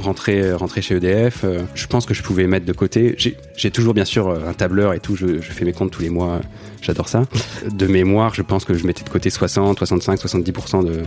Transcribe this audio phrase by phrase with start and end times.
[0.00, 3.14] Rentrer, rentrer chez EDF, euh, je pense que je pouvais mettre de côté.
[3.18, 5.90] J'ai j'ai toujours bien sûr euh, un tableur et tout, je, je fais mes comptes
[5.90, 6.40] tous les mois,
[6.82, 7.24] j'adore ça.
[7.72, 11.02] De mémoire, je pense que je mettais de côté 60, 65, 70% de,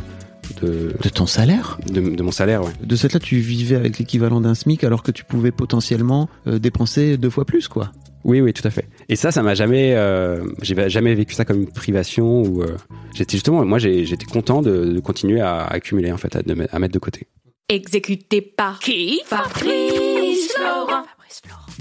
[0.61, 2.63] de, De ton salaire de, de mon salaire.
[2.63, 2.71] Ouais.
[2.83, 6.59] De cette là, tu vivais avec l'équivalent d'un SMIC alors que tu pouvais potentiellement euh,
[6.59, 7.91] dépenser deux fois plus, quoi.
[8.23, 8.85] Oui, oui, tout à fait.
[9.09, 12.75] Et ça, ça m'a jamais, euh, j'ai jamais vécu ça comme une privation ou euh,
[13.15, 16.55] j'étais justement, moi, j'ai- j'étais content de, de continuer à accumuler en fait, à, de
[16.71, 17.25] à mettre de côté.
[17.71, 21.05] Exécuté par qui Fabrice Laurent.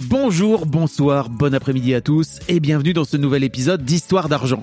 [0.02, 4.62] Bonjour, bonsoir, bon après-midi à tous et bienvenue dans ce nouvel épisode d'Histoire d'argent.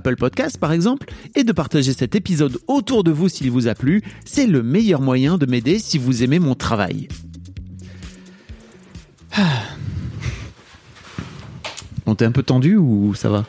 [0.00, 4.02] Podcasts par exemple, et de partager cet épisode autour de vous s'il vous a plu.
[4.24, 7.08] C'est le meilleur moyen de m'aider si vous aimez mon travail.
[9.36, 9.62] Ah.
[12.06, 13.44] Bon, t'es un peu tendu ou ça va?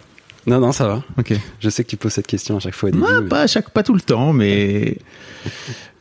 [0.47, 1.03] Non, non, ça va.
[1.17, 1.33] Ok.
[1.59, 3.03] Je sais que tu poses cette question à chaque fois au début.
[3.03, 4.97] Ouais, mais- pas, à chaque, pas tout le temps, mais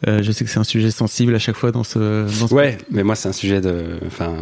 [0.07, 2.25] euh, je sais que c'est un sujet sensible à chaque fois dans ce.
[2.41, 4.35] Dans ce Ouais, mais moi c'est un sujet de, enfin,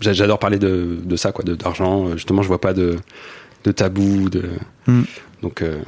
[0.00, 2.12] j'a- j'adore parler de, de ça, quoi, d'argent.
[2.12, 2.96] Justement, je vois pas de,
[3.64, 4.44] de tabou, de,
[4.86, 5.02] Hmm.
[5.42, 5.78] Donc, euh,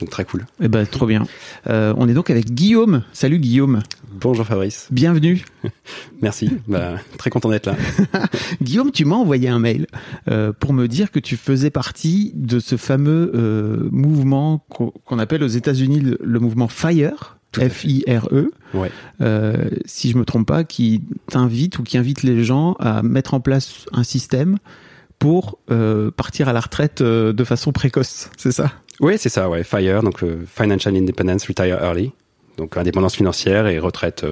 [0.00, 0.46] donc très cool.
[0.60, 1.26] Eh ben, trop bien.
[1.68, 3.02] Euh, on est donc avec Guillaume.
[3.12, 3.82] Salut Guillaume.
[4.20, 5.44] Bonjour Fabrice, Bienvenue.
[6.22, 6.50] merci.
[6.68, 7.76] bah, très content d'être là.
[8.62, 9.86] Guillaume, tu m'as envoyé un mail
[10.30, 15.42] euh, pour me dire que tu faisais partie de ce fameux euh, mouvement qu'on appelle
[15.42, 17.38] aux États-Unis le, le mouvement FIRE.
[17.56, 18.90] F-I-R-E, Ouais.
[19.84, 23.38] si je me trompe pas, qui t'invite ou qui invite les gens à mettre en
[23.38, 24.58] place un système
[25.18, 28.72] pour euh, partir à la retraite euh, de façon précoce, c'est ça?
[29.00, 29.64] Oui, c'est ça, ouais.
[29.64, 32.12] FIRE, donc euh, Financial Independence Retire Early,
[32.58, 34.24] donc indépendance financière et retraite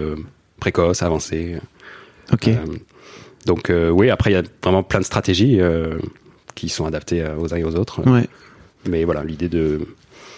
[0.61, 1.59] précoce, avancée.
[2.33, 2.49] Ok.
[3.47, 5.59] Donc oui, après il y a vraiment plein de stratégies
[6.55, 8.09] qui sont adaptées aux uns et aux autres.
[8.09, 8.29] ouais.
[8.89, 9.81] Mais voilà, l'idée de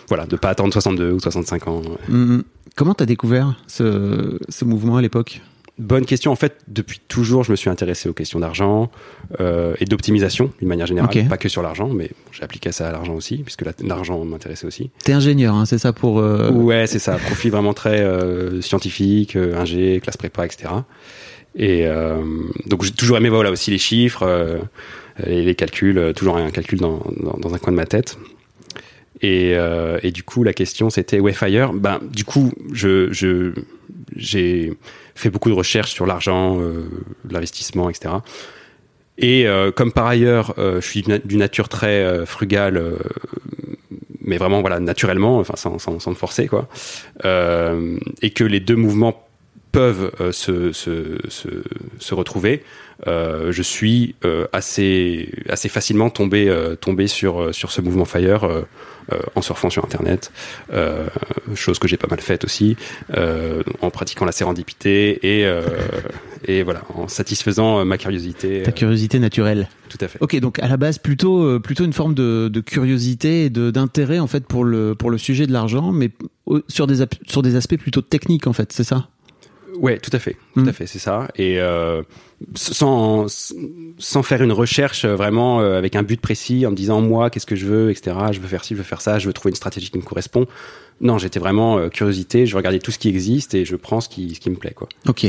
[0.09, 1.83] voilà de pas attendre 62 ou 65 ans.
[2.11, 2.45] Hum,
[2.77, 5.41] Comment t'as découvert ce, ce mouvement à l'époque?
[5.79, 6.31] Bonne question.
[6.31, 8.93] En fait, depuis toujours, je me suis intéressé aux questions d'argent
[9.41, 11.29] euh, et d'optimisation d'une manière générale, Ok.
[11.29, 14.69] pas que sur l'argent, mais j'ai appliqué ça à l'argent aussi, puisque la- l'argent m'intéressait
[14.69, 14.91] aussi.
[15.03, 16.21] T'es ingénieur, hein, c'est ça pour.
[16.21, 17.17] euh, Ouais, c'est ça.
[17.27, 20.71] Profil vraiment très euh, scientifique, euh, ingé, classe prépa, etc.
[21.57, 22.23] Et euh,
[22.67, 24.59] donc j'ai toujours aimé voilà aussi les chiffres, euh,
[25.27, 28.17] les, les calculs, euh, toujours un calcul dans, dans, dans un coin de ma tête.
[29.23, 31.73] Et, euh, et du coup, la question c'était ouais Fire.
[31.73, 33.53] Ben du coup, je je
[34.17, 34.73] j'ai
[35.15, 36.85] fait beaucoup de recherches sur l'argent, euh,
[37.31, 38.17] l'investissement, etc.
[39.17, 42.99] Et euh, comme par ailleurs, euh, je suis d'une nature très frugale,
[44.21, 46.69] mais vraiment voilà naturellement, enfin sans, sans, sans me forcer quoi,
[47.25, 49.24] et que les deux mouvements
[49.75, 51.49] peuvent euh, se, se, se,
[51.99, 52.63] se retrouver,
[53.07, 58.45] euh, je suis euh, assez assez facilement tombé euh, tombé sur sur ce mouvement Fire
[58.45, 58.63] euh,
[59.13, 60.33] euh, en surfant sur internet,
[60.73, 61.07] euh,
[61.55, 62.77] chose que j'ai pas mal faite aussi,
[63.17, 65.63] euh, en pratiquant la sérendipité et euh,
[66.47, 68.63] et voilà en satisfaisant ma curiosité.
[68.63, 69.69] Ta curiosité naturelle.
[69.91, 70.19] tout à fait.
[70.23, 74.21] Ok, donc à la base plutôt plutôt une forme de, de curiosité et de d'intérêt
[74.21, 76.11] en fait pour le pour le sujet de l'argent, mais
[76.69, 79.09] sur des sur des aspects plutôt techniques en fait, c'est ça?
[79.79, 81.29] Ouais, tout à fait, tout à fait, c'est ça.
[81.37, 82.03] Et euh,
[82.55, 83.27] sans
[83.99, 87.31] sans faire une recherche euh, vraiment euh, avec un but précis, en me disant moi
[87.31, 88.17] qu'est-ce que je veux, etc.
[88.33, 90.03] Je veux faire ci, je veux faire ça, je veux trouver une stratégie qui me
[90.03, 90.47] correspond.
[91.01, 92.47] Non, j'étais vraiment euh, curiosité.
[92.47, 94.73] Je regardais tout ce qui existe et je prends ce qui ce qui me plaît,
[94.75, 94.89] quoi.
[95.09, 95.27] Ok,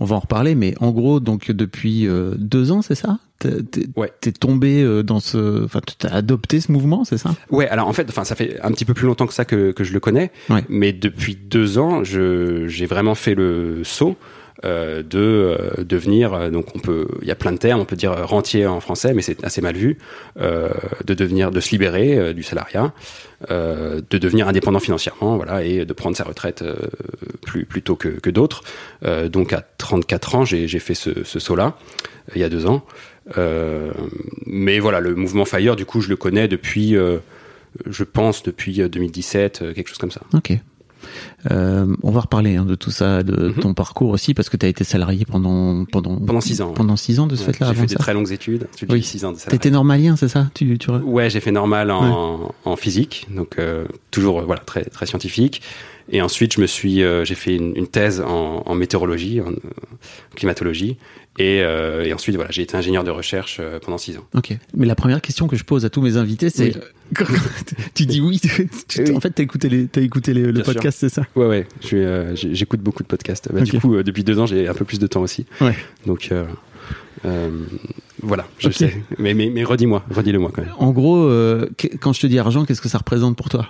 [0.00, 3.18] on va en reparler, mais en gros donc depuis euh, deux ans, c'est ça?
[3.40, 3.50] T'es
[3.96, 4.10] Ouais.
[4.40, 7.34] tombé dans ce, enfin t'as adopté ce mouvement, c'est ça?
[7.50, 9.72] Ouais, alors en fait, enfin, ça fait un petit peu plus longtemps que ça que,
[9.72, 10.64] que je le connais, Ouais.
[10.70, 14.16] mais depuis deux ans, je j'ai vraiment fait le saut
[14.64, 17.84] euh, de euh, devenir, euh, donc on peut, il y a plein de termes, on
[17.84, 19.98] peut dire rentier en français, mais c'est assez mal vu,
[20.36, 22.92] de devenir, de se libérer du salariat,
[23.50, 26.64] de devenir indépendant financièrement, voilà, et de prendre sa retraite
[27.42, 28.62] plus plus tôt que, que d'autres.
[29.30, 31.76] Donc à 34 ans, j'ai fait ce, ce saut-là
[32.34, 32.84] il y a deux ans.
[34.46, 36.96] Mais voilà, le mouvement Fire, du coup, je le connais depuis,
[37.86, 40.22] je pense, depuis euh, 2017, euh, quelque chose comme ça.
[40.32, 40.52] Ok.
[41.50, 43.54] Euh, on va reparler hein, de tout ça, de Mhm.
[43.54, 46.72] ton parcours aussi, parce que tu as été salarié pendant pendant Pendant six ans.
[46.72, 47.72] Pendant six ans de ce Ouais, fait-là.
[47.72, 47.98] j'ai fait des ça.
[47.98, 49.02] très longues études, Oui.
[49.02, 49.58] six ans de salarié.
[49.58, 50.48] T'étais normalien, c'est ça?
[50.54, 50.90] Tu, tu...
[50.90, 55.62] Ouais, j'ai fait normal en, en physique, donc euh, toujours voilà très très scientifique.
[56.10, 59.50] Et ensuite, je me suis, euh, j'ai fait une, une thèse en, en météorologie, en,
[59.50, 59.56] euh,
[60.36, 60.96] climatologie,
[61.38, 64.24] et, euh, et ensuite voilà, j'ai été ingénieur de recherche euh, pendant six ans.
[64.34, 64.56] Ok.
[64.76, 66.74] Mais la première question que je pose à tous mes invités, c'est
[67.94, 68.38] tu dis oui.
[68.40, 69.16] tu- tu- Oui.
[69.16, 71.22] En fait, t'as écouté les, t'as écouté les- le podcast, c'est ça?
[71.36, 73.50] Ouais, ouais, euh, j'écoute beaucoup de podcasts.
[73.52, 73.62] Bah.
[73.62, 75.46] Du coup, euh, depuis deux ans, j'ai un peu plus de temps aussi.
[75.60, 75.74] Ouais.
[76.06, 76.44] Donc euh,
[77.24, 77.48] euh,
[78.22, 79.02] voilà, je sais.
[79.18, 80.72] Mais mais, mais redis-moi, redis-le-moi quand même.
[80.78, 81.68] En gros, euh,
[82.00, 83.68] quand je te dis argent, qu'est-ce que ça représente pour toi?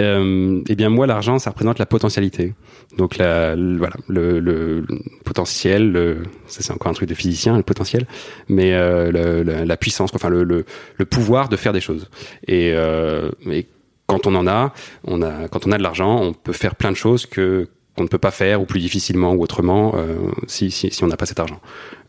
[0.00, 2.54] Euh, eh bien moi l'argent ça représente la potentialité.
[2.96, 4.84] Donc la, voilà le, le,
[5.24, 8.06] potentiel le, ça c'est encore un truc de physicien le potentiel
[8.48, 10.64] mais euh, la puissance enfin le
[11.04, 12.08] pouvoir de faire des choses.
[12.46, 13.66] Et, euh, et
[14.06, 14.72] quand on en a
[15.04, 18.04] on a quand on a de l'argent on peut faire plein de choses que qu'on
[18.04, 20.16] ne peut pas faire ou plus difficilement ou autrement euh,
[20.46, 21.60] si, si, si on n'a pas cet argent.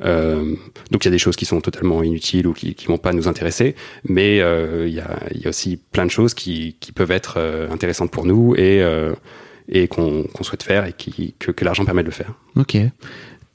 [0.01, 0.55] Euh,
[0.91, 3.13] donc il y a des choses qui sont totalement inutiles ou qui qui vont pas
[3.13, 3.75] nous intéresser,
[4.07, 7.39] mais euh, il y, a, y a aussi plein de choses qui, qui peuvent être
[7.69, 8.81] intéressantes pour nous et,
[9.69, 12.33] et qu'on souhaite faire et qui, que, l'argent permet de le faire.
[12.55, 12.77] Ok.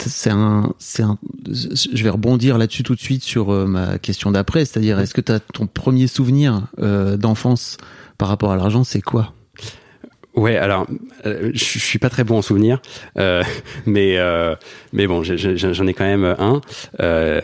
[0.00, 1.19] C'est un, un,
[1.50, 5.32] je vais rebondir là-dessus tout de suite sur ma question d'après, c'est-à-dire est-ce que tu
[5.32, 7.78] as ton premier souvenir d'enfance
[8.16, 9.32] par rapport à l'argent, c'est quoi?
[10.38, 10.87] Ouais, alors
[11.26, 12.81] euh, je suis pas très bon en souvenir,
[13.19, 13.43] euh,
[13.87, 14.55] mais euh,
[14.93, 16.61] mais bon, j'en ai quand même un.
[17.00, 17.40] Euh,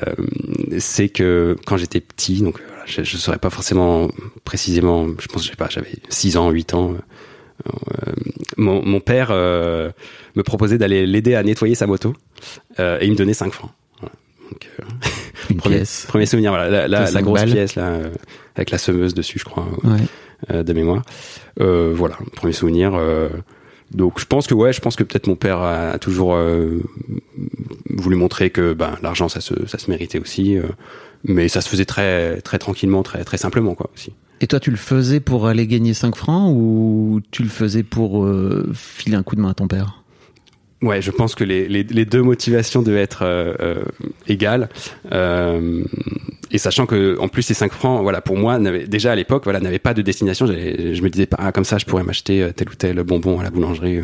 [0.79, 4.09] c'est que quand j'étais petit, donc voilà, je, je saurais pas forcément
[4.45, 5.07] précisément.
[5.19, 6.95] Je pense, je sais pas, j'avais 6 ans, 8 ans.
[7.67, 7.71] euh,
[8.57, 9.91] mon, mon père euh,
[10.37, 12.15] me proposait d'aller l'aider à nettoyer sa moto
[12.79, 13.71] euh, et il me donnait 5 francs.
[14.01, 14.15] Voilà.
[14.51, 14.85] Donc, euh,
[15.51, 16.05] Une premier, pièce.
[16.09, 17.51] premier souvenir, voilà, la, grosse balles.
[17.53, 17.99] pièce là,
[18.57, 19.99] avec la semeuse dessus, je crois Ouais.
[20.51, 21.03] Euh, de mémoire.
[21.61, 22.95] Euh, voilà, premier souvenir.
[22.95, 23.29] euh,
[23.93, 26.37] donc je pense que ouais, je pense que peut-être mon père a, toujours
[27.91, 30.59] voulu montrer que ben l'argent ça se ça se méritait aussi,
[31.23, 34.13] mais ça se faisait très très tranquillement, très très simplement quoi aussi.
[34.41, 38.29] Et toi, tu le faisais pour aller gagner 5 francs ou tu le faisais pour
[38.75, 40.04] filer un coup de main à ton père?
[40.85, 43.85] Ouais, je pense que les, les, les deux motivations devaient être euh, euh,
[44.29, 44.69] égales.
[45.13, 45.83] Euh,
[46.51, 49.61] et sachant que en plus ces 5 francs, voilà, pour moi, déjà à l'époque, voilà,
[49.61, 50.47] n'avaient pas de destination.
[50.47, 53.43] Je me disais pas ah, comme ça, je pourrais m'acheter tel ou tel bonbon à
[53.43, 54.03] la boulangerie.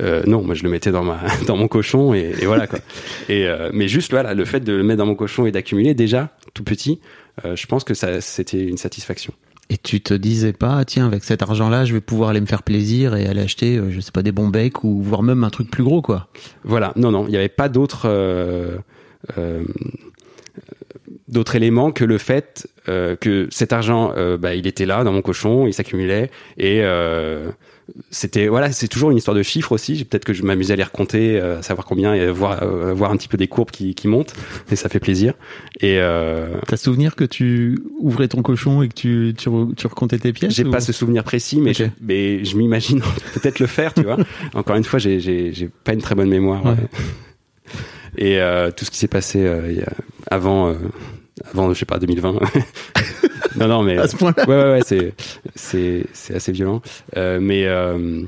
[0.00, 0.22] euh.
[0.26, 2.78] Non, moi je le mettais dans ma dans mon cochon et, et voilà quoi.
[3.28, 6.30] Et mais juste voilà, le fait de le mettre dans mon cochon et d'accumuler déjà
[6.54, 7.00] tout petit,
[7.44, 9.34] je pense que ça c'était une satisfaction.
[9.70, 12.62] Et tu te disais pas, tiens, avec cet argent-là, je vais pouvoir aller me faire
[12.62, 15.50] plaisir et aller acheter, euh, je sais pas, des bons becs ou voire même un
[15.50, 16.28] truc plus gros, quoi.
[16.64, 18.78] Voilà, non, non, il n'y avait pas d'autres euh,
[19.36, 19.64] euh,
[21.94, 25.74] que le fait euh, que cet argent, bah, il était là dans mon cochon, il
[25.74, 26.82] s'accumulait et
[28.10, 29.96] c'était voilà, c'est toujours une histoire de chiffres aussi.
[29.96, 32.62] J'ai- Peut-être que je m'amusais à les recompter, euh, à savoir combien et à voir
[32.62, 34.34] euh, voir un petit peu des courbes qui, qui montent
[34.70, 35.34] et ça fait plaisir.
[35.80, 40.18] Et euh, T'as souvenir que tu ouvrais ton cochon et que tu, tu, tu recomptais
[40.18, 43.00] tes pièces J'ai ou- pas ce souvenir précis, mais je, mais je m'imagine
[43.34, 44.18] peut-être le faire, tu vois.
[44.54, 46.64] Encore une fois, j'ai j'ai j'ai pas une très bonne mémoire.
[46.64, 46.72] Ouais.
[46.72, 46.88] ouais.
[48.16, 49.82] Et euh, tout ce qui s'est passé euh,
[50.30, 50.74] avant, euh,
[51.52, 52.38] avant, je sais pas, 2020.
[53.56, 55.14] non, non, mais À ce point-là ouais, ouais, ouais, c'est
[55.54, 56.82] c'est c'est assez violent.
[57.16, 58.22] Euh, mais euh,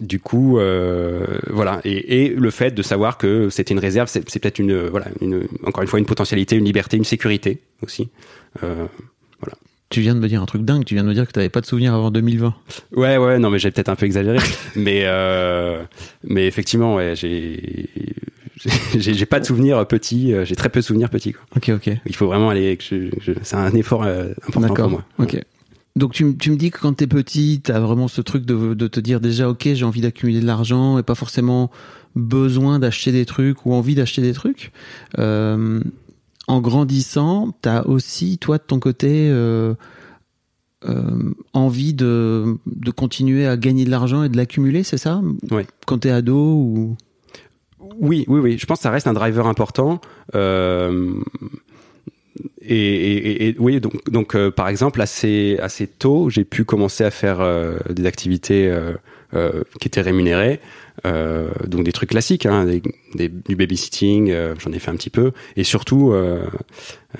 [0.00, 4.28] du coup, euh, voilà, et, et le fait de savoir que c'était une réserve, c'est
[4.28, 8.08] c'est peut-être une, voilà, une, encore une fois, une potentialité, une liberté, une sécurité aussi.
[8.62, 8.86] Euh,
[9.88, 11.48] Tu viens de me dire un truc dingue, tu viens de me dire que t'avais
[11.48, 12.54] pas de souvenir avant 2020.
[12.96, 14.38] Ouais, ouais, non, mais j'ai peut-être un peu exagéré,
[14.74, 15.80] mais euh,
[16.24, 17.88] mais effectivement, ouais, j'ai
[18.96, 21.32] j'ai pas de souvenirs petits, euh, j'ai très peu de souvenirs petits.
[21.32, 21.44] Quoi.
[21.56, 21.94] Ok, ok.
[22.06, 24.90] Il faut vraiment aller, c'est un effort euh, important pour D'accord.
[24.90, 25.04] moi.
[25.18, 25.40] Ok.
[25.96, 28.86] Donc tu, tu me dis que quand t'es petit, t'as vraiment ce truc de, de
[28.86, 31.70] te dire déjà, ok, j'ai envie d'accumuler de l'argent et pas forcément
[32.14, 34.72] besoin d'acheter des trucs ou envie d'acheter des trucs.
[35.18, 35.80] Euh,
[36.48, 39.74] en grandissant, t'as aussi, toi, de ton côté, euh,
[40.88, 45.20] euh, envie de, de continuer à gagner de l'argent et de l'accumuler, c'est ça?
[45.50, 45.66] Ouais.
[45.86, 46.96] Quand t'es ado ou...
[47.98, 48.58] Oui, oui, oui.
[48.58, 50.00] Je pense que ça reste un driver important.
[50.34, 51.12] Euh,
[52.60, 57.04] et, et- et- oui, donc, donc euh, par exemple, assez, assez tôt, j'ai pu commencer
[57.04, 58.92] à faire euh, des activités euh,
[59.34, 60.60] euh, qui étaient rémunérés.
[61.04, 62.82] Euh, donc des trucs classiques, hein, des,
[63.14, 66.46] des- du babysitting, euh, j'en ai fait un petit peu, et surtout euh,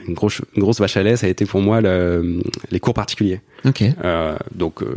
[0.09, 2.95] une grosse une grosse vache à lait, ça a été pour moi le- les cours
[2.95, 3.41] particuliers.
[3.67, 3.83] Ok.
[4.03, 4.97] Euh, donc euh,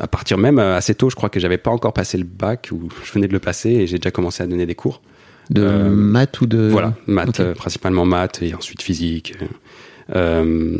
[0.00, 2.68] à partir même euh, assez tôt, je crois que j'avais pas encore passé le bac
[2.72, 5.00] ou je venais de le passer et j'ai déjà commencé à donner des cours.
[5.50, 6.68] De Euh, maths ou de.
[6.68, 9.34] Voilà, maths, euh, principalement maths et ensuite physique.
[10.14, 10.76] Euh,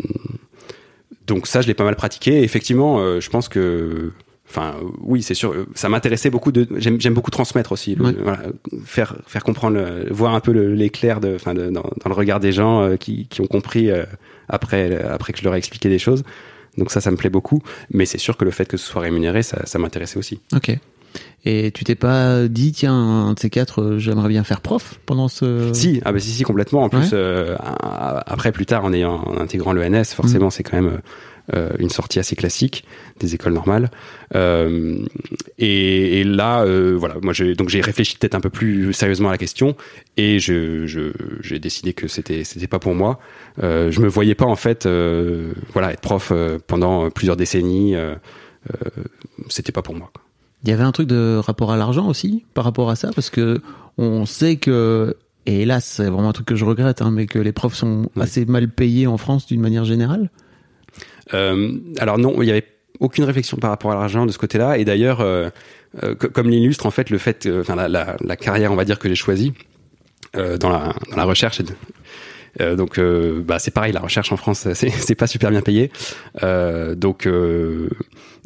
[1.26, 2.40] donc ça, je l'ai pas mal pratiqué.
[2.40, 4.12] Et effectivement, je pense que,
[4.48, 6.66] enfin, oui, c'est sûr, ça m'intéressait beaucoup de.
[6.76, 8.14] J'aime beaucoup transmettre aussi, le- Ouais.
[8.22, 8.40] voilà,
[8.84, 12.40] faire faire comprendre, le- voir un peu l'éclair de, enfin, de- dans, dans le regard
[12.40, 13.90] des gens qui, qui ont compris
[14.48, 16.22] après après que je leur ai expliqué des choses.
[16.76, 17.62] Donc ça, ça me plaît beaucoup.
[17.90, 20.40] Mais c'est sûr que le fait que ce soit rémunéré, ça, ça m'intéressait aussi.
[20.54, 20.76] Ok.
[21.44, 25.00] Et tu t'es pas dit, tiens, un de ces quatre, euh, j'aimerais bien faire prof
[25.06, 25.70] pendant ce.
[25.72, 26.82] Si, ah bah si, si, complètement.
[26.82, 27.08] En plus, Ouais.
[27.14, 30.98] euh, après, plus tard, en ayant, en intégrant l'ENS, forcément, c'est quand même
[31.54, 32.84] euh, une sortie assez classique
[33.20, 33.90] des écoles normales.
[34.34, 34.98] Euh,
[35.58, 39.30] et, et là, euh, voilà, moi, j'ai, donc j'ai réfléchi peut-être un peu plus sérieusement
[39.30, 39.74] à la question
[40.18, 43.18] et je, je, j'ai décidé que c'était, c'était pas pour moi.
[43.60, 44.86] Je me voyais pas en fait,
[45.72, 46.32] voilà, être prof
[46.66, 47.94] pendant plusieurs décennies.
[49.48, 50.12] C'était pas pour moi.
[50.64, 53.30] Il y avait un truc de rapport à l'argent aussi par rapport à ça parce
[53.30, 53.60] que
[53.96, 57.38] on sait que et hélas c'est vraiment un truc que je regrette hein, mais que
[57.38, 60.30] les profs sont assez mal payés en France d'une manière générale.
[61.34, 62.64] Euh, alors non, il y avait
[63.00, 64.78] aucune réflexion par rapport à l'argent de ce côté-là.
[64.78, 65.50] Et d'ailleurs, euh,
[66.02, 68.84] euh, co- comme l'illustre en fait le fait, enfin la, la, la carrière, on va
[68.84, 69.52] dire que j'ai choisie
[70.34, 71.60] dans la dans la recherche.
[72.60, 75.90] euh, donc euh, bah c'est pareil, la recherche en France, c'est pas super bien payé.
[76.42, 77.26] Euh, donc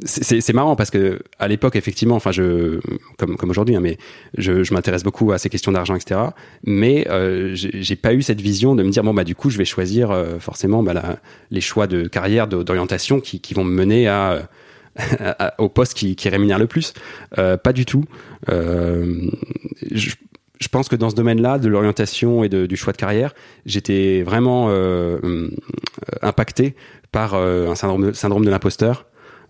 [0.04, 2.80] c'est- marrant parce que à l'époque effectivement, enfin je
[3.18, 3.98] comme aujourd'hui, hein, mais
[4.36, 6.20] je, m'intéresse beaucoup à ces questions d'argent, etc.
[6.64, 9.58] Mais euh, j'ai pas eu cette vision de me dire bon bah du coup je
[9.58, 11.18] vais choisir euh, forcément bah, la,
[11.50, 14.48] les choix de carrière, d'orientation qui, vont me mener à,
[15.58, 16.94] au poste qui, qui rémunère le plus.
[17.38, 18.04] Euh, pas du tout.
[18.50, 19.30] Euh,
[19.90, 23.34] je, pense que dans ce domaine-là, de l'orientation et du choix de carrière,
[23.66, 24.70] j'étais vraiment
[26.22, 26.76] impacté
[27.10, 29.06] par un syndrome, syndrome de l'imposteur.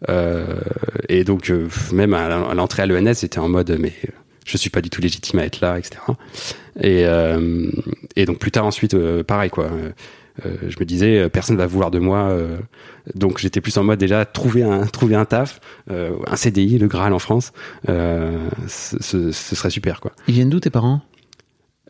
[0.08, 0.44] Euh,
[1.08, 3.92] et donc euh, même à l'entrée à l'ENS, j'étais en mode mais
[4.44, 5.96] je suis pas du tout légitime à être là, etc.
[6.80, 7.70] Et, euh,
[8.16, 9.66] et donc plus tard ensuite, euh, pareil quoi.
[9.66, 9.90] Euh,
[10.66, 12.34] je me disais personne va vouloir de moi,
[13.14, 17.12] donc j'étais plus en mode déjà trouver un trouver un taf, un CDI, le Graal
[17.12, 17.52] en France,
[17.86, 20.12] ce, serait super quoi.
[20.26, 21.02] Ils viennent d'où tes parents?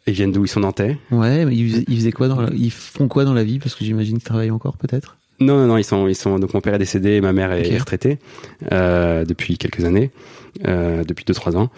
[0.08, 0.44] Ils viennent d'où?
[0.44, 3.34] Ils sont nantais Ouais, mais ils ils faisaient quoi dans la- ils font quoi dans
[3.34, 3.60] la vie?
[3.60, 5.16] Parce que j'imagine qu'ils travaillent encore peut-être?
[5.40, 6.38] Non, non, non, ils sont, ils sont.
[6.38, 8.18] Donc mon père est décédé, ma mère est retraitée
[8.70, 10.10] euh, depuis quelques années,
[10.66, 11.70] euh, depuis 2-3 ans.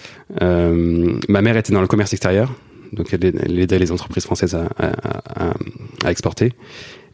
[0.43, 2.53] Euh, ma mère était dans le commerce extérieur,
[2.93, 5.55] donc elle, elle aidait les entreprises françaises à, à, à-
[6.05, 6.53] à exporter.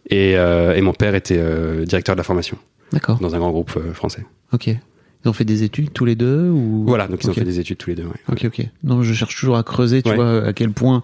[0.08, 1.40] Et, et mon père était
[1.84, 2.56] directeur de la formation
[2.92, 3.18] D'accord.
[3.20, 4.24] dans un grand groupe français.
[4.52, 4.66] Ok.
[4.66, 6.84] Ils ont fait des études tous les deux ou?
[6.86, 8.04] Voilà, donc ils ont fait des études tous les deux.
[8.06, 8.32] ouais.
[8.32, 8.66] Ok, ok.
[8.82, 10.16] Non, je cherche toujours à creuser, tu Ouais.
[10.16, 11.02] vois, à quel point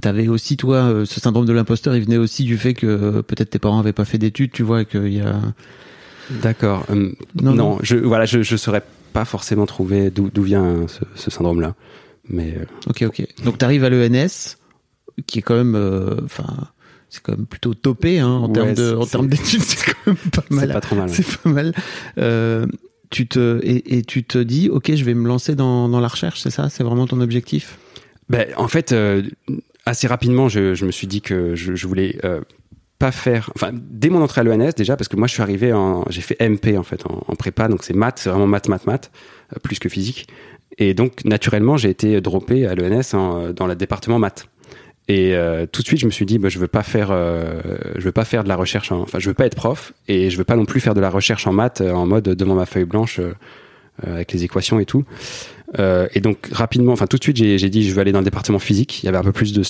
[0.00, 3.22] t'avais aussi, toi, euh, ce syndrome de l'imposteur, il venait aussi du fait que euh,
[3.22, 5.40] peut-être tes parents avaient pas fait d'études, tu vois, et qu'il y a...
[6.30, 6.84] D'accord.
[6.90, 7.78] Euh, Non, non, non.
[7.82, 11.74] je voilà, je je saurais pas forcément trouver d'où vient ce, ce syndrome-là,
[12.28, 13.26] mais euh, Ok, ok.
[13.44, 14.56] Donc t'arrives à l'ENS,
[15.26, 15.74] qui est quand même...
[15.76, 16.46] euh, Enfin...
[17.10, 19.84] c'est quand même plutôt topé hein, en Ouais, termes de, en c'est- termes d'études, c'est
[19.92, 20.72] quand même pas c'est mal.
[20.72, 21.08] pas trop mal.
[21.08, 21.14] ouais.
[21.14, 21.72] C'est pas mal.
[22.18, 22.66] Euh,
[23.10, 26.08] tu te et, et tu te dis, ok, je vais me lancer dans, dans la
[26.08, 27.78] recherche, c'est ça, c'est vraiment ton objectif?
[28.28, 29.22] Ben, en fait, euh,
[29.86, 32.40] assez rapidement, je, je me suis dit que je, je voulais euh,
[32.98, 33.50] pas faire.
[33.54, 36.04] Enfin, dès mon entrée à l'ENS, déjà, parce que moi, je suis arrivé en.
[36.08, 39.10] J'ai fait MP, en fait, en, prépa, donc c'est maths, c'est vraiment maths, maths, maths,
[39.52, 40.26] euh, plus que physique.
[40.78, 44.48] Et donc, naturellement, j'ai été droppé à l'ENS en- dans le département maths.
[45.06, 47.60] Et euh, tout de suite, je me suis dit, bah, je veux pas faire, euh,
[47.96, 48.90] je veux pas faire de la recherche.
[48.90, 51.00] En, enfin, je veux pas être prof, et je veux pas non plus faire de
[51.02, 53.34] la recherche en maths euh, en mode devant ma feuille blanche euh,
[54.06, 55.04] euh, avec les équations et tout.
[55.78, 58.24] Euh, et donc rapidement, enfin tout de suite, j'ai dit, je veux aller dans le
[58.24, 59.02] département physique.
[59.02, 59.62] Il y avait un peu plus de,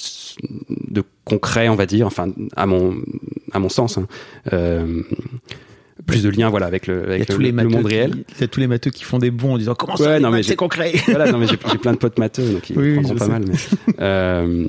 [0.91, 2.95] de concret, on va dire, enfin à mon,
[3.53, 3.99] à mon sens.
[3.99, 4.07] hein.
[4.53, 5.03] Euh,
[6.07, 8.25] plus de liens, voilà, avec le, avec le, monde réel.
[8.37, 10.43] Il y a tous les matheux qui font des bons en disant comment ça, Ouais,
[10.43, 10.93] c'est concret?
[11.07, 13.25] voilà, non mais j'ai plein de potes matheux, donc ils Oui, oui, prendront je pas
[13.25, 13.31] sais.
[13.31, 13.45] mal.
[13.47, 14.67] Mais, euh,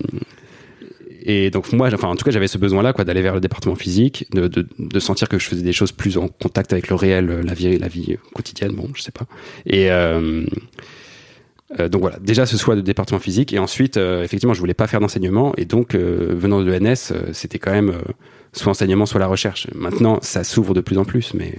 [1.27, 3.75] et donc moi, enfin en tout cas, j'avais ce besoin-là, quoi, d'aller vers le département
[3.75, 6.95] physique, de, de, de sentir que je faisais des choses plus en contact avec le
[6.95, 9.25] réel, la vie, la vie quotidienne, bon, je sais pas.
[9.65, 10.45] Et euh,
[11.89, 14.87] donc voilà, déjà ce soit de département physique, et ensuite, euh, effectivement, je voulais pas
[14.87, 18.01] faire d'enseignement, et donc euh, venant de l'ENS, euh, c'était quand même euh,
[18.53, 19.67] soit enseignement, soit la recherche.
[19.75, 21.53] Maintenant, ça s'ouvre de plus en plus, mais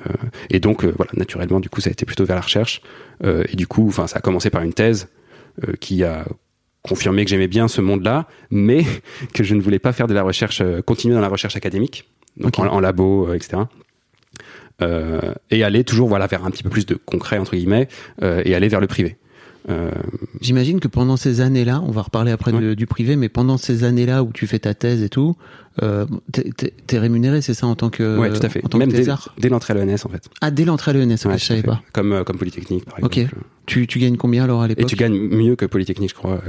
[0.00, 0.12] euh,
[0.50, 2.80] et donc euh, voilà, naturellement, du coup, ça a été plutôt vers la recherche,
[3.24, 5.08] Euh, et du coup, enfin, ça a commencé par une thèse
[5.66, 6.26] euh, qui a
[6.82, 8.84] confirmé que j'aimais bien ce monde-là, mais
[9.32, 12.10] que je ne voulais pas faire de la recherche, euh, continuer dans la recherche académique,
[12.36, 13.62] donc en, en labo, euh, etc.
[14.82, 17.88] euh, et aller toujours voilà vers un petit peu plus de concret entre guillemets
[18.22, 19.16] euh, et aller vers le privé.
[19.68, 19.90] Euh,
[20.40, 23.82] J'imagine que pendant ces années-là, on va reparler après de- du privé, mais pendant ces
[23.82, 25.34] années-là où tu fais ta thèse et tout,
[25.82, 28.64] euh, t'es- rémunéré, c'est ça, en tant que, ouais, tout à fait.
[28.64, 29.04] en tant Même que dès,
[29.38, 30.28] dès l'entrée à l'ENS en fait.
[30.40, 31.66] Ah, dès l'entrée à l'ENS, ok, Ouais, je savais fait.
[31.66, 31.82] pas.
[31.92, 33.18] Comme euh, comme Polytechnique par Ok.
[33.18, 33.40] exemple.
[33.66, 36.40] Tu, tu gagnes combien alors à Et l'époque tu gagnes mieux que Polytechnique, je crois.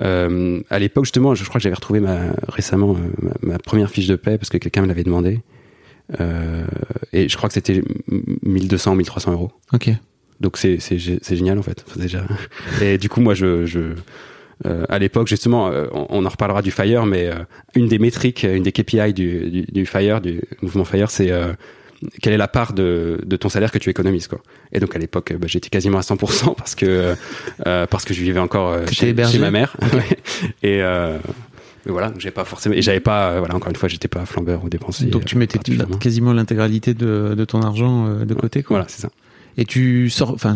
[0.00, 4.06] Euh, à l'époque, justement, je crois que j'avais retrouvé ma, récemment ma, ma première fiche
[4.06, 5.40] de paie parce que quelqu'un me l'avait demandé.
[6.20, 6.64] Euh,
[7.12, 7.82] et je crois que c'était
[8.42, 9.50] 1200 ou 1300 euros.
[9.74, 9.90] Ok.
[10.40, 11.84] Donc c'est c'est gé- c'est génial en fait.
[11.96, 12.24] Déjà.
[12.82, 13.80] Et du coup, moi, je, je
[14.66, 17.34] euh, à l'époque, justement, euh, on, on en reparlera du Fire, mais euh,
[17.74, 21.52] une des métriques, une des KPI du, du, du Fire, du mouvement Fire, c'est euh,
[22.22, 24.40] quelle est la part de, de ton salaire que tu économises quoi.
[24.72, 27.14] Et donc à l'époque, bah, j'étais quasiment à 100% parce que
[27.66, 29.76] euh, parce que je vivais encore chez, chez ma mère.
[30.62, 31.16] Et euh,
[31.86, 34.64] mais voilà, j'ai pas forcément et j'avais pas voilà encore une fois, j'étais pas flambeur
[34.64, 35.06] ou dépensier.
[35.08, 35.58] Donc tu mettais
[35.98, 38.76] quasiment l'intégralité de, de ton argent de côté, quoi.
[38.78, 39.08] Voilà, c'est ça.
[39.58, 40.54] Et tu sors, enfin,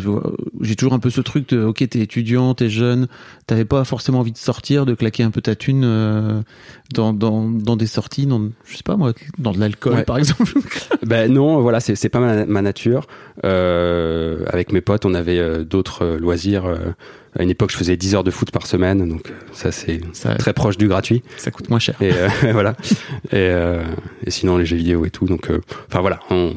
[0.60, 3.08] j'ai toujours un peu ce truc de, ok, t'es étudiant, t'es jeune,
[3.46, 6.42] t'avais pas forcément envie de sortir, de claquer un peu ta thune euh,
[6.92, 10.04] dans, dans, dans des sorties, dans, je sais pas moi, dans de l'alcool Ouais.
[10.04, 10.52] par exemple.
[11.06, 13.06] Ben non, voilà, c'est c'est pas ma, ma nature.
[13.44, 16.66] Euh, avec mes potes, on avait euh, d'autres euh, loisirs.
[16.66, 16.76] euh,
[17.38, 20.00] à une époque, je faisais 10 heures de foot par semaine, donc ça c'est
[20.38, 21.22] très proche du gratuit.
[21.36, 21.94] ça coûte moins cher.
[22.02, 22.72] Et euh, voilà.
[23.26, 23.82] Et, euh,
[24.26, 25.26] et sinon les jeux vidéo et tout.
[25.26, 26.52] Donc, euh, enfin voilà, on-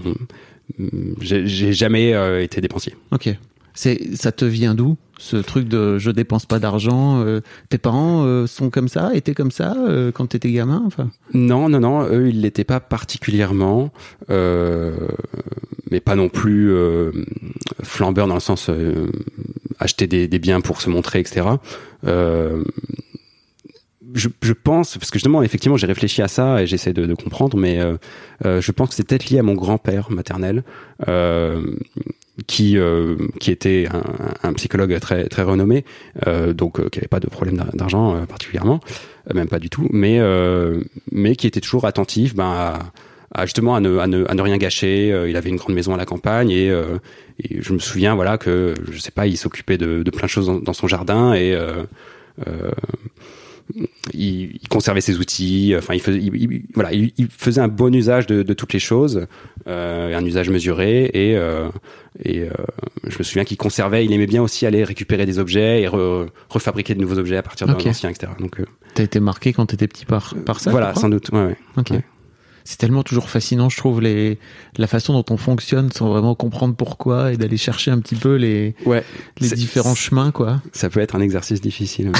[1.20, 2.96] j'ai jamais euh, été dépensier.
[3.12, 3.30] Ok.
[3.76, 8.24] C'est, ça te vient d'où ce truc de je dépense pas d'argent euh, Tes parents
[8.24, 12.04] euh, sont comme ça, étaient comme ça euh, quand t'étais gamin Enfin, Non, non, non,
[12.04, 13.92] eux, ils l'étaient pas particulièrement,
[14.30, 14.96] euh,
[15.90, 17.12] mais pas non plus euh,
[17.82, 19.08] flambeurs dans le sens euh,
[19.80, 21.48] acheter des, des biens pour se montrer, etc.
[24.14, 27.14] Je, je pense, parce que justement, effectivement, j'ai réfléchi à ça et j'essaie de, de
[27.16, 27.98] comprendre, mais euh,
[28.46, 30.64] euh, je pense que c'est peut-être lié à mon grand-père maternel,
[31.08, 31.62] euh,
[32.48, 34.04] qui euh, qui était un,
[34.50, 35.84] un psychologue très très renommé,
[36.28, 38.80] euh, donc qui avait pas de problème d'ar- d'argent particulièrement,
[39.34, 40.20] même pas du tout, mais
[41.12, 42.80] mais qui était toujours attentif, ben à,
[43.36, 45.10] à justement à ne, à ne à ne rien gâcher.
[45.28, 46.98] Il avait une grande maison à la campagne et, euh,
[47.40, 50.32] et je me souviens voilà que je sais pas, il s'occupait de, de plein de
[50.32, 51.84] choses dans, dans son jardin et euh,
[52.48, 52.72] euh,
[54.14, 55.74] il, il conservait ses outils.
[55.78, 58.80] Enfin, il faisait, il- il- voilà, il, faisait un bon usage de, de toutes les
[58.80, 59.28] choses,
[59.68, 61.10] euh, un usage mesuré.
[61.14, 61.70] Et, euh,
[62.24, 62.50] et euh,
[63.08, 64.06] je me souviens qu'il conservait.
[64.06, 67.44] Il aimait bien aussi aller récupérer des objets et re- refabriquer de nouveaux objets à
[67.44, 68.32] partir d'un ancien, etc.
[68.40, 71.30] Donc euh, t'as été marqué quand t'étais petit par, par ça voilà, sans doute.
[71.32, 71.58] Ouais, ouais.
[71.78, 71.90] Ok.
[71.92, 72.04] Ouais.
[72.66, 74.40] C'est tellement toujours fascinant, je trouve, les,
[74.78, 78.36] la façon dont on fonctionne sans vraiment comprendre pourquoi et d'aller chercher un petit peu
[78.36, 79.04] les, Ouais,
[79.42, 80.62] les différents chemins, quoi.
[80.72, 82.12] Ça peut être un exercice difficile,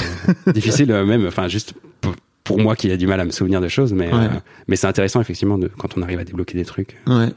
[0.46, 1.26] euh, difficile euh, même.
[1.26, 1.72] Enfin, juste
[2.44, 4.24] pour moi qui a du mal à me souvenir de choses, mais Ouais.
[4.24, 4.28] euh,
[4.68, 6.96] mais c'est intéressant effectivement de, quand on arrive à débloquer des trucs.
[7.06, 7.28] Ouais.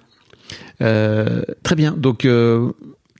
[0.81, 1.93] Euh, très bien.
[1.93, 2.27] Donc,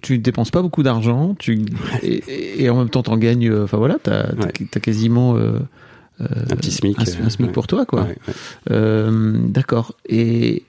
[0.03, 1.65] tu dépenses pas beaucoup d'argent, tu
[2.03, 3.51] et, et en même temps t'en gagnes.
[3.63, 4.51] Enfin voilà, t'as t'as- Ouais.
[4.69, 5.35] t'as quasiment
[6.19, 7.53] Un petit SMIC, un, un euh, SMIC ouais.
[7.53, 8.03] pour toi, quoi.
[8.03, 8.33] Ouais, ouais.
[8.71, 9.95] Euh, D'accord.
[10.07, 10.63] Et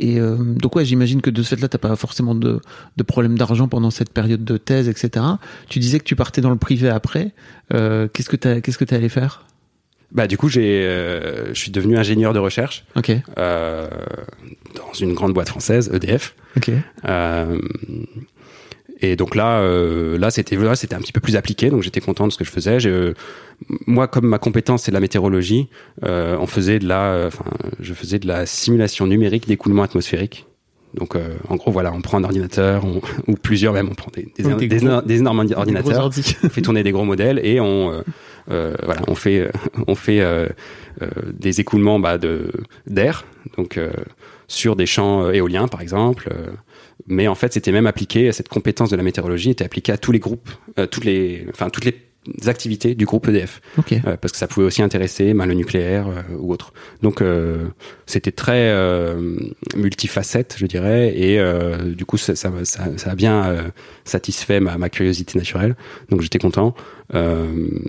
[0.00, 2.60] et euh, donc ouais, j'imagine que de ce fait-là, t'as pas forcément de,
[2.96, 5.24] de problème d'argent pendant cette période de thèse, etc.
[5.68, 7.32] Tu disais que tu partais dans le privé après.
[7.74, 9.44] Euh, qu'est-ce que t'as qu'est-ce que t'es allé faire?
[10.12, 13.10] Bah du coup j'ai, euh, je suis devenu ingénieur de recherche Ok.
[13.38, 13.88] euh,
[14.76, 16.34] dans une grande boîte française, EDF.
[16.56, 16.70] Ok.
[19.02, 21.82] Euh, et donc là, euh, là c'était là, c'était un petit peu plus appliqué, donc
[21.82, 22.78] j'étais content de ce que je faisais.
[22.86, 23.14] Euh,
[23.86, 25.68] moi, comme ma compétence c'est de la météorologie,
[26.04, 27.44] euh, on faisait de la, enfin,
[27.80, 30.46] je faisais de la simulation numérique d'écoulement atmosphérique.
[30.94, 34.10] Donc, euh, en gros, voilà, on prend un ordinateur, on- ou plusieurs même, on prend
[34.14, 36.34] des, des, Oui, des des- gros- des énormes ordinateurs ordi.
[36.42, 38.00] on fait tourner des gros modèles et on euh,
[38.50, 39.50] euh, voilà on fait euh,
[39.86, 40.48] on fait euh,
[41.02, 41.08] euh,
[41.38, 42.50] des écoulements bah, de
[42.86, 43.26] d'air
[43.58, 43.90] donc euh,
[44.46, 46.46] sur des champs euh, éoliens par exemple euh,
[47.08, 50.12] mais en fait c'était même appliqué cette compétence de la météorologie était appliquée à tous
[50.12, 51.94] les groupes euh, toutes les enfin toutes les
[52.46, 53.92] activités du groupe EDF Ok.
[53.92, 56.74] euh, parce que ça pouvait aussi intéresser ben, le nucléaire euh, ou autre.
[57.00, 57.68] Donc euh,
[58.04, 59.36] c'était très euh,
[59.76, 63.62] multifacette, je dirais, et euh, du coup ça, ça, ça, ça a bien euh,
[64.04, 65.74] satisfait ma, ma curiosité naturelle.
[66.10, 66.74] Donc j'étais content.
[67.14, 67.46] Euh,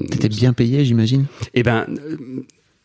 [0.10, 1.26] T'étais bien payé, j'imagine?
[1.54, 1.88] eh ben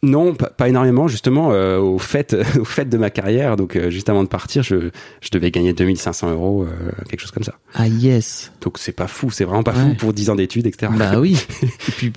[0.05, 1.09] non, pas, pas énormément.
[1.09, 4.62] Justement, euh, au fait, au fait de ma carrière, donc euh, juste avant de partir,
[4.62, 4.90] je,
[5.21, 7.55] je devais gagner 2500 euros, euh, quelque chose comme ça.
[7.75, 8.53] Ah yes.
[8.61, 9.81] Donc c'est pas fou, c'est vraiment pas Ouais.
[9.90, 10.93] fou pour 10 ans d'études, etc.
[10.97, 11.37] Bah oui.
[11.62, 12.12] Et puis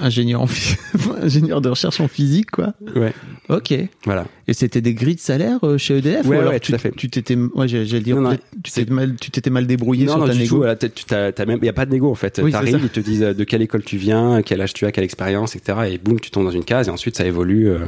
[0.00, 0.46] ingénieur en
[1.22, 2.72] ingénieur de recherche en physique quoi.
[2.96, 3.12] Ouais,
[3.48, 3.74] Ok.
[4.06, 4.24] voilà.
[4.48, 6.78] Et c'était des grilles de salaire chez EDF Ouais, ou alors ouais, tu, tout à
[6.78, 6.92] fait.
[6.96, 10.04] tu t'étais ouais j'allais dire Non, non, peut-être tu t'étais mal tu t'étais mal débrouillé
[10.06, 10.56] non, sur non, ta négo.
[10.58, 12.40] Voilà, t'as- même, y a pas de négo en fait.
[12.42, 15.04] Oui, T'arrives, ils te disent de quelle école tu viens, quel âge tu as, quelle
[15.04, 15.78] expérience, etc.
[15.92, 17.68] Et boum, tu tombes dans une case et ensuite ça évolue.
[17.68, 17.78] euh,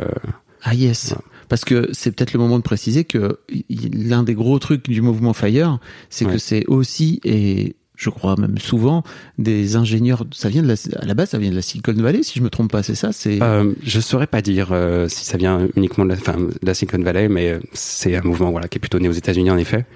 [0.00, 0.06] euh,
[0.62, 1.14] Ah yes.
[1.48, 3.38] Parce que c'est peut-être le moment de préciser que
[3.92, 5.78] l'un des gros trucs du mouvement Fire,
[6.10, 6.32] c'est Ouais.
[6.32, 9.02] que c'est aussi et je crois même souvent
[9.38, 10.24] des ingénieurs.
[10.32, 12.44] Ça vient de la, à la base, ça vient de la Silicon Valley, si je
[12.44, 12.82] me trompe pas.
[12.82, 13.12] C'est ça.
[13.12, 16.74] C'est Euh, je saurais pas dire euh, si ça vient uniquement de la, de la
[16.74, 19.86] Silicon Valley, mais c'est un mouvement voilà qui est plutôt né aux États-Unis en effet.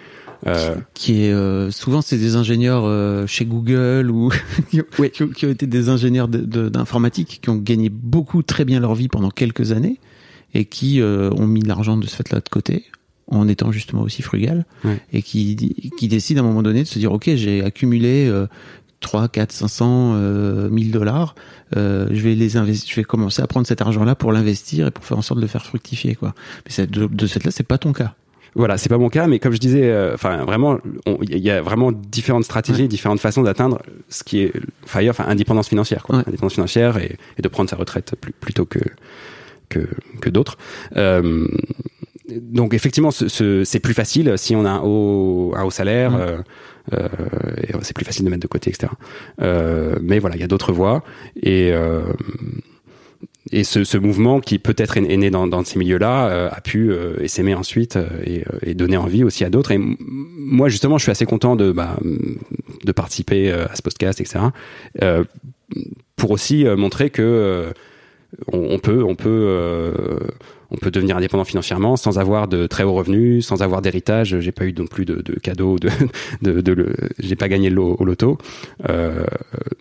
[0.46, 4.31] Euh, qui est euh, souvent c'est des ingénieurs euh, chez Google ou
[4.70, 7.88] qui, ont, qui ont- qui ont été des ingénieurs de- de- d'informatique qui ont gagné
[7.90, 10.00] beaucoup très bien leur vie pendant quelques années
[10.55, 12.85] et qui euh, ont mis de l'argent de ce fait-là de côté
[13.28, 14.66] en étant justement aussi frugal
[15.12, 15.55] et qui
[15.96, 18.46] qui décident à un moment donné de se dire ok j'ai accumulé euh,
[18.98, 21.35] 3, 4, 500, euh, 1000 dollars,
[21.76, 24.90] euh, je vais les investir, je vais commencer à prendre cet argent-là pour l'investir et
[24.92, 26.35] pour faire en sorte de le faire fructifier, quoi.
[26.78, 28.14] Mais de, de ce fait-là, c'est pas ton cas.
[28.54, 30.78] Voilà, c'est pas mon cas, mais comme je disais, euh, enfin vraiment,
[31.22, 32.88] il y a vraiment différentes stratégies, Ouais.
[32.88, 34.52] différentes façons d'atteindre ce qui est
[34.84, 36.16] Fire, enfin indépendance financière, quoi.
[36.18, 36.24] Ouais.
[36.26, 38.80] indépendance financière et, et de prendre sa retraite plus, plutôt que
[39.70, 39.88] que,
[40.20, 40.58] que d'autres.
[40.96, 41.46] Euh,
[42.28, 46.12] donc effectivement, ce, ce- c'est plus facile si on a un haut, un haut salaire.
[46.14, 46.20] Ouais.
[46.20, 46.38] euh,
[46.94, 47.08] euh,
[47.82, 48.92] c'est plus facile de mettre de côté, etc.
[49.40, 51.02] Euh, mais voilà, il y a d'autres voies
[51.42, 52.02] et euh,
[53.52, 57.16] et ce, mouvement qui peut-être est, né dans, ces milieux-là euh, a pu euh,
[57.56, 59.72] ensuite euh, et, euh, et donner envie aussi à d'autres.
[59.72, 61.98] Et moi justement, je suis assez content de bah,
[62.96, 64.46] participer à ce podcast, etc.
[66.16, 67.72] Pour aussi montrer que
[68.46, 70.18] on, peut on peut
[70.70, 74.38] on peut devenir indépendant financièrement sans avoir de très hauts revenus, sans avoir d'héritage.
[74.40, 75.78] J'ai pas eu non plus de, de cadeaux,
[76.42, 78.38] de, de, j'ai pas gagné au loto,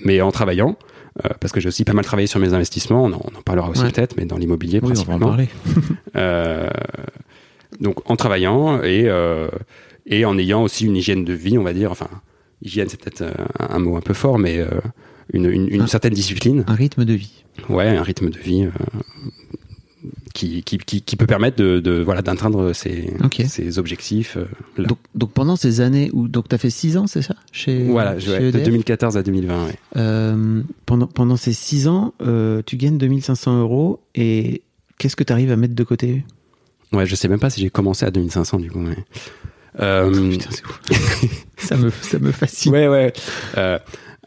[0.03, 0.77] mais en travaillant.
[1.25, 3.41] Euh, parce que j'ai aussi pas mal travaillé sur mes investissements, on en, on en
[3.41, 3.91] parlera aussi Ouais.
[3.91, 5.27] peut-être, mais dans l'immobilier Oui, on va en principalement.
[5.27, 5.49] parler.
[6.15, 6.69] Euh,
[7.79, 9.47] donc en travaillant et euh,
[10.05, 11.91] et en ayant aussi une hygiène de vie, on va dire.
[11.91, 12.07] Enfin,
[12.61, 13.23] hygiène c'est peut-être
[13.59, 14.59] un, un mot un peu fort, mais
[15.33, 16.63] une, une, une certaine discipline.
[16.67, 17.43] Un rythme de vie.
[17.69, 18.67] Ouais, un rythme de vie
[20.33, 23.41] qui, qui, qui, qui peut permettre de, de voilà d'atteindre ses, Ok.
[23.47, 24.37] ses objectifs.
[24.37, 24.45] euh.
[24.83, 27.35] Donc, donc pendant ces années où donc t'as fait six ans, c'est ça?
[27.51, 28.63] Chez voilà, chez ouais, de EDF?
[28.65, 29.65] 2014 à 2020.
[29.65, 29.71] Ouais.
[29.97, 34.61] Euh, pendant pendant ces six ans, euh, tu gagnes 2500 euros et
[34.97, 36.23] qu'est-ce que tu arrives à mettre de côté?
[36.93, 38.79] Ouais, je sais même pas si j'ai commencé à 2500 du coup.
[38.79, 38.97] Mais...
[39.79, 40.81] Euh, Putain, c'est ouf.
[41.57, 42.71] ça me ça me fascine.
[42.73, 43.13] ouais, ouais.
[43.57, 43.79] Euh,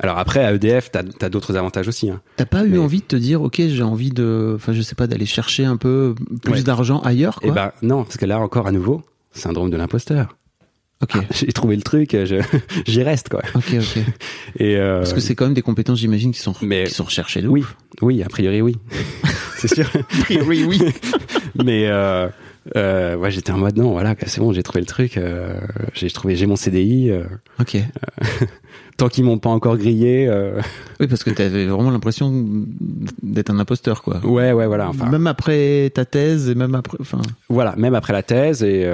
[0.05, 2.11] alors après, à EDF, t'as as, d'autres avantages aussi.
[2.11, 2.21] Hein.
[2.37, 5.07] T'as pas eu envie de te dire ok j'ai envie de enfin je sais pas
[5.07, 6.63] d'aller chercher un peu plus Ouais.
[6.63, 10.37] d'argent ailleurs quoi Et ben non, parce que là encore à nouveau, syndrome de l'imposteur.
[11.03, 12.41] Ok J'ai trouvé le truc, je-
[12.87, 13.43] j'y reste quoi.
[13.55, 14.03] ok ok
[14.59, 17.05] Et euh, parce que c'est quand même des compétences j'imagine qui sont mais- qui sont
[17.05, 17.77] recherchées de oui, ouf.
[18.03, 18.77] oui, a priori oui,
[19.57, 19.91] c'est sûr.
[20.47, 20.81] oui oui
[21.65, 22.29] Mais euh,
[22.77, 25.59] euh, ouais, j'étais en mode non, voilà, c'est bon, j'ai trouvé le truc, euh,
[25.93, 27.11] j'ai trouvé, j'ai mon CDI.
[27.11, 27.25] euh,
[27.61, 27.77] ok
[28.97, 30.31] tant qu'ils m'ont pas encore grillé,
[31.01, 32.33] oui parce que t'avais vraiment l'impression
[33.23, 34.89] d'être un imposteur quoi ouais, ouais, voilà.
[34.89, 38.89] Enfin, même après ta thèse et même après enfin voilà, même après la thèse et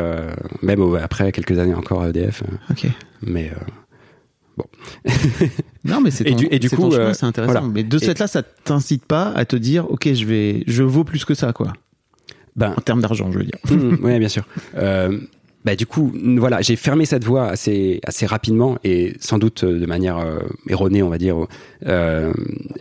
[0.63, 2.87] même après quelques années encore à EDF, ok
[3.23, 4.63] mais euh,
[5.85, 7.53] Non, mais c'est Et du- et du coup, c'est intéressant.
[7.53, 7.67] voilà.
[7.67, 10.83] Mais de ce Et- fait-là, ça t'incite pas à te dire, ok, je vais, je
[10.83, 11.73] vaux plus que ça, quoi.
[12.57, 13.59] Ben En termes d'argent, je veux dire.
[14.03, 14.45] oui, bien sûr.
[14.77, 15.19] Euh,
[15.65, 19.79] bah, du coup, voilà, j'ai fermé cette voie assez, assez rapidement et sans doute euh,
[19.79, 21.37] de manière euh, erronée, on va dire.
[21.87, 22.33] Euh,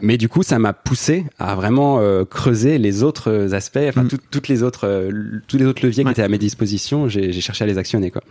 [0.01, 4.07] mais du coup, ça m'a poussé à vraiment euh, creuser les autres aspects, enfin Mm.
[4.07, 5.09] tout- toutes les autres,
[5.47, 6.09] tous les autres leviers Ouais.
[6.09, 7.09] qui étaient à mes dispositions.
[7.09, 8.23] J'ai j'ai cherché à les actionner, quoi.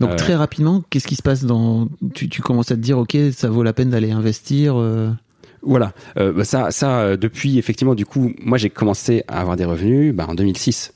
[0.00, 3.16] Donc très rapidement, qu'est-ce qui se passe dans, tu, tu commences à te dire, ok,
[3.32, 4.76] ça vaut la peine d'aller investir.
[5.62, 9.56] Voilà, euh, bah, ça, ça euh, depuis effectivement, du coup, moi j'ai commencé à avoir
[9.56, 10.92] des revenus bah, en 2006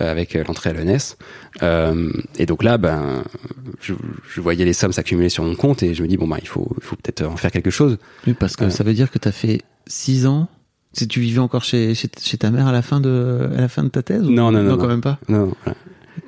[0.00, 1.16] euh, avec euh, l'entrée à l'ENS.
[1.62, 3.22] Euh, et donc là, ben,
[3.80, 3.94] je,
[4.34, 6.48] je voyais les sommes s'accumuler sur mon compte et je me dis bon bah il
[6.48, 7.98] faut, il faut peut-être en faire quelque chose.
[8.26, 8.70] Oui, parce que Euh.
[8.70, 10.48] ça veut dire que tu as fait six ans.
[10.92, 13.68] Si tu vivais encore chez, chez, chez ta mère à la fin de, à la
[13.68, 14.78] fin de ta thèse ou- Non, non, non, Non, non.
[14.78, 15.18] quand même pas.
[15.28, 15.78] Non, voilà.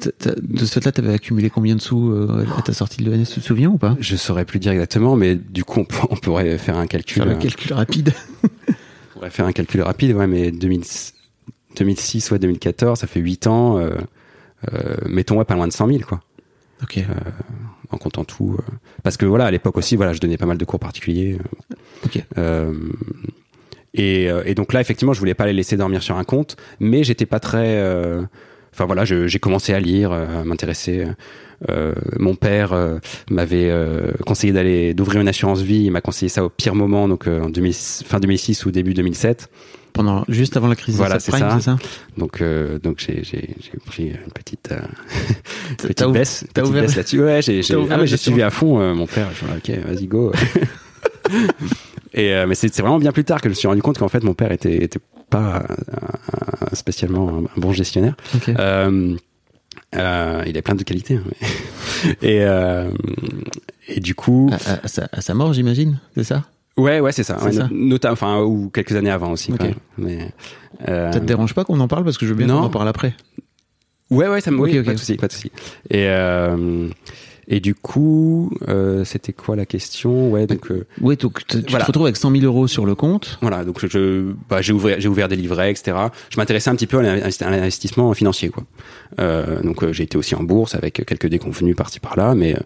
[0.01, 3.41] De ce fait-là, t'avais accumulé combien de sous euh, à ta sortie de l'ENS, tu
[3.41, 3.97] te souviens ou pas?
[4.01, 7.23] Je saurais plus dire exactement, mais du coup on, pour- on pourrait faire un calcul.
[7.23, 8.13] Faire le euh, calcul rapide.
[8.69, 8.73] on
[9.15, 10.83] pourrait faire un calcul rapide, ouais, mais 2000
[11.77, 13.79] 2006 ou 2014, ça fait 8 ans.
[13.79, 13.91] Euh,
[14.75, 16.21] euh, mettons ouais, pas loin de 100 000 quoi.
[16.83, 17.01] Ok.
[17.91, 18.57] en comptant tout.
[19.03, 21.39] parce que voilà, à l'époque aussi, voilà, je donnais pas mal de cours particuliers.
[22.05, 22.23] Ok.
[23.95, 27.05] et, et donc là, effectivement, je voulais pas les laisser dormir sur un compte, mais
[27.05, 27.83] j'étais pas très.
[28.79, 31.05] Euh, Enfin voilà, j'ai commencé à lire, euh, à m'intéresser.
[31.69, 32.99] Euh, mon père euh,
[33.31, 35.83] m'avait euh, conseillé d'aller d'ouvrir une assurance vie.
[35.87, 38.95] Il m'a conseillé ça au pire moment, donc euh, en 2000 fin 2006 ou début
[38.95, 39.49] 2007.
[39.93, 41.57] Pendant, juste avant la crise Voilà, de c'est subprime, ça.
[41.59, 41.79] c'est ça?
[42.17, 44.79] Donc euh, donc j'ai pris une petite euh,
[45.79, 47.21] petite baisse, t'as petite ouvert- baisse là-dessus.
[47.21, 47.59] Ouais, j'ai
[47.91, 49.27] ah, suivi à fond euh, mon père.
[49.35, 50.33] Je me ok, vas-y go.
[52.15, 54.09] Et euh, mais c'est vraiment bien plus tard que je me suis rendu compte qu'en
[54.09, 58.15] fait mon père était, était pas un- un- spécialement un, bon gestionnaire.
[58.49, 59.15] Euh,
[59.97, 61.17] euh, il a plein de qualités.
[61.17, 62.91] hein, mais- et, euh,
[63.89, 66.45] et du coup, À, à- à sa, à sa mort, j'imagine, c'est ça?
[66.77, 67.43] Ouais, ouais, c'est ça.
[67.43, 67.69] Ouais, ça.
[68.13, 69.51] enfin, ou quelques années avant aussi.
[69.53, 69.59] Ok.
[69.59, 69.75] quand même.
[69.99, 70.31] Mais,
[70.89, 72.61] euh, Ça te dérange pas qu'on en parle parce que je veux bien non.
[72.61, 73.15] qu'on en parle après?
[74.11, 74.59] Ouais, ouais, ça me.
[74.61, 75.51] Ok, oui, pas de souci, pas de souci.
[75.91, 76.89] Et euh,
[77.51, 80.31] et du coup, euh, c'était quoi la question?
[80.31, 80.71] Ouais, donc.
[80.71, 81.85] euh, Oui, donc tu Voilà.
[81.85, 83.39] te retrouves avec 100 000 euros sur le compte.
[83.41, 85.97] Voilà, donc je, je- bah, j'ai ouvert, j'ai ouvert des livrets, etc.
[86.31, 88.65] Je m'intéressais un petit peu à l'investi- à l'investissement financier, quoi.
[89.19, 92.61] Euh, donc euh, j'ai été aussi en bourse avec quelques déconvenus par-ci par-là, mais euh,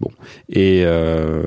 [0.00, 0.10] bon.
[0.48, 1.42] Et euh,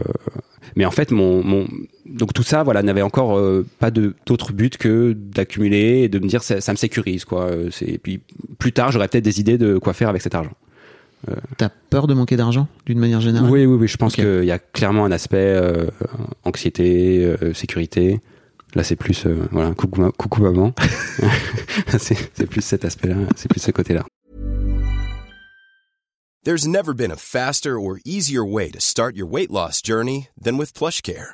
[0.75, 1.67] mais en fait, mon, mon
[2.05, 6.27] donc tout ça, voilà, n'avait encore euh, pas d'autre but que d'accumuler et de me
[6.27, 7.49] dire ça, ça me sécurise, quoi.
[7.71, 8.19] C'est et puis
[8.59, 10.51] plus tard, j'aurais peut-être des idées de quoi faire avec cet argent.
[11.57, 13.87] T'as peur de manquer d'argent d'une manière générale Oui, oui, oui.
[13.87, 14.19] Je pense Ok.
[14.23, 15.87] qu'il y a clairement un aspect euh,
[16.43, 18.19] anxiété, euh, sécurité.
[18.75, 20.73] Là, c'est plus euh, voilà, coucou, ma- coucou maman.
[21.97, 24.03] c'est plus cet aspect-là, c'est plus ce côté-là.
[26.43, 30.57] There's never been a faster or easier way to start your weight loss journey than
[30.57, 31.33] with PlushCare.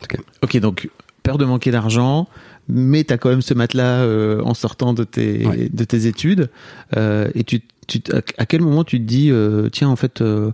[0.00, 0.22] today.
[0.42, 0.88] Ok, donc
[1.22, 2.28] peur de manquer d'argent,
[2.68, 5.68] mais t'as quand même ce matelas euh, en sortant de tes, Ouais.
[5.72, 6.50] de tes études.
[6.96, 8.00] Euh, et tu, tu,
[8.38, 10.52] à quel moment tu te dis, euh, tiens, en fait, euh,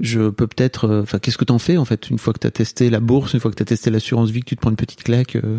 [0.00, 0.88] je peux peut-être.
[0.88, 3.34] euh, Enfin, qu'est-ce que t'en fais en fait une fois que t'as testé la bourse,
[3.34, 5.58] une fois que t'as testé l'assurance vie, que tu te prends une petite claque euh,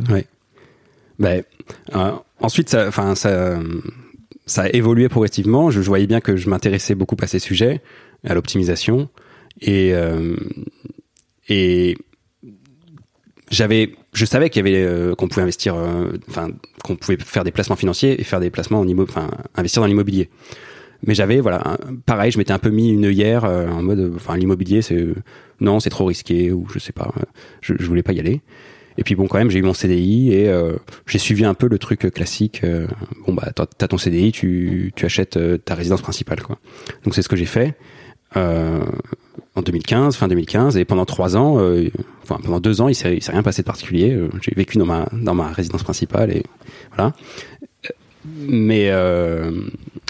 [1.19, 1.43] Ben,
[1.95, 3.59] euh, ensuite, ça, enfin, ça,
[4.45, 5.69] ça a évolué progressivement.
[5.71, 7.81] Je, je voyais bien que je m'intéressais beaucoup à ces sujets,
[8.25, 9.09] à l'optimisation,
[9.61, 10.35] et euh,
[11.47, 11.97] et
[13.51, 16.49] j'avais, je savais qu'il y avait, euh, qu'on pouvait investir, euh, enfin,
[16.83, 19.87] qu'on pouvait faire des placements financiers et faire des placements en immo, enfin, investir dans
[19.87, 20.29] l'immobilier.
[21.05, 24.35] Mais j'avais, voilà, pareil, je m'étais un peu mis une œillère euh, en mode, enfin,
[24.37, 25.15] l'immobilier, c'est euh,
[25.59, 27.13] non, c'est trop risqué ou je sais pas,
[27.61, 28.41] je, je voulais pas y aller.
[28.97, 31.67] Et puis bon, quand même, j'ai eu mon CDI et euh, j'ai suivi un peu
[31.67, 32.61] le truc classique.
[32.63, 32.87] euh,
[33.27, 36.59] bon bah, t'as ton CDI, tu, tu achètes ta résidence principale, quoi.
[37.03, 37.75] Donc c'est ce que j'ai fait
[39.55, 41.89] en 2015, fin 2015, et pendant trois ans, euh,
[42.23, 44.11] enfin pendant deux ans, il s'est rien passé de particulier.
[44.11, 46.43] Euh, J'ai vécu dans ma dans ma résidence principale et
[46.93, 47.13] voilà.
[48.47, 49.51] Mais euh,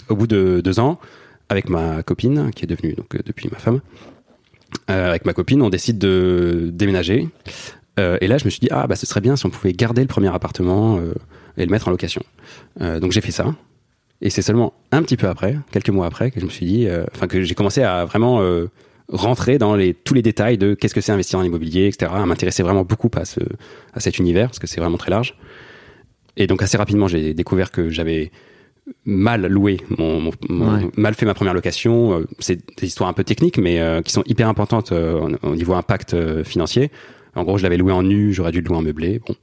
[0.08, 0.98] au bout de deux ans,
[1.48, 3.80] avec ma copine, qui est devenue donc depuis ma femme,
[4.88, 7.28] avec ma copine, on décide de déménager.
[7.98, 10.02] Et là, je me suis dit, ah, bah, ce serait bien si on pouvait garder
[10.02, 11.00] le premier appartement
[11.56, 12.22] et le mettre en location.
[12.78, 13.54] Donc, j'ai fait ça.
[14.20, 16.86] Et c'est seulement un petit peu après, quelques mois après, que je me suis dit,
[17.14, 18.42] enfin, que j'ai commencé à vraiment
[19.08, 22.26] rentrer dans les, tous les détails de qu'est-ce que c'est investir en immobilier, etc., à
[22.26, 23.40] m'intéresser vraiment beaucoup à, ce,
[23.94, 25.36] à cet univers, parce que c'est vraiment très large.
[26.36, 28.30] Et donc, assez rapidement, j'ai découvert que j'avais
[29.04, 30.90] mal loué mon, mon- mon- Ouais.
[30.96, 32.20] mal fait ma première location.
[32.20, 35.48] Euh, C'est des histoires un peu techniques, mais euh, qui sont hyper importantes euh, au
[35.50, 36.90] au niveau impact euh, financier.
[37.34, 39.20] En gros, je l'avais loué en nu, j'aurais dû le louer en meublé.
[39.26, 39.34] Bon.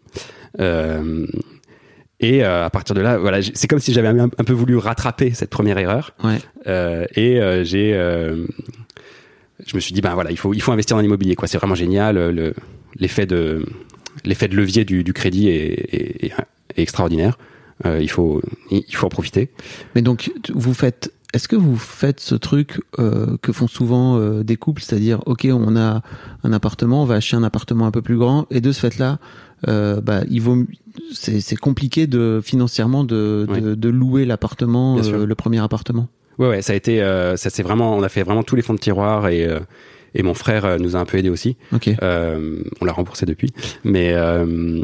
[2.20, 5.32] Et à partir de là, voilà, c'est comme si j'avais un, un peu voulu rattraper
[5.34, 6.16] cette première erreur.
[6.24, 6.38] Ouais.
[7.16, 7.94] Et j'ai,
[9.66, 11.48] je me suis dit, ben voilà, il faut, il faut investir dans l'immobilier, quoi.
[11.48, 12.18] C'est vraiment génial.
[12.18, 12.54] euh, Le,
[13.00, 13.66] l'effet de,
[14.26, 16.34] l'effet de levier du, du crédit est, est- est-
[16.76, 17.38] est extraordinaire.
[17.86, 19.50] Euh, il faut, il faut en profiter.
[19.96, 21.12] Mais donc, vous faites.
[21.34, 25.48] Est-ce que vous faites ce truc euh, que font souvent euh, des couples, c'est-à-dire, ok,
[25.52, 26.04] on a
[26.44, 29.18] un appartement, on va acheter un appartement un peu plus grand, et de ce fait-là,
[29.66, 30.64] bah, il vaut,
[31.14, 33.62] c'est c'est compliqué de financièrement de, Oui.
[33.62, 36.08] de, louer l'appartement, le premier appartement.
[36.40, 38.62] Ouais, ouais, ça a été, euh, ça c'est vraiment, on a fait vraiment tous les
[38.62, 39.60] fonds de tiroir et euh,
[40.16, 41.58] et mon frère euh, nous a un peu aidé aussi.
[41.74, 41.90] Ok.
[42.04, 43.52] Euh, on l'a remboursé depuis,
[43.84, 44.84] mais euh,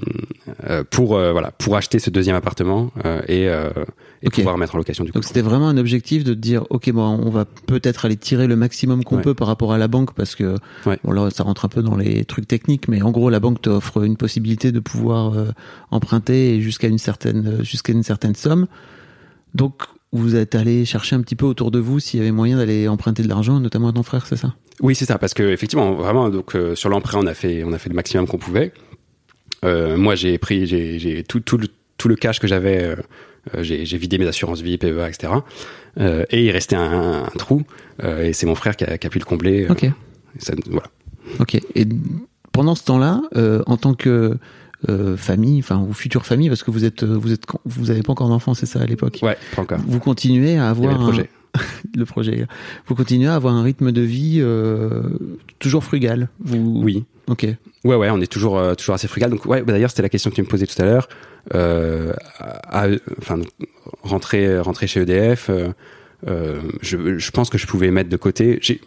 [0.67, 3.69] euh, pour euh, voilà, pour acheter ce deuxième appartement euh, et, euh,
[4.23, 5.17] et pouvoir mettre en location du coup.
[5.19, 8.55] Donc c'était vraiment un objectif de dire, ok, bon, on va peut-être aller tirer le
[8.55, 9.21] maximum qu'on Ouais.
[9.21, 10.55] peut par rapport à la banque, parce que
[10.87, 10.97] Ouais.
[11.03, 13.61] bon là, ça rentre un peu dans les trucs techniques, mais en gros, la banque
[13.61, 15.45] t'offre une possibilité de pouvoir euh,
[15.91, 18.65] emprunter jusqu'à une certaine jusqu'à une certaine somme.
[19.53, 22.57] Donc vous êtes allé chercher un petit peu autour de vous s'il y avait moyen
[22.57, 24.55] d'aller emprunter de l'argent, notamment à ton frère, c'est ça?
[24.81, 27.73] Oui, c'est ça, parce que effectivement, vraiment, donc euh, sur l'emprunt, on a fait, on
[27.73, 28.71] a fait le maximum qu'on pouvait.
[29.65, 31.67] Euh, moi, j'ai pris, j'ai, tout, tout, le,
[31.97, 32.95] tout le cash que j'avais,
[33.55, 35.33] euh, j'ai, vidé mes assurances vie, PEA, etc.
[36.31, 37.63] Et il restait un, un trou,
[38.01, 39.67] et c'est mon frère qui a, qui a pu le combler.
[39.69, 39.85] Ok.
[40.37, 40.87] ça- voilà.
[41.39, 41.55] Ok.
[41.75, 41.85] Et
[42.53, 43.21] pendant ce temps-là,
[43.65, 44.37] en tant que
[44.87, 48.13] euh, famille, enfin ou future famille, parce que vous êtes, vous êtes, vous avez pas
[48.13, 49.19] encore d'enfants, c'est ça à l'époque?
[49.21, 49.79] Ouais, pas encore.
[49.85, 51.29] Vous continuez à avoir le un- projet.
[51.97, 52.45] le projet.
[52.87, 55.01] Vous continuez à avoir un rythme de vie euh,
[55.57, 56.29] toujours frugal.
[56.39, 56.81] Vous...
[56.83, 57.05] Oui.
[57.27, 57.47] Ok.
[57.83, 59.29] Ouais, ouais, on est toujours, euh, toujours assez frugal.
[59.31, 61.09] Donc, ouais, bah, d'ailleurs, c'était la question que tu me posais tout à l'heure.
[61.55, 62.13] Euh,
[63.19, 63.39] enfin,
[64.03, 65.69] rentrer, rentrer chez EDF, euh,
[66.25, 68.59] je, je pense que je pouvais mettre de côté.
[68.61, 68.81] J'ai,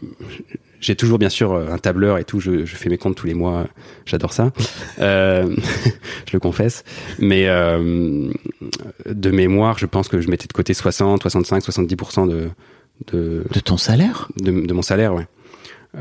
[0.80, 2.40] j'ai toujours, bien sûr, un tableur et tout.
[2.40, 3.68] Je, je fais mes comptes tous les mois.
[4.04, 4.50] J'adore ça.
[4.98, 5.54] Euh,
[6.26, 6.82] je le confesse.
[7.20, 8.30] Mais euh,
[9.08, 12.50] de mémoire, je pense que je mettais de côté 60, 65, 70% de,
[13.12, 15.26] de, De ton salaire de, de mon salaire, ouais.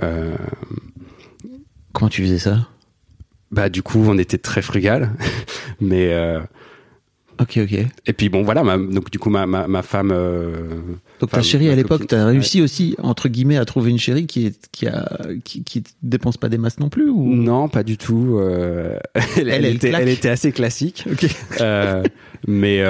[0.02, 0.36] Euh,
[1.94, 2.68] Comment tu faisais ça?
[3.52, 5.12] bah du coup on était très frugal
[5.82, 6.40] mais euh,
[7.42, 7.86] Ok, ok.
[8.06, 10.68] et puis bon voilà ma, donc du coup ma, ma, ma femme euh,
[11.20, 14.46] Donc ta chérie à l'époque, t'as réussi aussi entre guillemets à trouver une chérie qui
[14.46, 15.10] est qui a
[15.44, 17.34] qui, qui dépense pas des masses non plus ou?
[17.34, 21.06] Non pas du tout euh, elle, Elle, elle était, elle était assez classique.
[21.62, 22.04] Euh,
[22.48, 22.84] mais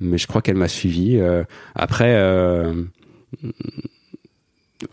[0.00, 1.18] mais je crois qu'elle m'a suivi
[1.74, 2.14] après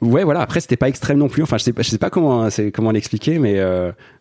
[0.02, 2.10] ouais voilà après c'était pas extrême non plus enfin je sais pas je sais pas
[2.10, 3.62] comment c'est comment l'expliquer mais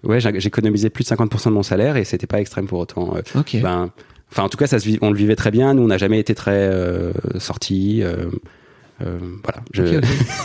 [0.03, 3.57] ouais économisé plus de 50% de mon salaire et c'était pas extrême pour autant Ok.
[3.63, 3.91] ben
[4.35, 5.97] enfin en tout cas ça se vit- on le vivait très bien nous on n'a
[5.99, 8.27] jamais été très euh, sortis euh,
[9.03, 9.83] euh, voilà je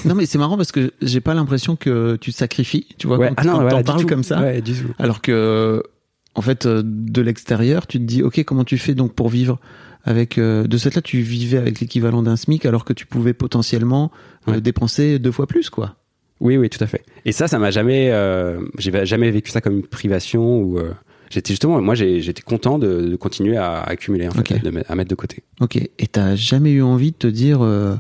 [0.07, 3.17] non mais c'est marrant parce que j'ai pas l'impression que tu te sacrifies, tu vois,
[3.17, 4.07] Ouais, quand, ah non, quand voilà, t'en parles tout.
[4.07, 4.41] comme ça.
[4.41, 4.61] Ouais.
[4.97, 5.83] Alors que,
[6.35, 9.59] en fait, euh, de l'extérieur, tu te dis, ok, comment tu fais donc pour vivre
[10.03, 13.33] avec euh, de cette là, tu vivais avec l'équivalent d'un SMIC alors que tu pouvais
[13.33, 14.11] potentiellement
[14.47, 15.95] euh, dépenser deux fois plus, quoi.
[16.39, 17.03] Oui, oui, tout à fait.
[17.25, 20.79] Et ça, ça m'a jamais, euh, j'ai jamais vécu ça comme une privation ou.
[21.29, 24.61] J'étais justement, moi, j'étais content de, de continuer à accumuler, en fait, Ok.
[24.63, 25.43] de me- à mettre de côté.
[25.61, 25.77] Ok.
[25.77, 27.95] Et t'as jamais eu envie de te dire, euh,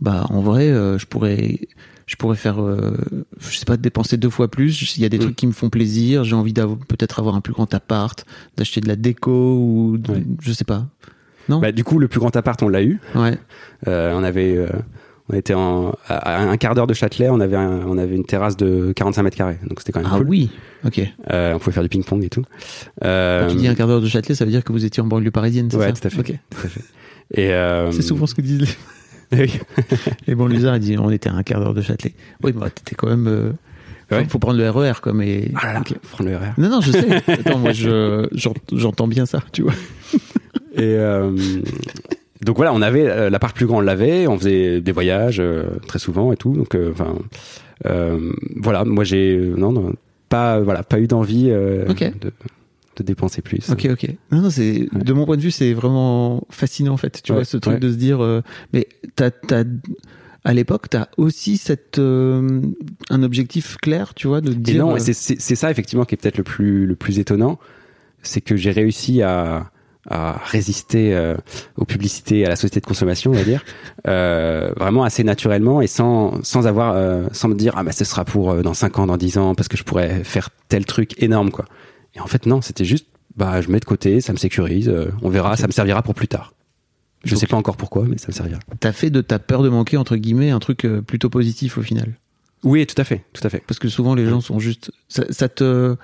[0.00, 1.58] bah, en vrai, euh, je pourrais,
[2.06, 2.96] je pourrais faire, euh,
[3.38, 4.96] je sais pas, dépenser deux fois plus.
[4.96, 5.20] Il y a des Mm.
[5.22, 6.24] trucs qui me font plaisir.
[6.24, 8.24] J'ai envie d'avoir peut-être avoir un plus grand appart,
[8.56, 10.22] d'acheter de la déco ou, de- Ouais.
[10.40, 10.86] je sais pas.
[11.48, 11.60] Non?
[11.60, 13.00] Bah, du coup, le plus grand appart, on l'a eu.
[13.14, 13.38] Ouais.
[13.88, 14.56] Euh, on avait,
[15.30, 18.24] on était en, à, un quart d'heure de Châtelet, on avait, un- on avait une
[18.24, 20.26] terrasse de 45 mètres carrés, donc c'était quand même Ah cool.
[20.28, 20.50] oui.
[20.86, 21.00] Ok.
[21.30, 22.44] Euh, on pouvait faire du ping-pong et tout.
[23.04, 25.02] Euh, Quand tu dis un quart d'heure de Châtelet, ça veut dire que vous étiez
[25.02, 26.20] en banlieue parisienne, c'est ouais, ça tout à fait.
[26.20, 26.32] Ok.
[26.50, 26.80] tout à fait.
[27.34, 28.60] Et euh, C'est souvent ce que disent
[29.32, 29.52] les, oui.
[30.26, 30.76] les banlieusards.
[30.76, 32.14] Ils disent on était à un quart d'heure de Châtelet.
[32.42, 33.26] Oui, bah t'étais quand même.
[33.26, 34.24] Euh, faut- Ouais.
[34.26, 35.12] Faut prendre le RER, quoi.
[35.12, 35.50] Mais.
[35.56, 35.92] Ah là là, Ok.
[36.12, 36.54] prendre le RR.
[36.56, 37.16] Non, non, je sais.
[37.30, 39.74] Attends, moi, je j'en- j'entends bien ça, tu vois.
[40.72, 41.30] Et euh,
[42.42, 45.40] donc voilà, on avait euh, la part plus grande, on l'avait, on faisait des voyages
[45.40, 46.52] euh, très souvent et tout.
[46.52, 47.16] Donc euh, enfin
[47.86, 49.92] euh, voilà, moi j'ai euh, non, non
[50.28, 52.32] pas voilà pas eu d'envie euh, de,
[52.96, 53.70] de dépenser plus.
[53.70, 54.08] Ok, ok.
[54.32, 57.20] Non, non, c'est de mon point de vue, c'est vraiment fascinant en fait.
[57.22, 57.80] Tu Ouais, vois, ce truc ouais.
[57.80, 59.64] de se dire, euh, mais t'as, t'as,
[60.44, 62.60] à l'époque, t'as aussi cette euh,
[63.10, 64.86] un objectif clair, tu vois, de te Et dire.
[64.86, 67.58] non, euh, c'est c'est c'est ça effectivement qui est peut-être le plus le plus étonnant,
[68.22, 69.70] c'est que j'ai réussi à
[70.10, 71.36] à résister euh,
[71.76, 73.64] aux publicités, à la société de consommation, on va dire,
[74.06, 78.04] euh, vraiment assez naturellement et sans sans avoir euh, sans me dire ah bah ce
[78.04, 81.22] sera pour dans 5 ans, dans 10 ans parce que je pourrais faire tel truc
[81.22, 81.64] énorme quoi.
[82.14, 84.92] Et en fait non, c'était juste bah je mets de côté, ça me sécurise,
[85.22, 86.54] on verra, ça me servira pour plus tard.
[87.24, 88.60] Je Donc- sais pas encore pourquoi, mais ça me servira.
[88.80, 92.14] t'as fait de ta peur de manquer entre guillemets un truc plutôt positif au final?
[92.64, 93.62] Oui, tout à fait, tout à fait.
[93.66, 94.90] Parce que souvent les gens sont juste.
[95.08, 95.94] Ça, ça te.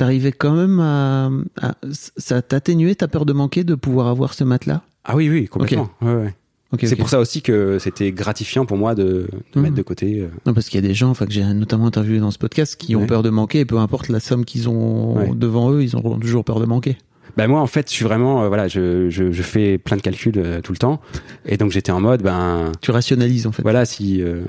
[0.00, 1.74] T'arrivais quand même à, à-
[2.16, 4.80] Ça t'atténuait ta peur de manquer de pouvoir avoir ce matelas?
[5.04, 5.90] Ah oui, oui, complètement.
[6.00, 6.34] Ouais, ouais.
[6.72, 9.62] Ok, C'est pour ça aussi que c'était gratifiant pour moi de, de Mhm.
[9.62, 10.20] mettre de côté.
[10.20, 12.38] euh, Non, parce qu'il y a des gens, enfin que j'ai notamment interviewé dans ce
[12.38, 13.06] podcast, qui ont Ouais.
[13.06, 15.30] peur de manquer, et peu importe la somme qu'ils ont Ouais.
[15.34, 16.96] devant eux, ils auront toujours peur de manquer.
[17.36, 20.02] Ben moi en fait je suis vraiment euh, voilà je, je, je fais plein de
[20.02, 21.00] calculs euh, tout le temps
[21.46, 23.62] et donc j'étais en mode ben Tu rationalises en fait.
[23.62, 24.40] voilà si euh,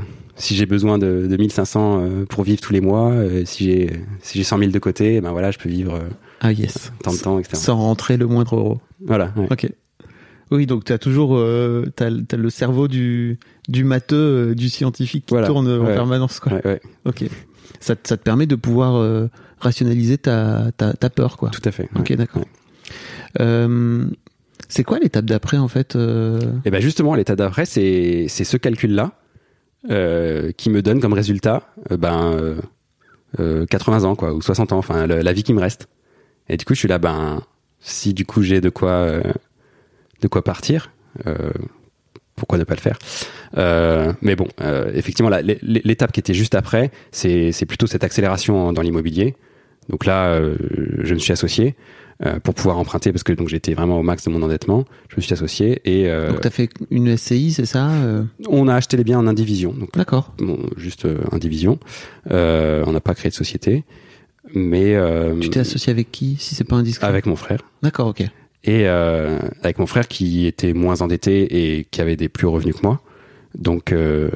[0.42, 3.92] si j'ai besoin de, de 1500 euh, pour vivre tous les mois euh, si j'ai
[4.22, 6.10] si j'ai 100 000 de côté ben voilà je peux vivre euh,
[6.42, 6.92] Ah yes.
[7.04, 8.82] tant de temps etc Sans rentrer le moindre euro.
[9.06, 9.48] voilà ouais.
[9.52, 9.70] Ok.
[10.52, 15.34] Oui, donc tu as toujours euh, t'as le cerveau du du matheux, du scientifique qui
[15.34, 15.48] Voilà.
[15.48, 16.42] tourne en permanence.
[16.42, 16.54] Quoi.
[16.54, 17.24] Ouais, ouais, Ok.
[17.80, 19.28] Ça, te- ça te permet de pouvoir euh,
[19.60, 21.52] rationaliser ta, ta, ta peur, quoi.
[21.52, 22.44] tout à fait Ok, d'accord.
[23.40, 24.06] Euh,
[24.68, 25.96] c'est quoi l'étape d'après en fait
[26.66, 28.94] et ben justement l'état d'après c'est ce calcul
[29.90, 32.56] là qui me donne comme résultat euh, ben euh,
[33.40, 35.88] euh, 80 ans quoi ou 60 ans enfin la vie qui me reste.
[36.50, 37.42] Et du coup je suis là ben
[37.80, 39.24] si du coup j'ai de quoi euh,
[40.22, 40.92] de quoi partir
[41.26, 41.52] euh,
[42.36, 42.98] pourquoi ne pas le faire?
[43.58, 45.30] Euh, Mais bon, euh, effectivement,
[45.62, 49.36] l'étape qui était juste après, c'est plutôt cette accélération dans l'immobilier.
[49.90, 50.56] Donc là, euh,
[51.04, 51.76] je me suis associé
[52.26, 54.86] euh, pour pouvoir emprunter parce que donc j'étais vraiment au max de mon endettement.
[55.10, 58.68] Je me suis associé et euh, Donc, t'as fait une SCI, c'est ça euh on
[58.68, 59.74] a acheté les biens en indivision.
[59.96, 60.34] D'accord.
[60.38, 61.80] bon, juste euh, indivision.
[62.32, 63.84] Euh, on n'a pas créé de société,
[64.54, 67.08] mais euh, Tu t'es associé avec qui, si c'est pas indiscret?
[67.08, 67.60] Avec mon frère.
[67.82, 68.22] D'accord, ok.
[68.22, 68.30] et
[68.68, 72.82] euh, avec mon frère qui était moins endetté et qui avait des plus revenus que
[72.84, 73.02] moi.
[73.58, 74.30] Donc euh,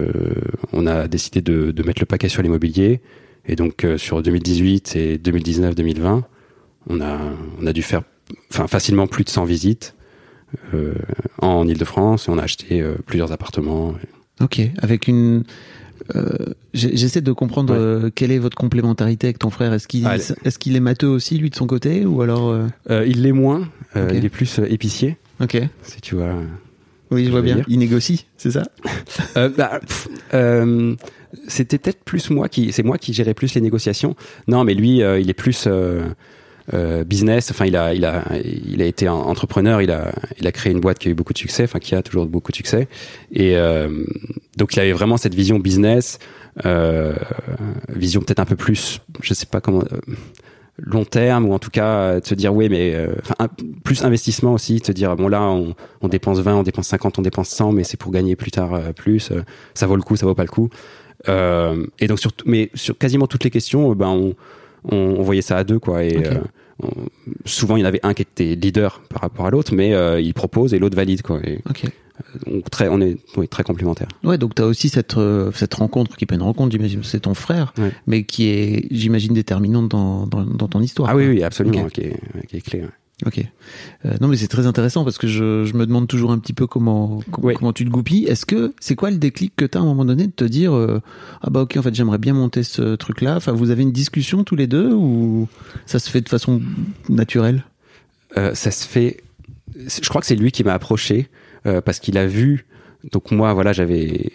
[0.74, 3.00] on a décidé de, de mettre le paquet sur l'immobilier
[3.48, 6.24] et donc euh, sur 2018 et 2019-2020,
[6.90, 7.18] on a
[7.62, 8.02] on a dû faire
[8.52, 9.96] enfin facilement plus de 100 visites
[10.74, 10.94] euh,
[11.42, 13.94] en Île-de-France et on a acheté euh, plusieurs appartements.
[14.42, 15.44] Ok, avec une.
[16.16, 16.30] euh,
[16.74, 18.12] J'essaie de comprendre Ouais.
[18.12, 19.74] quelle est votre complémentarité avec ton frère.
[19.74, 22.56] Est-ce qu'il Ah, est, qu'il est matheux aussi, lui, de son côté Ou alors.
[22.90, 25.58] il l'est moins, il est plus épicier, Ok.
[25.84, 26.34] si tu vois.
[27.12, 27.56] Oui, je vois bien.
[27.58, 27.66] dire.
[27.68, 28.64] Il négocie, c'est ça?
[29.38, 29.80] Euh, bah,
[30.34, 30.96] euh,
[31.48, 34.16] c'était peut-être plus moi qui, c'est moi qui gérais plus les négociations.
[34.48, 35.68] Non, mais lui, euh, il est plus
[37.06, 37.52] business.
[37.52, 39.82] Enfin, il a, il a, il a été entrepreneur.
[39.82, 41.64] Il a, il a créé une boîte qui a eu beaucoup de succès.
[41.64, 42.88] Enfin, qui a toujours beaucoup de succès.
[43.32, 44.04] Et euh,
[44.58, 46.20] donc, il avait vraiment cette vision business,
[46.66, 47.14] euh,
[47.90, 49.82] vision peut-être un peu plus, je sais pas comment.
[49.92, 50.00] euh,
[50.78, 53.08] long terme ou en tout cas euh, de se dire oui mais euh,
[53.86, 57.18] plus investissement aussi de se dire bon là on, on dépense 20 on dépense 50
[57.18, 59.44] on dépense 100 mais c'est pour gagner plus tard euh, plus euh,
[59.74, 60.70] ça vaut le coup ça vaut pas le coup
[61.30, 64.34] Euh, et donc sur tout- mais sur quasiment toutes les questions euh, ben on,
[64.92, 66.40] on, on voyait ça à deux quoi et euh,
[66.84, 66.90] on-
[67.46, 70.20] souvent il y en avait un qui était leader par rapport à l'autre mais euh,
[70.22, 71.84] il propose et l'autre valide quoi et Ok.
[72.48, 75.74] on, très on est oui, très complémentaires Ouais, donc tu as aussi cette, euh, cette
[75.74, 77.92] rencontre, qui est pas une rencontre, j'imagine, c'est ton frère, Ouais.
[78.08, 81.10] mais qui est, j'imagine, déterminante dans, dans, dans ton histoire.
[81.10, 81.34] ah oui quoi.
[81.34, 82.90] oui absolument qui, est, qui est clé ouais.
[83.26, 83.40] Ok.
[84.06, 86.52] Euh, non, mais c'est très intéressant parce que je, je me demande toujours un petit
[86.52, 88.26] peu comment com- comment tu te goupilles.
[88.26, 90.44] Est-ce que c'est quoi le déclic que tu as à un moment donné de te
[90.44, 91.02] dire euh,
[91.42, 93.38] ah bah ok en fait j'aimerais bien monter ce truc-là.
[93.38, 95.48] Enfin, vous avez une discussion tous les deux ou
[95.86, 96.62] ça se fait de façon
[97.08, 97.64] naturelle?
[98.38, 99.22] Euh, ça se fait.
[99.78, 101.30] Je crois que c'est lui qui m'a approché
[101.66, 102.66] euh, parce qu'il a vu.
[103.14, 104.32] Donc moi, voilà, j'avais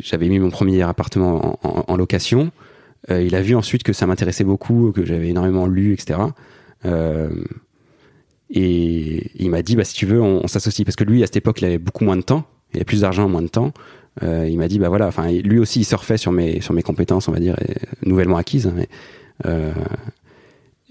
[0.00, 2.52] j'avais mis mon premier appartement en, en- en location.
[3.10, 6.20] Euh, il a vu ensuite que ça m'intéressait beaucoup, que j'avais énormément lu, etc.
[6.84, 7.28] Euh,
[8.50, 11.26] et il m'a dit, bah si tu veux, on, on s'associe parce que lui, à
[11.26, 12.44] cette époque, il avait beaucoup moins de temps.
[12.72, 13.72] Il avait plus d'argent, moins de temps.
[14.22, 16.82] Euh, il m'a dit, bah voilà, enfin, lui aussi, il surfait sur mes sur mes
[16.82, 17.56] compétences, on va dire,
[18.04, 18.66] nouvellement acquises.
[18.66, 18.88] hein, Mais,
[19.46, 19.72] euh,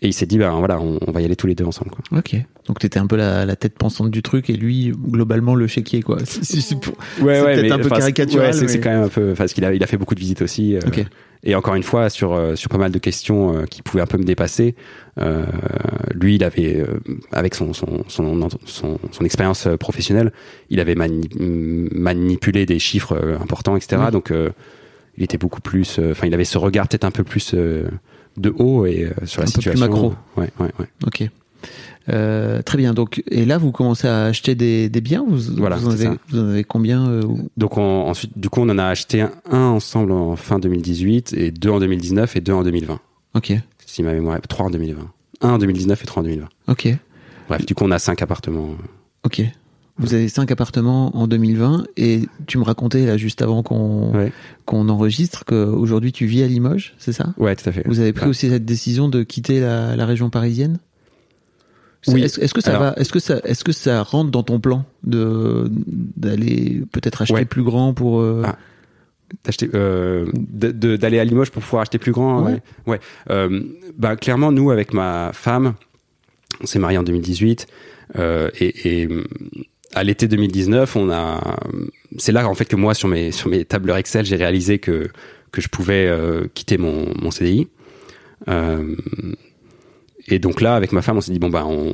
[0.02, 1.92] et il s'est dit, bah voilà, on, on va y aller tous les deux ensemble.
[1.92, 2.20] Quoi.
[2.20, 2.36] Ok.
[2.68, 6.02] Donc t'étais un peu la, la tête pensante du truc et lui globalement le chéquier
[6.02, 6.18] quoi.
[6.82, 9.34] Pour- Ouais, C'est ouais, peut-être mais, un peu caricatural, ouais, c'est quand même un peu
[9.38, 10.76] parce qu'il a, il a fait beaucoup de visites aussi.
[10.76, 11.06] euh, Ok.
[11.46, 14.06] Et encore une fois, sur euh, sur pas mal de questions euh, qui pouvaient un
[14.08, 14.76] peu me dépasser,
[15.20, 15.44] euh,
[16.14, 16.86] lui, il avait
[17.32, 20.32] avec son son son son, son expérience professionnelle,
[20.70, 21.30] il avait mani-
[21.92, 24.04] manipulé des chiffres importants, etc.
[24.12, 24.32] Donc,
[25.18, 26.00] il était beaucoup plus.
[26.12, 29.52] Enfin, il avait ce regard peut-être un peu plus de haut et sur la Un
[29.52, 29.80] peu plus situation.
[29.88, 30.14] macro.
[30.38, 30.88] Ouais, ouais, ouais.
[31.06, 31.30] Ok.
[32.10, 32.94] Euh, très bien.
[32.94, 35.24] Donc et là vous commencez à acheter des, des biens.
[35.28, 36.16] Vous, Voilà, vous, en avez, ça.
[36.30, 37.24] vous en avez combien euh,
[37.58, 41.34] Donc on- ensuite, du coup, on en a acheté un, un ensemble en fin 2018
[41.34, 43.00] et deux en 2019 et deux en 2020.
[43.36, 43.54] Ok.
[43.86, 45.02] Si ma mémoire est trois en 2020.
[45.42, 46.48] Un en 2019 et trois en 2020.
[46.68, 46.90] Ok.
[47.48, 48.70] Bref, du coup, on a cinq appartements.
[49.26, 49.42] Ok.
[50.00, 54.32] Vous avez cinq appartements en 2020 et tu me racontais là juste avant qu'on Ouais.
[54.66, 57.84] qu'on enregistre qu'aujourd'hui tu vis à Limoges, c'est ça Ouais, tout à fait.
[57.86, 60.80] Vous avez pris aussi cette décision de quitter la, la région parisienne
[62.08, 62.24] Oui.
[62.24, 64.60] Est-ce est-ce que ça Alors- va Est-ce que ça Est-ce que ça rentre dans ton
[64.60, 65.70] plan de
[66.18, 67.46] d'aller peut-être acheter Ouais.
[67.46, 68.58] plus grand pour euh, Ah.
[69.44, 72.46] d'acheter, euh, de- de- d'aller à Limoges pour pouvoir acheter plus grand.
[72.88, 73.00] Ouais.
[73.30, 73.62] Euh,
[73.98, 75.74] bah, clairement, nous, avec ma femme,
[76.62, 77.68] on s'est mariés en 2018
[78.18, 79.10] euh, et, et
[79.96, 81.58] à l'été 2019, on a.
[82.18, 85.08] C'est là en fait que moi, sur mes sur mes tableurs Excel, j'ai réalisé que
[85.52, 87.68] que je pouvais euh, quitter mon mon CDI.
[88.50, 88.96] Euh,
[90.28, 91.94] et donc là, avec ma femme, on s'est dit bon bah, on,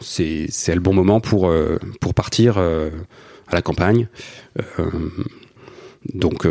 [0.00, 2.90] c'est c'est le bon moment pour euh, pour partir euh,
[3.48, 4.08] à la campagne.
[4.58, 4.90] Euh,
[6.12, 6.46] donc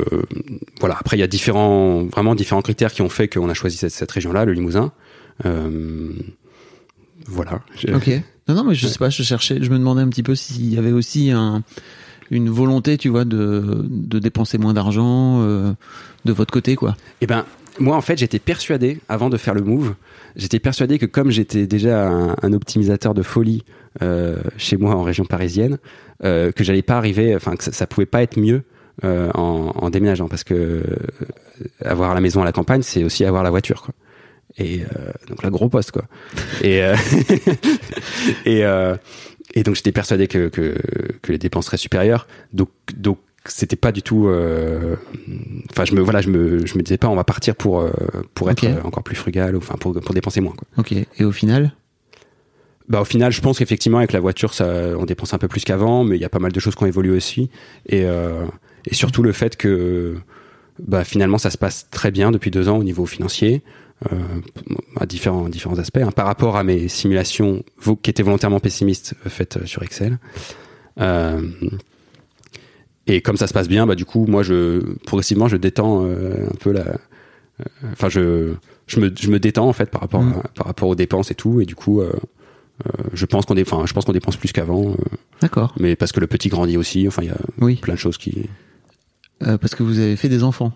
[0.80, 0.98] voilà.
[1.00, 3.92] Après, il y a différents vraiment différents critères qui ont fait qu'on a choisi cette,
[3.92, 4.92] cette région-là, le Limousin.
[7.28, 7.62] Voilà.
[7.94, 8.10] Ok.
[8.50, 9.10] Non, non, mais je sais pas.
[9.10, 9.60] Je cherchais.
[9.62, 11.64] Je me demandais un petit peu s'il y avait aussi un,
[12.32, 16.98] une volonté, tu vois, de, de dépenser moins d'argent de votre côté, quoi.
[17.22, 17.46] Eh ben,
[17.80, 19.96] moi, en fait, j'étais persuadé, avant de faire le move,
[20.36, 23.64] j'étais persuadé que comme j'étais déjà un, optimisateur de folie
[24.02, 25.78] euh, chez moi en région parisienne,
[26.24, 28.64] euh, que j'allais pas arriver, enfin, que ça, pouvait pas être mieux
[29.04, 30.84] euh, en, en déménageant, parce que euh,
[31.84, 33.94] avoir la maison à la campagne, c'est aussi avoir la voiture, quoi.
[34.58, 36.04] Et euh, donc, la gros poste, quoi.
[36.62, 36.96] et euh,
[38.46, 38.64] et,
[39.56, 40.76] et donc j'étais persuadé que, que,
[41.22, 42.28] que les dépenses seraient supérieures.
[42.54, 44.28] Donc, donc c'était pas du tout.
[44.28, 44.96] euh,
[45.72, 47.92] Enfin, je me voilà, je me, je me disais pas, on va partir pour euh,
[48.34, 48.70] pour être Ok.
[48.70, 50.54] euh, encore plus frugal, enfin pour pour dépenser moins.
[50.54, 50.68] Quoi.
[50.78, 50.92] Ok.
[50.94, 51.74] Et au final?
[52.90, 54.68] Bah au final, je pense qu'effectivement avec la voiture, ça,
[54.98, 56.84] on dépense un peu plus qu'avant, mais il y a pas mal de choses qui
[56.84, 57.50] ont évolué aussi,
[57.88, 58.46] et euh,
[58.86, 60.18] et surtout le fait que
[60.80, 63.62] bah finalement ça se passe très bien depuis deux ans au niveau financier.
[64.12, 64.18] Euh,
[65.00, 67.64] à différents différents aspects hein, par rapport à mes simulations
[68.02, 70.18] qui étaient volontairement pessimistes faites sur Excel
[71.00, 71.42] euh,
[73.08, 76.48] et comme ça se passe bien bah du coup moi je progressivement je détends euh,
[76.52, 78.54] un peu la euh, enfin je
[78.88, 80.34] je me je me détends en fait par rapport Mm.
[80.44, 82.12] à- par rapport aux dépenses et tout et du coup euh,
[82.88, 84.96] euh, je pense qu'on enfin je pense qu'on dépense plus qu'avant euh,
[85.42, 85.74] D'accord.
[85.80, 87.76] mais parce que le petit grandit aussi enfin il y a Oui.
[87.76, 88.50] plein de choses qui
[89.44, 90.72] Euh, parce que vous avez fait des enfants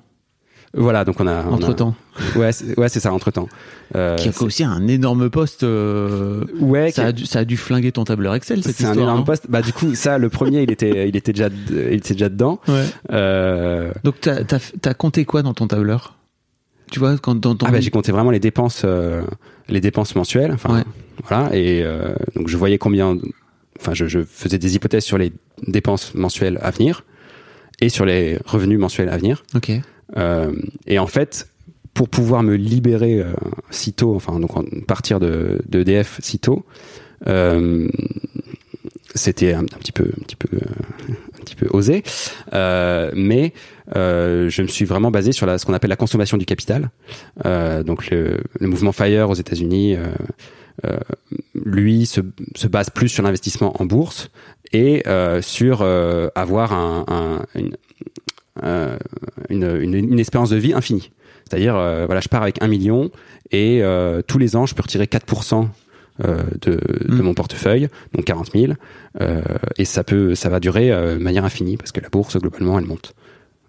[0.74, 1.96] voilà donc on a entre temps.
[2.36, 3.48] ouais c'est, ouais c'est ça entre temps
[3.94, 5.64] qui a aussi un énorme poste.
[5.64, 8.94] euh, ouais ça, a dû, ça a dû flinguer ton tableur Excel cette c'est un
[8.94, 9.46] énorme poste.
[9.50, 12.60] Bah du coup, ça, le premier, il était, il était déjà, il était déjà dedans.
[12.68, 12.84] Ouais.
[13.12, 14.42] Euh, Donc t'as
[14.84, 16.16] as, compté quoi dans ton tableur?
[16.92, 19.22] Tu vois quand dans ton ah bah j'ai compté vraiment les dépenses, euh,
[19.70, 20.52] les dépenses mensuelles.
[20.54, 20.84] Enfin, Ouais.
[21.28, 21.56] voilà.
[21.56, 23.18] Et euh, donc je voyais combien.
[23.80, 25.32] Enfin, je, je faisais des hypothèses sur les
[25.66, 27.04] dépenses mensuelles à venir
[27.80, 29.44] et sur les revenus mensuels à venir.
[29.56, 29.72] Ok.
[30.16, 30.54] Euh,
[30.86, 31.50] et en fait,
[31.94, 33.34] pour pouvoir me libérer euh,
[33.72, 34.52] si tôt, enfin donc
[34.86, 36.66] partir de, de EDF si tôt,
[37.28, 37.88] euh,
[39.16, 42.04] c'était un, petit peu, un petit peu, un petit peu osé,
[43.16, 43.54] mais
[43.96, 46.92] euh, je me suis vraiment basé sur la, ce qu'on appelle la consommation du capital.
[47.46, 50.98] Euh, donc le, le mouvement Fire aux États-Unis, euh,
[51.56, 52.22] lui se,
[52.56, 54.30] se base plus sur l'investissement en bourse
[54.74, 55.04] et
[55.42, 55.82] sur
[56.36, 57.72] avoir un, un- une,
[58.64, 61.12] une, une, une espérance de vie infinie.
[61.50, 63.10] C'est-à-dire, euh, voilà, je pars avec un million
[63.52, 65.68] et euh, tous les ans, je peux retirer 4%
[66.26, 66.72] euh, de,
[67.08, 67.22] de Mm.
[67.22, 68.74] mon portefeuille, donc 40 000,
[69.22, 69.42] euh,
[69.78, 72.78] et ça peut, ça va durer euh, de manière infinie parce que la bourse globalement,
[72.80, 73.14] elle monte.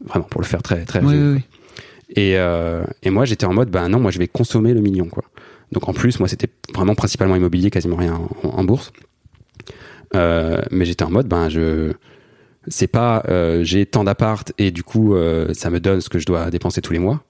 [0.05, 1.29] Vraiment, pour le faire très très Oui, résumé.
[1.35, 1.43] oui, oui.
[2.17, 5.07] Et, euh, et moi, j'étais en mode, ben non, moi, je vais consommer le million,
[5.07, 5.25] quoi.
[5.73, 8.93] Donc en plus, moi, c'était vraiment principalement immobilier, quasiment rien en, en bourse.
[10.15, 11.93] Euh, mais j'étais en mode, ben je,
[12.67, 16.19] c'est pas, euh, j'ai tant d'appart et du coup, euh, ça me donne ce que
[16.19, 17.23] je dois dépenser tous les mois.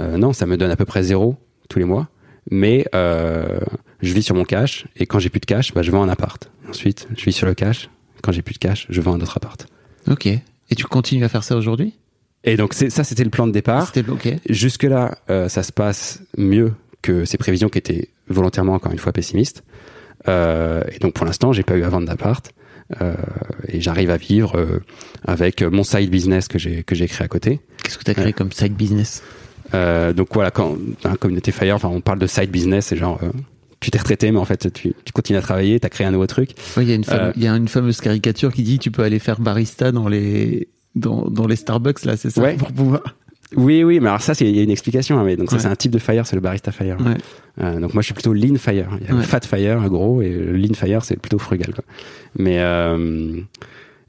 [0.00, 1.36] Euh, non, ça me donne à peu près zéro
[1.68, 2.08] tous les mois.
[2.50, 6.02] Mais je vis sur mon cash et quand j'ai plus de cash, bah, je vends
[6.02, 6.50] un appart.
[6.68, 7.90] Ensuite, je vis sur le cash.
[8.22, 9.66] Quand j'ai plus de cash, je vends un autre appart.
[10.08, 10.26] Ok.
[10.26, 11.94] Et tu continues à faire ça aujourd'hui?
[12.44, 13.86] Et donc ça, c'était le plan de départ.
[13.86, 14.28] C'était ok.
[14.48, 15.18] Jusque là,
[15.48, 16.72] ça se passe mieux
[17.02, 19.62] que ces prévisions qui étaient volontairement encore une fois pessimistes.
[20.26, 22.52] Et donc pour l'instant, j'ai pas eu à vendre d'appart.
[23.00, 23.14] Euh,
[23.68, 24.82] et j'arrive à vivre euh,
[25.24, 27.60] avec mon side business que j'ai que j'ai créé à côté.
[27.84, 29.22] Qu'est-ce que tu as créé comme side business?
[29.74, 32.96] Euh, donc voilà, quand dans la communauté Fire, enfin on parle de side business, c'est
[32.96, 33.20] genre
[33.78, 36.26] tu t'es retraité, mais en fait tu, tu continues à travailler, t'as créé un nouveau
[36.26, 36.50] truc.
[36.76, 38.78] Ouais, Il y, a une fame- Euh, il y a une fameuse caricature qui dit
[38.80, 42.42] tu peux aller faire barista dans les dans, dans les Starbucks là, c'est ça?
[42.42, 42.56] Ouais.
[42.56, 43.02] pour pouvoir.
[43.56, 45.18] Oui, oui, mais alors ça c'est il y a une explication.
[45.18, 45.62] hein, mais donc ça Ouais.
[45.62, 46.96] c'est un type de Fire, c'est le barista Fire.
[47.00, 47.16] Ouais.
[47.64, 48.88] Euh, donc moi je suis plutôt lean fire.
[49.00, 49.24] Il y a le Ouais.
[49.24, 51.82] fat fire gros et le lean fire c'est plutôt frugal quoi.
[52.38, 53.40] Mais euh,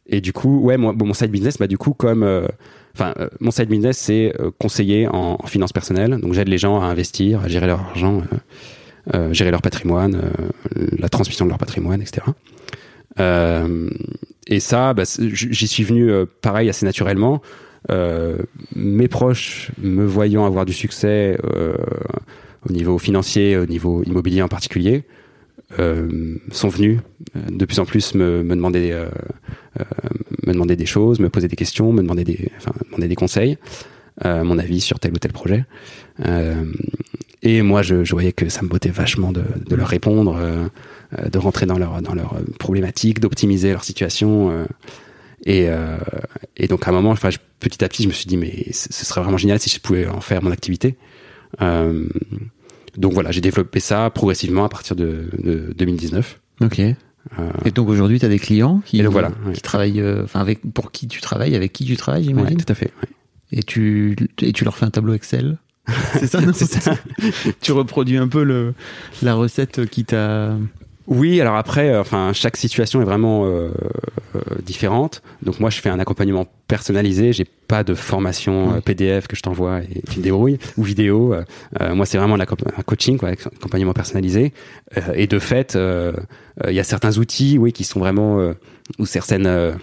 [0.07, 2.47] et du coup ouais moi, bon, mon side business bah du coup comme euh,
[2.93, 6.19] enfin euh, mon side business c'est conseiller en, en finances personnelles.
[6.21, 8.21] Donc j'aide les gens à investir, à gérer leur argent,
[9.31, 10.21] gérer leur patrimoine,
[10.77, 12.21] euh, la transmission de leur patrimoine, etc.
[13.19, 13.89] Euh,
[14.47, 17.41] et ça, bah, j'y suis venu euh, pareil assez naturellement.
[17.89, 18.37] Euh,
[18.75, 21.73] mes proches me voyant avoir du succès euh,
[22.67, 25.03] au niveau financier, au niveau immobilier en particulier,
[25.79, 26.99] euh, sont venus
[27.35, 29.09] euh, de plus en plus me, me demander euh,
[30.45, 33.57] me demander des choses, me poser des questions, me demander des enfin demander des conseils,
[34.23, 35.65] mon avis sur tel ou tel projet.
[37.43, 40.37] Et moi, je, je voyais que ça me bottait vachement de, de leur répondre,
[41.17, 44.67] de rentrer dans leur dans leur problématique, d'optimiser leur situation.
[45.47, 45.97] Euh, et, euh,
[46.57, 48.67] et donc à un moment, enfin, je- petit à petit, je me suis dit mais
[48.71, 50.97] ce serait vraiment génial si je pouvais en faire mon activité.
[51.61, 52.07] Euh,
[52.97, 56.39] donc voilà, j'ai développé ça progressivement à partir de, de 2019.
[56.61, 56.79] Ok.
[56.79, 56.93] Euh,
[57.65, 59.53] Et donc aujourd'hui, tu as des clients qui, donc voilà, ouais.
[59.53, 62.57] travaillent, enfin avec pour qui tu travailles, avec qui tu travailles, ouais, j'imagine.
[62.57, 62.91] tout à fait.
[63.01, 63.09] ouais.
[63.53, 65.57] Et tu et tu leur fais un tableau Excel?
[66.13, 66.53] C'est ça, non?
[66.53, 66.95] Ça.
[67.61, 68.73] Tu reproduis un peu le
[69.21, 70.55] la recette qui t'a.
[71.11, 73.69] Oui, alors après, euh, enfin, chaque situation est vraiment euh,
[74.33, 75.21] euh, différente.
[75.43, 77.33] Donc moi, je fais un accompagnement personnalisé.
[77.33, 78.79] J'ai pas de formation euh.
[78.79, 81.33] PDF que je t'envoie et tu te débrouilles ou vidéo.
[81.33, 84.53] Euh, moi, c'est vraiment un coaching, quoi, accompagnement personnalisé.
[84.95, 85.77] Euh, et de fait,
[86.65, 88.53] il y a certains outils, oui, qui sont vraiment euh,
[88.97, 89.75] ou certaines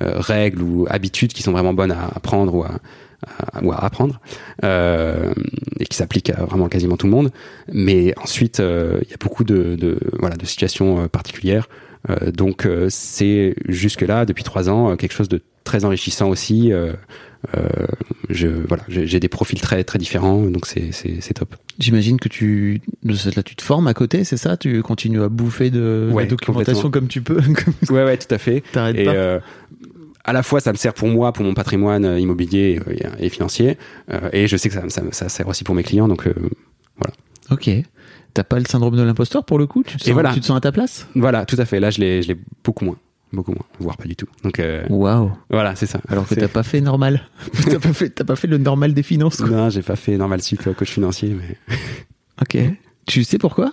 [0.00, 2.78] règles ou habitudes qui sont vraiment bonnes à apprendre ou à,
[3.26, 4.20] à- ou à apprendre
[4.64, 5.32] euh,
[5.80, 7.30] et qui s'appliquent à vraiment quasiment tout le monde.
[7.72, 11.68] Mais ensuite, euh, il y a beaucoup de, de voilà de situations euh, particulières
[12.34, 16.72] donc c'est jusque-là, depuis trois ans, quelque chose de très enrichissant aussi.
[16.72, 16.92] Euh,
[18.28, 21.54] je, voilà, j'ai des profils très très différents, donc c'est top.
[21.78, 24.56] J'imagine que tu, de fait-là, tu te formes à côté, c'est ça?
[24.56, 27.40] Tu continues à bouffer de Ouais, la documentation comme tu peux
[27.90, 28.62] Ouais, ouais, tout à fait.
[28.72, 29.40] T'arrêtes Et pas euh,
[30.24, 33.26] à la fois, ça me sert pour moi, pour mon patrimoine euh, immobilier euh, et,
[33.26, 33.76] et financier,
[34.10, 36.08] euh, et je sais que ça, ça, ça sert aussi pour mes clients.
[36.08, 36.34] Donc euh,
[37.50, 37.68] Ok.
[38.34, 39.82] T'as pas le syndrome de l'imposteur pour le coup?
[39.82, 40.32] Tu te, Et sens, voilà.
[40.32, 41.06] tu te sens à ta place?
[41.14, 41.80] Voilà, tout à fait.
[41.80, 42.96] Là, je l'ai, je l'ai beaucoup moins,
[43.32, 44.26] beaucoup moins, voire pas du tout.
[44.42, 46.00] Donc euh, Waouh voilà, c'est ça.
[46.08, 47.28] Alors que t'as pas fait normal.
[47.68, 49.36] t'as pas fait, t'as pas fait le normal des finances.
[49.36, 49.48] quoi.
[49.50, 51.76] Non, j'ai pas fait normal sup coach financier, mais
[52.40, 52.56] Ok.
[53.06, 53.72] Tu sais pourquoi?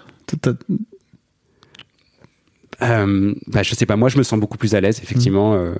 [2.81, 5.53] Euh, bah, je sais pas, moi je me sens beaucoup plus à l'aise, effectivement.
[5.53, 5.73] Euh,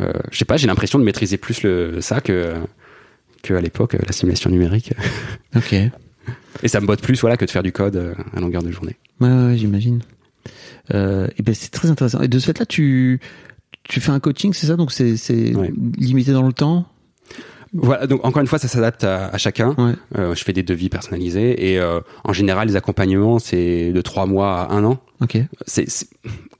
[0.00, 2.54] euh, je sais pas, j'ai l'impression de maîtriser plus le, ça que,
[3.42, 4.92] que à l'époque, euh, la simulation numérique.
[5.56, 5.74] Ok.
[6.62, 8.70] Et ça me botte plus voilà, que de faire du code euh, à longueur de
[8.70, 8.96] journée.
[9.20, 10.00] ouais, ouais, j'imagine.
[10.94, 12.20] Euh, et ben c'est très intéressant.
[12.20, 13.18] Et de ce fait-là, tu,
[13.84, 14.76] tu fais un coaching, c'est ça?
[14.76, 15.72] Donc c'est, c'est Ouais.
[15.98, 16.86] limité dans le temps?
[17.74, 19.74] Voilà, donc encore une fois, ça s'adapte à, à chacun.
[19.78, 19.92] Ouais.
[20.18, 24.26] Euh, je fais des devis personnalisés et euh, en général, les accompagnements, c'est de trois
[24.26, 24.98] mois à un an.
[25.20, 25.38] Ok.
[25.66, 26.08] C'est-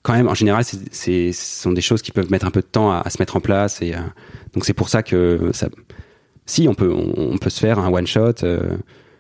[0.03, 2.67] quand même, en général, c'est, ce sont des choses qui peuvent mettre un peu de
[2.67, 3.83] temps à, à se mettre en place.
[3.83, 3.99] Et euh,
[4.55, 5.69] donc c'est pour ça que ça,
[6.47, 8.77] si on peut, on, on peut se faire un one shot, euh,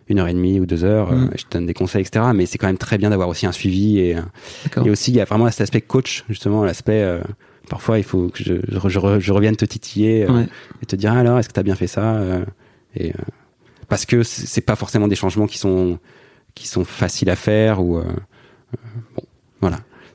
[0.08, 1.12] une heure et demie ou deux heures.
[1.12, 1.24] Mm.
[1.24, 2.26] euh, je te donne des conseils, etc.
[2.34, 4.16] Mais c'est quand même très bien d'avoir aussi un suivi et,
[4.88, 7.20] aussi il y a vraiment cet aspect coach, justement, l'aspect.
[7.68, 10.46] parfois, il faut que je, je, je re- je revienne te titiller Ouais.
[10.82, 12.20] et te dire ah, alors est-ce que tu as bien fait ça
[12.96, 13.12] et
[13.88, 15.98] parce que c'est pas forcément des changements qui sont
[16.54, 18.04] qui sont faciles à faire ou euh,
[19.14, 19.22] bon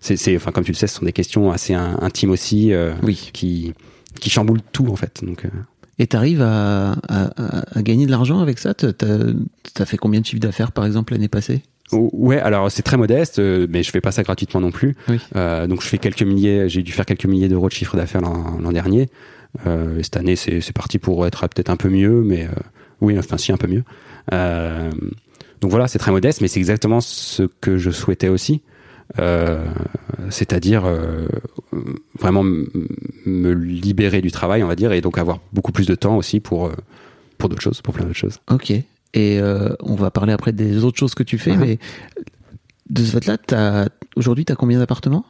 [0.03, 2.93] c'est enfin comme tu le sais ce sont des questions assez in- intimes aussi euh,
[3.03, 3.29] Oui.
[3.33, 3.73] qui
[4.19, 5.23] qui chamboulent tout en fait.
[5.23, 5.49] Donc euh,
[5.99, 6.97] Et t'arrives à, à,
[7.37, 8.73] à- à gagner de l'argent avec ça?
[8.73, 11.61] T'as, t'as fait combien de chiffres d'affaires par exemple l'année passée?
[11.91, 14.95] Ouais alors c'est très modeste euh, mais je fais pas ça gratuitement non plus.
[15.09, 15.19] Oui.
[15.35, 18.21] Euh, donc je fais quelques milliers j'ai dû faire quelques milliers d'euros de chiffre d'affaires
[18.21, 19.09] l'an dernier.
[19.67, 22.49] Euh, et cette année c'est parti pour être peut-être un peu mieux mais euh,
[23.01, 23.83] oui enfin si un peu mieux.
[25.61, 28.61] Donc voilà c'est très modeste mais c'est exactement ce que je souhaitais aussi
[30.29, 31.27] c'est-à-dire euh,
[32.19, 36.17] vraiment me libérer du travail on va dire et donc avoir beaucoup plus de temps
[36.17, 36.71] aussi pour euh,
[37.37, 38.71] pour d'autres choses pour plein d'autres choses Ok.
[38.71, 41.59] Et euh, on va parler après des autres choses que tu fais, Mhm.
[41.59, 41.79] mais
[42.89, 45.23] de ce fait-là, aujourd'hui, t'as combien d'appartements?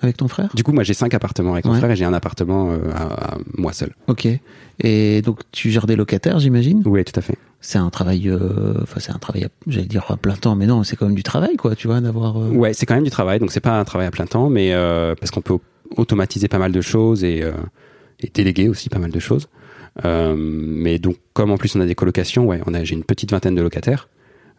[0.00, 0.50] Avec ton frère?
[0.54, 1.78] Du coup moi j'ai cinq appartements avec mon Ouais.
[1.78, 4.26] frère et j'ai un appartement euh, à, à moi seul Ok.
[4.80, 6.82] Et donc, tu gères des locataires, j'imagine?
[6.86, 10.16] Oui tout à fait C'est un travail, euh, enfin, c'est un travail, j'allais dire à
[10.16, 12.36] plein temps, mais non, c'est quand même du travail, quoi, tu vois, d'avoir.
[12.40, 14.48] euh, Ouais, c'est quand même du travail, donc c'est pas un travail à plein temps,
[14.48, 15.62] mais euh, parce qu'on peut au-
[15.96, 17.42] automatiser pas mal de choses et,
[18.20, 19.48] et déléguer aussi pas mal de choses.
[20.36, 23.30] Mais donc, comme en plus on a des colocations, ouais, on a j'ai une petite
[23.32, 24.08] vingtaine de locataires.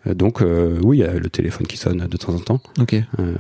[0.08, 2.62] Euh, donc euh, oui, il y a le téléphone qui sonne de temps en temps.
[2.80, 2.94] Ok.
[2.94, 3.34] Euh,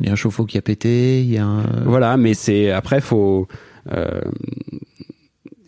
[0.00, 1.84] Il y a un chauffe-eau qui a pété, il y a un.
[1.84, 3.48] Voilà, mais c'est après faut.
[3.92, 4.20] euh,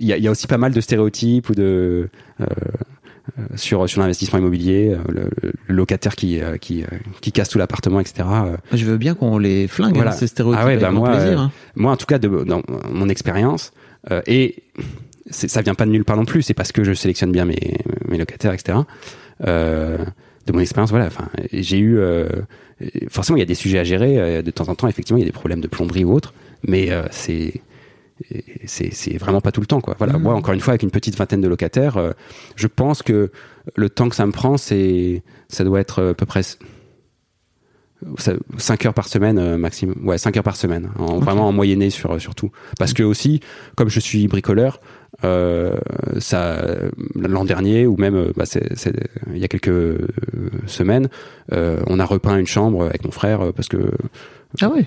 [0.00, 2.08] Il y, a, il y a aussi pas mal de stéréotypes ou de
[2.40, 2.46] euh,
[3.56, 6.84] sur sur l'investissement immobilier, le, le locataire qui qui
[7.20, 8.26] qui casse tout l'appartement, etc.
[8.28, 10.10] euh, Je veux bien qu'on les flingue, Voilà.
[10.12, 10.60] hein, ces stéréotypes.
[10.62, 11.52] Ah ouais, bah moi, plaisir, hein.
[11.76, 13.72] moi en tout cas de, dans mon expérience
[14.10, 14.62] euh, et
[15.30, 17.76] ça vient pas de nulle part non plus c'est parce que je sélectionne bien mes,
[18.08, 18.78] mes locataires etc
[19.46, 19.98] euh,
[20.48, 22.26] de mon expérience voilà enfin j'ai eu euh,
[23.08, 25.22] forcément il y a des sujets à gérer euh, de temps en temps effectivement il
[25.22, 26.32] y a des problèmes de plomberie ou autre
[26.66, 27.60] mais euh, c'est
[28.66, 30.22] c'est c'est vraiment pas tout le temps quoi voilà Mhm.
[30.22, 32.12] moi encore une fois avec une petite vingtaine de locataires euh,
[32.56, 33.30] je pense que
[33.76, 36.40] le temps que ça me prend c'est ça doit être à peu près
[38.58, 39.96] 5 heures par semaine euh, maximum.
[40.04, 42.50] Ouais 5 heures par semaine en, vraiment en moyenné sur sur tout.
[42.78, 43.40] Parce que aussi
[43.76, 44.80] comme je suis bricoleur
[45.24, 45.76] euh,
[46.18, 46.62] ça
[47.16, 48.44] l'an dernier ou même euh, bah,
[49.32, 49.98] il y a quelques
[50.66, 51.08] semaines
[51.52, 53.90] euh, on a repeint une chambre avec mon frère parce que
[54.60, 54.86] Ah ouais.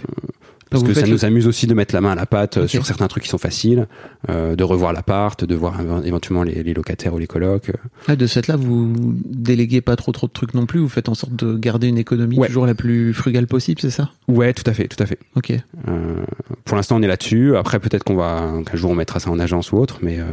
[0.72, 2.86] Parce que ça nous amuse aussi de mettre la main à la pâte euh, sur
[2.86, 3.88] certains trucs qui sont faciles
[4.30, 7.72] euh, de revoir l'appart de voir euh, éventuellement les, les locataires ou les colocs
[8.08, 8.94] Ah, de ce fait-là, vous
[9.26, 10.80] déléguez pas trop trop de trucs non plus.
[10.80, 12.48] Vous faites en sorte de garder une économie Ouais.
[12.48, 14.10] toujours la plus frugale possible, c'est ça?
[14.28, 15.52] Ouais tout à fait tout à fait Ok.
[15.52, 16.24] Euh,
[16.66, 17.56] pour l'instant, on est là-dessus.
[17.58, 20.24] Après, peut-être qu'on va qu'un jour on mettra ça en agence ou autre, mais euh,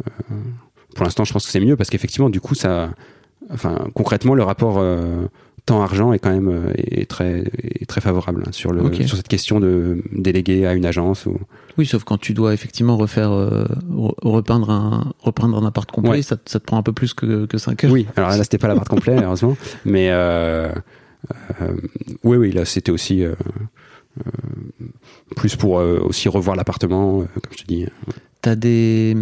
[0.00, 0.34] euh,
[0.94, 2.90] pour l'instant, je pense que c'est mieux parce qu'effectivement, du coup, ça,
[3.52, 4.82] enfin, concrètement, le rapport
[5.70, 7.44] euh, temps-argent est quand même euh, est très
[7.80, 11.38] est très favorable hein, sur le sur cette question de déléguer à une agence ou
[11.78, 16.10] Oui, sauf quand tu dois effectivement refaire, euh, re- repeindre un, repeindre un appart complet,
[16.10, 16.22] Ouais.
[16.22, 17.92] ça, te- ça te prend un peu plus que, que 5 heures.
[17.92, 18.06] oui.
[18.16, 20.70] Alors là, c'était pas l'appart complet, heureusement, mais euh,
[21.62, 21.72] euh,
[22.24, 23.24] oui, oui, là, c'était aussi
[25.36, 27.86] plus pour aussi revoir l'appartement, comme je te dis.
[28.42, 29.16] T'as des,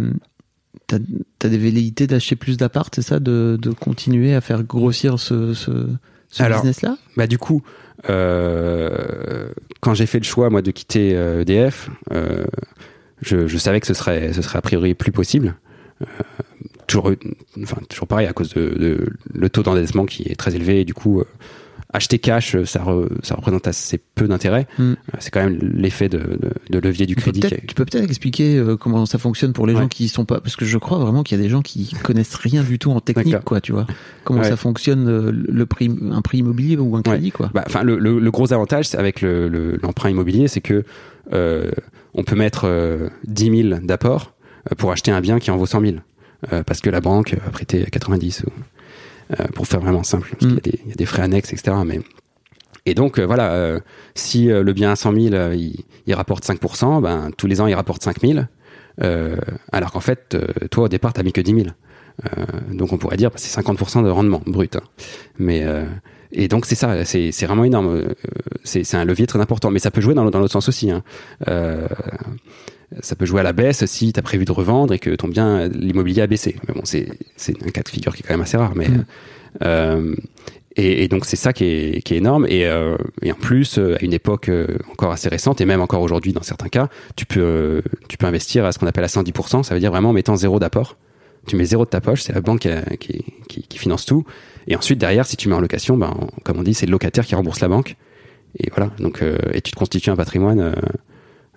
[0.87, 0.97] t'as,
[1.37, 5.53] t'as des velléités d'acheter plus d'appart, c'est ça, de, de continuer à faire grossir ce,
[5.53, 5.87] ce,
[6.29, 7.61] ce Alors, business-là Bah du coup,
[8.09, 9.49] euh,
[9.81, 12.45] quand j'ai fait le choix moi de quitter euh, EDF, euh,
[13.21, 15.55] je, je savais que ce serait, ce serait a priori plus possible.
[16.01, 16.05] Euh,
[16.87, 17.11] toujours,
[17.61, 20.81] enfin toujours pareil à cause de, de le taux d'endettement qui est très élevé.
[20.81, 21.25] Et du coup, euh,
[21.91, 24.67] acheter cash, ça, re- ça représente assez peu d'intérêt.
[24.77, 24.91] Hmm.
[24.91, 27.39] Euh, C'est quand même l'effet de, de, de levier du crédit.
[27.41, 29.81] tu peux peut-être expliquer euh, comment ça fonctionne pour les Ouais.
[29.81, 31.91] gens qui sont pas parce que je crois vraiment qu'il y a des gens qui
[32.03, 33.87] connaissent rien du tout en technique quoi tu vois
[34.23, 34.47] comment Ouais.
[34.49, 37.97] ça fonctionne euh, le prix un prix immobilier ou un crédit quoi Bah, Enfin, le,
[37.97, 40.83] le, le gros avantage avec le- le- l'emprunt immobilier, c'est que
[41.33, 41.71] euh,
[42.13, 44.33] on peut mettre euh, 10 000 d'apport
[44.71, 45.93] euh, pour acheter un bien qui en vaut 100 000.
[46.53, 48.51] Euh, parce que la banque a prêté 90 ou, euh,
[49.53, 50.59] pour faire vraiment simple, parce Mm.
[50.59, 51.75] qu'il y a des- il y, a des frais annexes, etc.
[51.85, 51.99] Mais
[52.85, 53.79] et donc euh, voilà, euh,
[54.15, 57.61] si euh, le bien à 100 000 euh, il, il rapporte 5%, ben tous les
[57.61, 58.39] ans il rapporte 5 000,
[59.03, 59.35] euh,
[59.71, 61.67] alors qu'en fait euh, toi au départ t'as mis que 10 000.
[61.67, 64.75] Euh, donc on pourrait dire bah, c'est 50% de rendement brut.
[64.75, 64.81] hein.
[65.37, 65.85] Mais euh,
[66.31, 67.87] et donc c'est ça, c'est vraiment énorme.
[67.87, 68.07] Euh,
[68.63, 70.91] C'est un levier très important, mais ça peut jouer dans, dans l'autre sens aussi.
[70.91, 71.03] Hein.
[73.01, 75.27] Ça peut jouer à la baisse si tu as prévu de revendre et que ton
[75.27, 76.55] bien, l'immobilier a baissé.
[76.67, 77.07] Mais bon, c'est
[77.65, 78.73] un cas de figure qui est quand même assez rare.
[78.75, 79.05] Mais Mm.
[79.63, 80.15] euh,
[80.75, 82.45] et, et donc c'est ça qui est, qui est énorme.
[82.49, 85.81] Et, euh, et en plus, euh, à une époque euh, encore assez récente et même
[85.81, 89.03] encore aujourd'hui dans certains cas, tu peux euh, tu peux investir à ce qu'on appelle
[89.03, 89.63] à 110%.
[89.63, 90.97] Ça veut dire vraiment en mettant zéro d'apport.
[91.47, 94.05] Tu mets zéro de ta poche, c'est la banque qui, a- qui, qui, qui finance
[94.05, 94.25] tout.
[94.67, 97.25] Et ensuite derrière, si tu mets en location, ben comme on dit, c'est le locataire
[97.25, 97.95] qui rembourse la banque.
[98.59, 98.91] Et voilà.
[98.99, 100.73] Donc euh, et tu te constitues un patrimoine.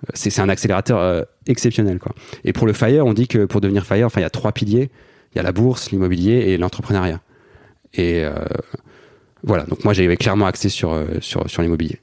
[0.03, 2.13] Euh, c'est un accélérateur euh, exceptionnel quoi.
[2.43, 4.51] Et pour le FIRE, on dit que pour devenir FIRE, enfin il y a trois
[4.51, 4.89] piliers.
[5.33, 7.19] Il y a la bourse, l'immobilier et l'entrepreneuriat.
[7.95, 8.33] Et euh,
[9.43, 11.99] voilà, donc moi j'ai clairement axé sur sur sur l'immobilier.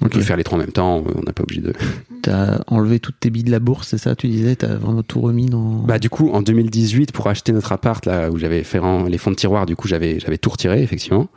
[0.00, 1.72] On peut faire les trois en même temps, on n'a pas obligé de.
[2.22, 4.56] t'as enlevé toutes tes billes de la bourse c'est ça tu disais?
[4.56, 8.30] T'as vraiment tout remis dans Bah du coup en 2018 pour acheter notre appart là
[8.30, 11.28] où j'avais fait les fonds de tiroir, du coup j'avais j'avais tout retiré effectivement.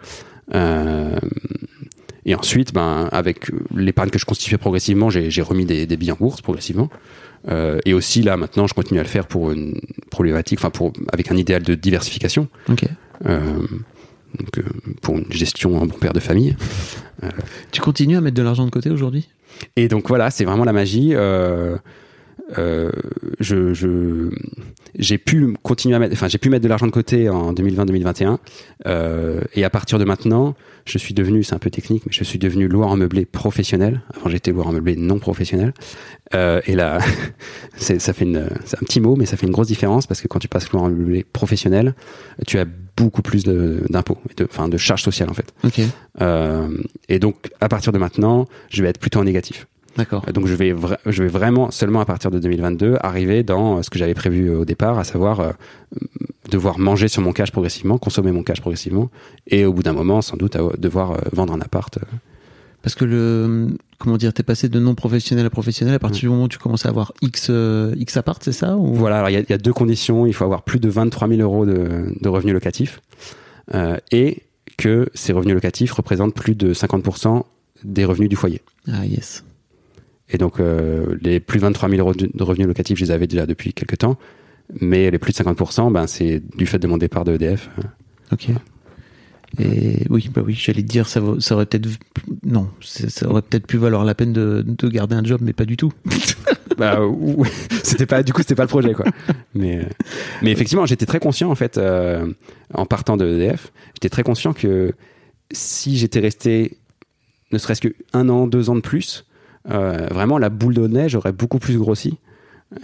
[0.55, 1.19] Euh,
[2.27, 6.17] et ensuite, ben avec l'épargne que je constituais progressivement, j'ai remis des, des billes en
[6.17, 6.89] bourse progressivement.
[7.47, 9.79] Euh, et aussi là maintenant, je continue à le faire pour une
[10.11, 12.49] problématique, enfin pour avec un idéal de diversification.
[12.69, 12.85] ok
[13.25, 13.39] Euh,
[14.37, 14.63] donc, euh,
[15.01, 16.55] pour une gestion en bon père de famille.
[17.71, 19.29] tu continues à mettre de l'argent de côté aujourd'hui?
[19.75, 21.15] Et donc voilà, c'est vraiment la magie.
[22.57, 22.91] Euh,
[23.39, 24.29] je, je,
[24.97, 28.37] j'ai pu continuer à mettre, enfin j'ai pu mettre de l'argent de côté en 2020-2021.
[28.85, 32.23] Euh, et à partir de maintenant, je suis devenu, c'est un peu technique, mais je
[32.23, 34.01] suis devenu loueur en meublé professionnel.
[34.15, 35.73] Avant j'étais loueur en meublé non professionnel.
[36.33, 36.99] Euh, et là,
[37.77, 40.21] c'est, ça fait une, c'est un petit mot, mais ça fait une grosse différence parce
[40.21, 41.95] que quand tu passes loueur en meublé professionnel,
[42.45, 45.53] tu as beaucoup plus de, d'impôts, de, enfin de charges sociales en fait.
[45.63, 45.81] ok
[46.19, 46.69] Euh,
[47.09, 49.67] et donc à partir de maintenant, je vais être plutôt en négatif.
[49.97, 53.77] D'accord Donc je vais, vra- je vais vraiment seulement à partir de 2022 arriver dans
[53.77, 55.51] euh, ce que j'avais prévu au départ, à savoir euh,
[56.49, 59.09] devoir manger sur mon cash progressivement, consommer mon cash progressivement,
[59.47, 61.97] et au bout d'un moment, sans doute, à- devoir euh, vendre un appart.
[61.97, 62.01] euh.
[62.81, 63.67] parce que le
[63.99, 66.59] comment dire t'es passé de non professionnel à professionnel à partir du moment où tu
[66.59, 68.93] commences à avoir x euh, x appart c'est ça ou?
[68.93, 70.25] Voilà, alors il y, a- il y a deux conditions.
[70.27, 73.01] Il faut avoir plus de 23 000 euros de, de revenus locatifs
[73.73, 74.43] euh, et
[74.77, 77.43] que ces revenus locatifs représentent plus de 50%
[77.83, 78.61] des revenus du foyer.
[78.93, 79.43] ah yes
[80.29, 83.27] Et donc, euh, les plus de 23 000 euros de revenus locatifs, je les avais
[83.27, 84.17] déjà depuis quelques temps.
[84.81, 87.69] Mais les plus de 50%, ben, c'est du fait de mon départ de EDF.
[88.33, 88.49] Ok.
[89.59, 91.87] Et oui, bah oui, j'allais te dire, ça, vaut- ça aurait peut-être,
[92.43, 95.63] non, ça aurait peut-être pu valoir la peine de, de garder un job, mais pas
[95.63, 95.93] du tout.
[96.77, 97.45] bah, ou-
[97.81, 99.05] c'était pas, du coup, c'était pas le projet, quoi.
[99.55, 99.83] Mais, euh,
[100.41, 102.27] mais effectivement, j'étais très conscient, en fait, euh,
[102.73, 104.91] en partant de EDF, j'étais très conscient que
[105.51, 106.77] si j'étais resté
[107.53, 109.25] ne serait-ce que un an, deux ans de plus,
[109.69, 112.17] euh, vraiment, la boule de neige aurait beaucoup plus grossi.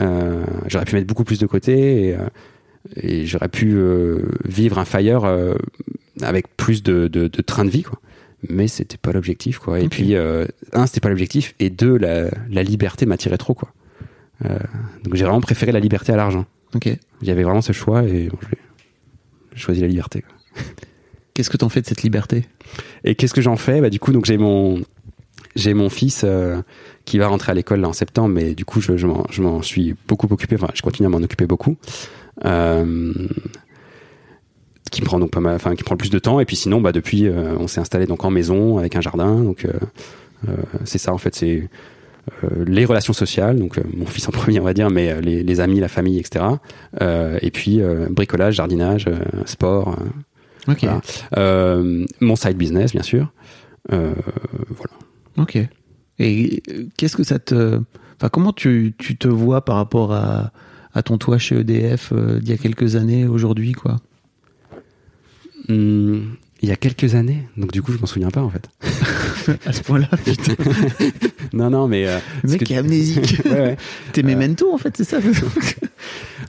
[0.02, 2.28] Euh, j'aurais pu mettre beaucoup plus de côté et, euh,
[2.96, 3.78] et j'aurais pu
[4.46, 5.24] vivre un fire
[6.22, 8.00] avec plus de, de, de train de vie, quoi.
[8.50, 9.80] Mais c'était pas l'objectif, quoi.
[9.80, 13.72] Et puis, un, c'était pas l'objectif, et deux, la, la liberté m'attirait trop, quoi.
[15.04, 16.46] Donc j'ai vraiment préféré la liberté à l'argent.
[16.76, 16.88] Ok.
[17.22, 18.58] Il y avait vraiment ce choix et bon, j'ai
[19.54, 20.22] j'ai choisi la liberté.
[20.22, 20.64] quoi.
[21.34, 22.44] Qu'est-ce que t'en fais de cette liberté?
[23.06, 23.80] Et qu'est-ce que j'en fais?
[23.80, 24.82] Bah du coup, donc j'ai mon
[25.56, 26.62] j'ai mon fils euh,
[27.06, 29.08] qui va rentrer à l'école là en septembre, mais du coup, je, je
[29.42, 30.56] m'en suis beaucoup occupé.
[30.56, 31.78] Enfin, je continue à m'en occuper beaucoup.
[32.46, 33.14] Euh,
[34.92, 36.40] qui me prend donc pas mal, enfin qui prend le plus de temps.
[36.40, 39.38] Et puis sinon, bah depuis, euh, on s'est installé donc en maison avec un jardin.
[39.38, 39.68] Donc
[40.84, 41.70] c'est ça en fait, c'est
[42.66, 43.58] les relations sociales.
[43.58, 46.46] Donc mon fils en premier, on va dire, mais les, les amis, la famille, etc.
[47.42, 47.82] Et puis
[48.12, 49.10] bricolage, jardinage,
[49.46, 49.98] sport.
[50.68, 50.80] Ok.
[50.82, 51.02] voilà.
[51.38, 53.32] Euh, mon side business, bien sûr.
[53.92, 54.14] Euh,
[54.70, 54.94] voilà.
[55.38, 55.58] Ok.
[56.20, 57.80] Et euh, qu'est-ce que ça te,
[58.18, 60.52] enfin, comment tu, te vois par rapport à,
[60.94, 64.00] à ton toit chez EDF euh, d'il y a quelques années, aujourd'hui, quoi?
[65.70, 68.70] Hum, il y a quelques années, donc du coup je m'en souviens pas en fait.
[69.68, 70.54] à ce point-là, putain.
[71.54, 73.42] non non mais euh, Le mec est amnésique.
[73.46, 73.78] ouais, ouais.
[74.14, 75.18] T'es memento en fait, c'est ça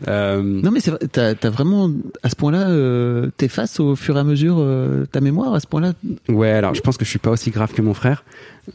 [0.09, 0.81] Euh, Non mais
[1.13, 1.91] t'as as vraiment
[2.23, 5.67] à ce point-là, euh, t'effaces au fur et à mesure euh, ta mémoire à ce
[5.67, 5.93] point-là,
[6.29, 8.25] ouais alors je pense que je suis pas aussi grave que mon frère,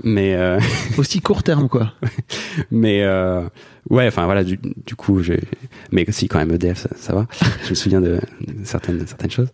[0.03, 0.59] mais euh,
[0.97, 1.93] aussi court terme quoi.
[2.71, 3.41] mais euh,
[3.89, 5.39] ouais enfin voilà du, du coup j'ai
[5.91, 7.27] mais si quand même EDF ça, ça va.
[7.63, 9.49] Je me souviens de, de certaines certaines choses.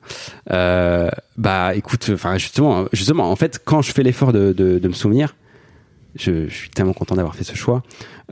[0.51, 4.88] Euh, bah écoute enfin justement justement en fait quand je fais l'effort de, de, de
[4.88, 5.36] me souvenir
[6.15, 7.83] je, je suis tellement content d'avoir fait ce choix.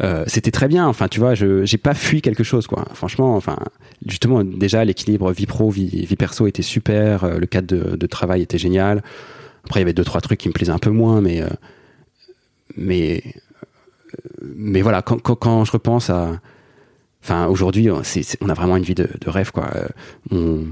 [0.02, 0.88] Euh, c'était très bien.
[0.88, 2.86] Enfin, tu vois, je j'ai pas fui quelque chose, quoi.
[2.94, 3.58] Franchement, enfin,
[4.06, 7.26] justement, déjà l'équilibre vie pro, vie, vie perso était super.
[7.26, 9.04] euh, le cadre de, de travail était génial.
[9.66, 11.48] Après, il y avait deux trois trucs qui me plaisaient un peu moins, mais euh,
[12.78, 13.22] mais
[14.42, 16.40] mais voilà, quand, je repense à,
[17.24, 19.70] enfin, aujourd'hui, c'est- on a vraiment une vie de, rêve, quoi.
[20.32, 20.66] Euh,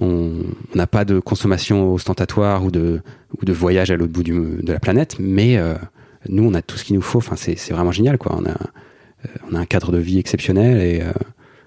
[0.00, 0.44] On
[0.76, 3.00] n'a pas de consommation ostentatoire ou de
[3.42, 5.74] ou de voyage à l'autre bout de la planète, mais euh,
[6.28, 7.18] nous, on a tout ce qu'il nous faut.
[7.18, 8.36] Enfin, c'est vraiment génial, quoi.
[8.38, 11.10] On a, euh, on a un cadre de vie exceptionnel et euh,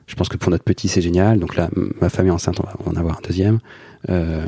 [0.07, 1.39] je pense que pour notre petit, c'est génial.
[1.39, 1.69] Donc là,
[1.99, 3.59] ma famille est enceinte, on va en avoir un deuxième.
[4.09, 4.45] Euh,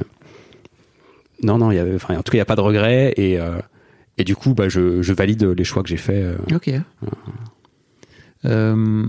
[1.43, 3.57] non, non, en tout cas, il n'y a pas de regret et, euh,
[4.17, 6.23] et du coup, bah, je, je valide les choix que j'ai faits.
[6.23, 6.55] euh.
[6.55, 6.71] Ok.
[8.45, 9.05] Euh,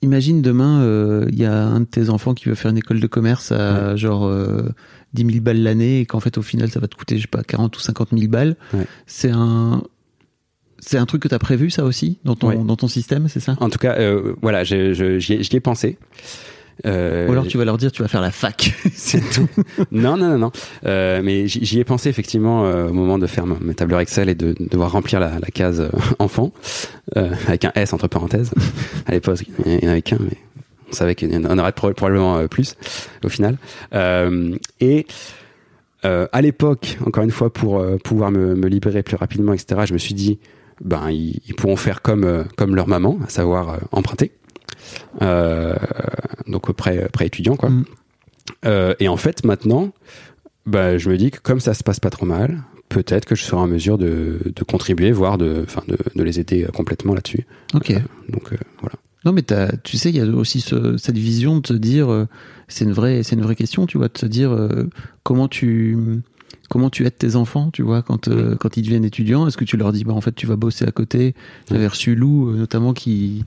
[0.00, 3.00] imagine demain, euh, il y a un de tes enfants qui veut faire une école
[3.00, 4.68] de commerce à genre euh,
[5.14, 7.28] 10 000 balles l'année et qu'en fait au final ça va te coûter, je sais
[7.28, 8.56] pas, 40 ou 50 000 balles.
[8.72, 8.86] Ouais.
[9.06, 9.82] C'est un,
[10.78, 12.56] c'est un truc que tu as prévu ça aussi dans ton, Ouais.
[12.56, 13.56] dans ton système, c'est ça?
[13.60, 15.98] En tout cas, euh, voilà, ai, j'y ai pensé.
[16.86, 19.48] Euh, Ou alors tu vas leur dire tu vas faire la fac, c'est tout.
[19.92, 20.52] Non, non, non, non.
[20.84, 24.28] Euh, mais j'y ai pensé effectivement euh, au moment de faire ma- mes tableurs Excel
[24.28, 26.52] et de, de devoir remplir la, la case enfant
[27.14, 28.50] avec un S entre parenthèses.
[29.06, 30.36] à l'époque, il n'y en avait qu'un, mais
[30.90, 32.74] on savait qu'il y en aurait pro- probablement plus
[33.24, 33.56] au final.
[34.80, 35.06] Et
[36.02, 39.98] à l'époque, encore une fois, pour pouvoir me, me libérer plus rapidement, etc., je me
[39.98, 40.38] suis dit,
[40.84, 44.32] ben, ils, ils pourront faire comme comme leur maman, à savoir emprunter.
[45.22, 45.74] Euh,
[46.46, 47.70] donc prêt, prêt étudiant, quoi.
[47.70, 47.84] Mm.
[48.64, 49.90] Euh, et en fait, maintenant,
[50.66, 53.42] bah, je me dis que comme ça se passe pas trop mal, peut-être que je
[53.44, 57.14] serai en mesure de, de contribuer, voire de, enfin, de, de les aider euh, complètement
[57.14, 57.46] là-dessus.
[57.74, 57.92] Ok.
[58.28, 58.94] Donc euh, voilà.
[59.24, 59.42] Non, mais
[59.84, 62.26] tu sais, il y a aussi ce- cette vision de te dire, euh,
[62.66, 64.50] c'est une vraie, c'est une vraie question, tu vois, de te dire
[65.22, 65.96] comment tu,
[66.72, 69.46] comment tu aides tes enfants, tu vois, quand euh, quand ils deviennent étudiants.
[69.46, 71.34] Est-ce que tu leur dis, bah en fait, tu vas bosser à côté?
[71.68, 73.44] J'avais reçu Lou, euh, notamment, qui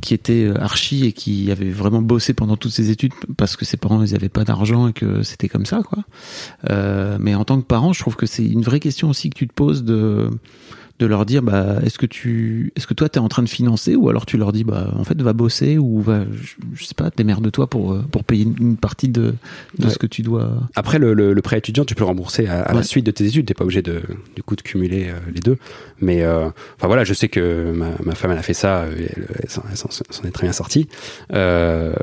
[0.00, 3.66] qui était euh, archi et qui avait vraiment bossé pendant toutes ses études parce que
[3.66, 6.02] ses parents ils avaient pas d'argent et que c'était comme ça, quoi.
[6.70, 9.36] Euh, mais en tant que parent, je trouve que c'est une vraie question aussi que
[9.36, 10.30] tu te poses de
[10.98, 13.48] de leur dire bah est-ce que tu est-ce que toi tu es en train de
[13.48, 16.84] financer ou alors tu leur dis bah en fait va bosser ou va je, je
[16.84, 19.34] sais pas démerde-toi pour euh, pour payer une, partie de
[19.78, 19.90] de Ouais.
[19.90, 22.62] ce que tu dois Après, le, le, le prêt étudiant, tu peux le rembourser à,
[22.62, 22.76] à Ouais.
[22.78, 23.46] la suite de tes études.
[23.46, 24.02] T'es pas obligé de,
[24.36, 25.56] du coup, de cumuler euh, les deux.
[26.00, 28.84] Mais, euh, enfin voilà, je sais que ma, ma femme, elle a fait ça.
[28.86, 30.88] Elle, elle s'en elle s'en- s'en est très bien sortie.
[31.32, 31.94] Euh,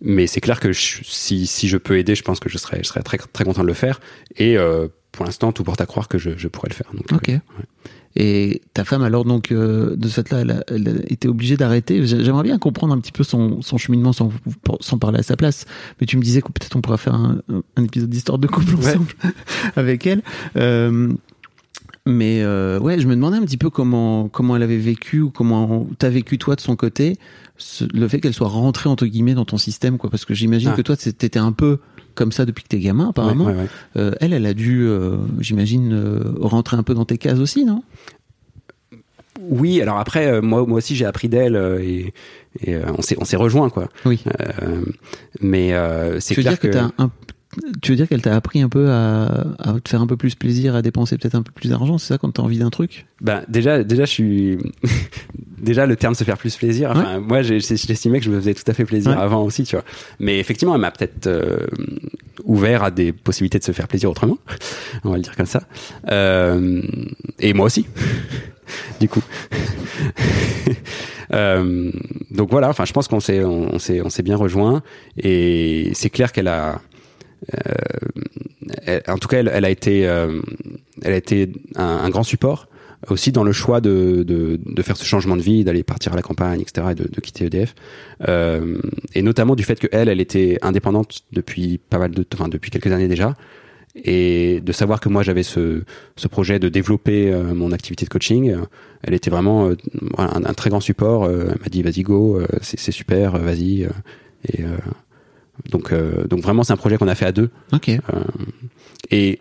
[0.00, 2.78] mais c'est clair que je- si, si je peux aider, je pense que je serais,
[2.82, 4.00] je serais très, très content de le faire.
[4.36, 6.90] Et euh, pour l'instant, tout porte à croire que je, je pourrais le faire.
[6.92, 7.38] Donc, ok euh,
[8.16, 11.28] et ta femme alors donc euh, de ce fait là elle a, elle a été
[11.28, 14.30] obligée d'arrêter J'ai- j'aimerais bien comprendre un petit peu son, son cheminement sans,
[14.80, 15.64] sans parler à sa place
[16.00, 17.40] mais tu me disais que peut-être on pourra faire un,
[17.76, 18.90] un épisode d'histoire de couple Ouais.
[18.90, 19.06] ensemble
[19.76, 20.22] avec elle
[20.56, 21.12] euh,
[22.04, 25.30] mais euh, ouais, je me demandais un petit peu comment comment elle avait vécu ou
[25.30, 27.16] comment t'as vécu toi de son côté
[27.58, 30.70] ce- le fait qu'elle soit rentrée entre guillemets dans ton système quoi parce que j'imagine
[30.72, 30.76] Ah.
[30.76, 31.78] que toi t'étais un peu
[32.14, 33.46] comme ça depuis que t'es gamin apparemment.
[33.46, 33.68] ouais, ouais, ouais.
[33.96, 37.64] Euh, elle, elle a dû, euh, j'imagine, euh, rentrer un peu dans tes cases aussi,
[37.64, 37.82] non?
[39.40, 42.14] Oui, alors après, moi, moi aussi, j'ai appris d'elle et,
[42.64, 43.88] et on s'est, on s'est rejoint quoi.
[44.04, 44.22] Oui.
[45.40, 45.72] Mais
[46.20, 47.10] c'est clair dire que, que, t'as un
[47.82, 50.34] tu veux dire qu'elle t'a appris un peu à, à te faire un peu plus
[50.34, 53.06] plaisir, à dépenser peut-être un peu plus d'argent, c'est ça quand t'as envie d'un truc?
[53.20, 54.58] Ben, déjà, déjà, je suis
[55.58, 56.90] déjà le terme se faire plus plaisir.
[56.92, 59.16] Enfin, moi, j'estimais que je me faisais tout à fait plaisir Ouais.
[59.18, 59.84] avant aussi, tu vois.
[60.18, 61.66] Mais effectivement, elle m'a peut-être euh,
[62.44, 64.38] ouvert à des possibilités de se faire plaisir autrement.
[65.04, 65.62] On va le dire comme ça.
[66.10, 66.80] Euh,
[67.38, 67.86] et moi aussi,
[69.00, 69.22] du coup.
[71.32, 71.90] Euh,
[72.30, 72.68] donc voilà.
[72.68, 74.82] Enfin, je pense qu'on s'est, on s'est, on s'est bien rejoint.
[75.16, 76.80] Et c'est clair qu'elle a.
[77.54, 77.72] euh,
[78.86, 80.40] elle- en tout cas, elle, elle a été, euh,
[81.02, 82.68] elle a été un, un grand support
[83.08, 86.16] aussi dans le choix de, de, de faire ce changement de vie, d'aller partir à
[86.16, 87.74] la campagne, etc., et de, de quitter EDF,
[88.28, 88.78] euh,
[89.16, 92.70] et notamment du fait que elle, elle était indépendante depuis pas mal de, enfin depuis
[92.70, 93.34] quelques années déjà,
[93.96, 95.82] et de savoir que moi j'avais ce,
[96.14, 98.54] ce projet de développer euh, mon activité de coaching,
[99.02, 99.74] elle était vraiment euh,
[100.16, 101.24] un, un très grand support.
[101.24, 103.82] euh, elle m'a dit vas-y go, c'est super, vas-y,
[104.48, 104.62] et
[105.70, 107.50] donc euh, donc vraiment c'est un projet qu'on a fait à deux.
[107.72, 107.90] Ok.
[109.10, 109.40] Et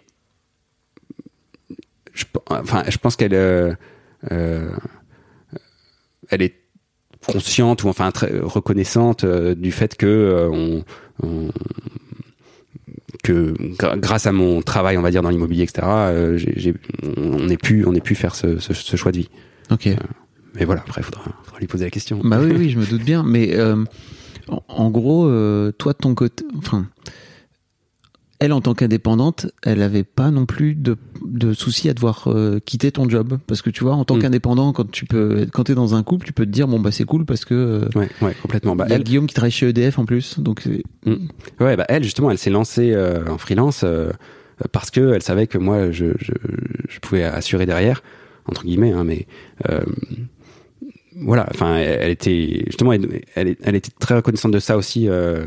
[2.14, 3.74] je, enfin, je pense qu'elle, euh,
[4.32, 4.70] euh,
[6.30, 6.56] elle est
[7.26, 10.84] consciente ou enfin très reconnaissante euh, du fait que euh, on,
[11.24, 11.50] on-
[13.24, 13.54] que
[13.98, 15.82] grâce à mon travail, on va dire dans l'immobilier, etc.
[15.86, 16.74] euh, j'ai- j'ai-
[17.18, 19.30] on ait pu, on ait pu faire ce, ce, ce choix de vie.
[19.70, 19.88] Ok.
[20.56, 22.20] Mais voilà, après, faudra, faudra lui poser la question.
[22.24, 23.24] Bah oui, oui, je me doute bien.
[23.24, 23.86] Mais euh,
[24.50, 26.88] en, en gros, euh, toi de ton côté, enfin,
[28.40, 32.58] elle en tant qu'indépendante, elle avait pas non plus de, de souci à devoir euh,
[32.60, 34.20] quitter ton job, parce que tu vois, en tant Mm.
[34.22, 36.92] qu'indépendant, quand tu peux, quand t'es dans un couple, tu peux te dire bon bah
[36.92, 38.76] c'est cool parce que euh, Ouais, ouais, complètement.
[38.76, 40.84] Bah, il y a elle, Guillaume qui travaille chez EDF en plus, donc c'est-
[41.60, 42.96] Ouais, bah elle justement, elle s'est lancée
[43.30, 43.86] en freelance
[44.72, 46.34] parce que elle savait que moi, je, je,
[46.90, 48.02] je pouvais assurer derrière,
[48.48, 49.28] entre guillemets, hein, mais
[49.70, 49.82] euh,
[51.16, 51.48] voilà.
[51.52, 52.94] Enfin, elle, était justement,
[54.00, 55.08] très reconnaissante de ça aussi.
[55.10, 55.46] euh,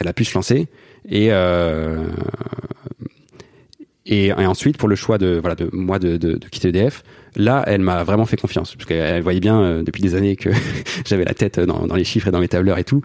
[0.00, 0.66] elle a pu se lancer
[1.08, 2.06] et euh,
[4.06, 7.02] et, ensuite pour le choix de voilà de moi de, de, quitter EDF.
[7.36, 10.36] Là, elle m'a vraiment fait confiance parce qu'elle elle voyait bien euh, depuis des années
[10.36, 10.50] que
[11.06, 13.02] j'avais la tête dans, les chiffres et dans mes tableurs et tout.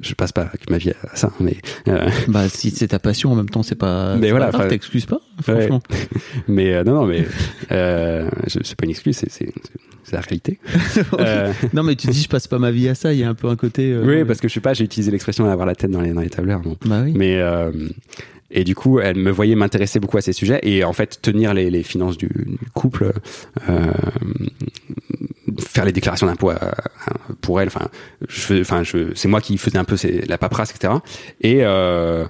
[0.00, 1.56] Je passe pas ma vie à ça, mais
[1.88, 4.16] euh, bah si c'est ta passion en même temps, c'est pas.
[4.16, 5.82] Mais voilà, pas t'excuses pas, franchement.
[6.48, 7.26] mais euh, non non mais
[7.72, 9.52] euh, c'est pas une excuse, c'est
[10.12, 10.58] la réalité.
[11.20, 13.28] Euh, Non mais tu dis je passe pas ma vie à ça, il y a
[13.28, 13.96] un peu un côté.
[13.96, 16.20] oui, parce que je sais pas, j'ai utilisé l'expression avoir la tête dans les dans
[16.20, 16.60] les tableurs.
[16.60, 16.76] Bon.
[16.84, 17.12] Bah oui.
[17.14, 17.40] Mais
[18.50, 21.52] et du coup, elle me voyait m'intéresser beaucoup à ces sujets et en fait tenir
[21.52, 23.12] les, les finances du, du couple,
[23.68, 23.92] euh,
[25.60, 26.74] faire les déclarations d'impôts à-
[27.40, 27.68] pour elle.
[27.68, 27.88] Enfin,
[28.28, 29.96] je, enfin, je, c'est moi qui faisais un peu
[30.26, 30.94] la paperasse, etc.
[31.40, 32.24] Et euh,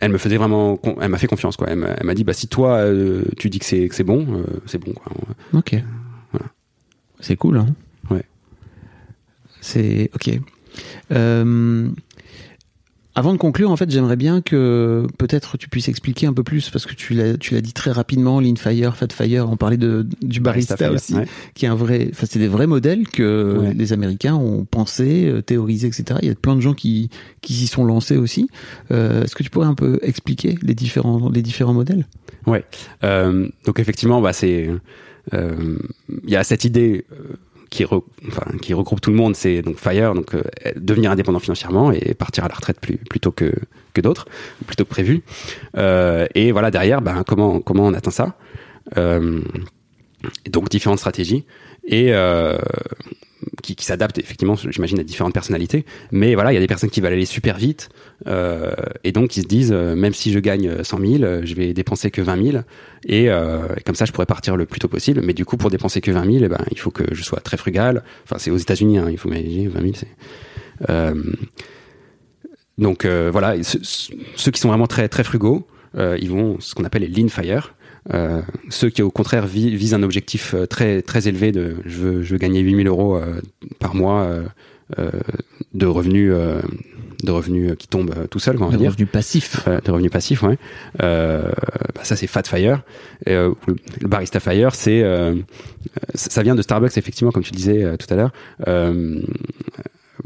[0.00, 1.68] elle me faisait vraiment, elle m'a fait confiance quoi.
[1.70, 4.04] Elle m'a elle m'a dit bah si toi euh, tu dis que c'est que c'est
[4.04, 5.12] bon, euh, c'est bon quoi.
[5.52, 5.74] Ok.
[6.32, 6.46] Voilà.
[7.20, 7.66] C'est cool, hein
[8.10, 8.22] Ouais.
[9.60, 10.40] C'est ok.
[13.14, 16.70] Avant de conclure, en fait, j'aimerais bien que peut-être tu puisses expliquer un peu plus
[16.70, 19.50] parce que tu l'as tu l'as dit très rapidement, Lean Fire, Fat Fire.
[19.50, 21.26] On parlait de du barista, Fire, aussi, ouais.
[21.54, 22.08] qui est un vrai.
[22.10, 23.74] Enfin, c'est des vrais modèles que Ouais.
[23.74, 26.20] les Américains ont pensé, euh, théorisé, etc.
[26.22, 27.10] Il y a plein de gens qui
[27.42, 28.48] qui s'y sont lancés aussi.
[28.90, 32.06] Euh, Est-ce que tu pourrais un peu expliquer les différents les différents modèles?
[32.46, 32.64] Ouais.
[33.04, 34.70] Euh, donc effectivement, bah c'est
[35.34, 35.76] euh,
[36.24, 37.36] il y a cette idée euh,
[37.72, 37.84] qui,
[38.74, 40.42] regroupe tout le monde, c'est donc Fire, donc euh,
[40.76, 43.52] devenir indépendant financièrement et partir à la retraite plus, plutôt que
[43.94, 44.26] que d'autres,
[44.66, 45.22] plutôt que prévu.
[45.76, 48.36] Euh, et voilà derrière, ben comment comment on atteint ça?
[48.98, 49.40] Euh,
[50.50, 51.44] Donc différentes stratégies
[51.84, 52.58] et euh,
[53.62, 55.86] qui, qui s'adaptent effectivement, j'imagine, à différentes personnalités.
[56.10, 57.88] Mais voilà, il y a des personnes qui veulent aller super vite
[58.26, 58.72] euh,
[59.04, 61.72] et donc qui se disent, euh, même si je gagne 100 000, euh, je vais
[61.72, 62.62] dépenser que 20 000
[63.06, 63.28] et,
[63.86, 65.22] comme ça, je pourrais partir le plus tôt possible.
[65.24, 67.40] Mais du coup, pour dépenser que 20 000, eh ben, il faut que je sois
[67.40, 68.02] très frugal.
[68.24, 71.12] Enfin, c'est aux États-Unis, hein, il faut imaginer 20 000, c'est.
[72.78, 76.84] Donc voilà, ce- ce- ceux qui sont vraiment très très frugaux, ils vont ce qu'on
[76.84, 77.74] appelle les lean fire.
[78.12, 81.98] Euh, ceux qui au contraire vi- visent un objectif euh, très très élevé de je
[81.98, 83.40] veux, je veux gagner 8000 euros euh,
[83.78, 84.22] par mois
[84.98, 85.10] euh,
[85.72, 86.32] de revenus
[87.22, 89.60] de revenus qui tombent tout seul on va Le dire revenu passif.
[89.68, 90.58] euh, de revenus passifs, ouais.
[90.98, 91.44] Bah
[92.02, 92.82] ça c'est Fat Fire.
[93.26, 93.54] Et, le,
[94.00, 95.04] le Barista Fire, c'est
[96.14, 98.32] ça vient de Starbucks effectivement, comme tu disais tout à l'heure.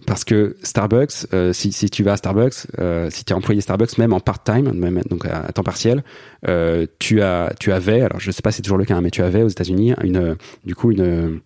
[0.07, 3.61] Parce que Starbucks, euh, si, si tu vas à Starbucks, euh, si tu es employé
[3.61, 6.05] Starbucks, même en part-time, même donc à, à temps partiel,
[6.49, 9.01] euh, tu as tu avais, alors je sais pas si c'est toujours le cas, hein,
[9.03, 11.41] mais tu avais aux États-Unis une du coup une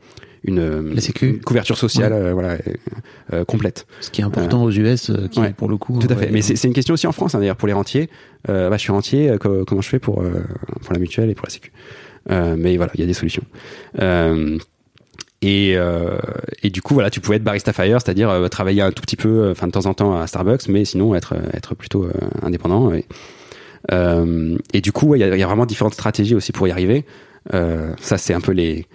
[0.44, 1.26] une, La Sécu.
[1.28, 2.56] une couverture sociale, voilà,
[3.46, 3.86] complète.
[4.00, 5.48] Ce qui est important aux US, qui Ouais.
[5.50, 5.98] est pour le coup.
[5.98, 6.30] Tout à ouais, fait.
[6.32, 8.08] Mais c'est une question aussi en France, hein, d'ailleurs, pour les rentiers.
[8.48, 10.14] Bah, je suis rentier, co- comment je fais pour,
[10.82, 11.72] pour la mutuelle et pour la sécu?
[12.30, 13.42] Mais voilà, il y a des solutions.
[15.42, 16.18] Euh, et, euh,
[16.62, 19.16] et du coup, voilà, tu pouvais être barista fire, c'est-à-dire euh, travailler un tout petit
[19.16, 22.12] peu, euh, enfin de temps en temps à Starbucks, mais sinon être être plutôt euh,
[22.42, 22.92] indépendant.
[22.92, 23.06] Et,
[23.92, 26.52] euh, et du coup, ouais, il y, a, il y a vraiment différentes stratégies aussi
[26.52, 27.04] pour y arriver.
[27.54, 28.86] Euh, ça, c'est un peu les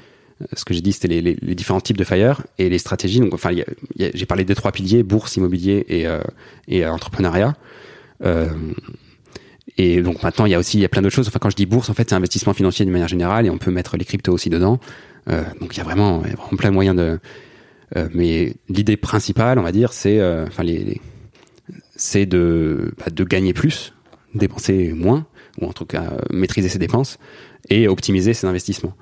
[0.53, 3.21] ce que j'ai dit, c'était les, les, les différents types de fire et les stratégies.
[3.21, 3.63] Donc, enfin, y
[3.97, 6.19] y j'ai parlé des trois piliers bourse, immobilier et, euh,
[6.67, 7.55] et euh, entrepreneuriat.
[8.23, 8.47] Euh,
[9.77, 11.27] et donc maintenant, il y a aussi il y a plein d'autres choses.
[11.27, 13.57] Enfin, quand je dis bourse, en fait, c'est investissement financier de manière générale et on
[13.57, 14.79] peut mettre les cryptos aussi dedans.
[15.29, 16.21] Euh, donc il y a vraiment,
[16.57, 17.19] plein de moyens de.
[17.95, 20.63] euh, mais l'idée principale, on va dire, c'est, euh, enfin,
[22.25, 23.93] de bah, de gagner plus,
[24.33, 25.25] dépenser moins,
[25.61, 27.17] ou en tout cas maîtriser ses dépenses
[27.69, 28.93] et optimiser ses investissements.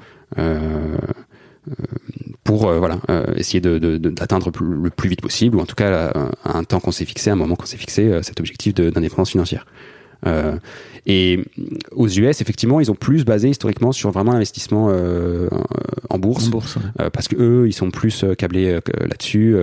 [2.44, 3.00] Pour voilà
[3.38, 6.14] essayer de, de- de- d'atteindre le plus vite possible ou en tout cas
[6.44, 9.66] un temps qu'on s'est fixé, un moment qu'on s'est fixé, cet objectif d'indépendance financière.
[10.26, 10.56] Euh,
[11.06, 11.44] et
[11.92, 15.50] aux US, effectivement, ils ont plus basé historiquement sur vraiment l'investissement euh,
[16.10, 16.82] en bourse, En bourse, ouais.
[17.02, 19.56] euh, parce que eux, ils sont plus câblés là-dessus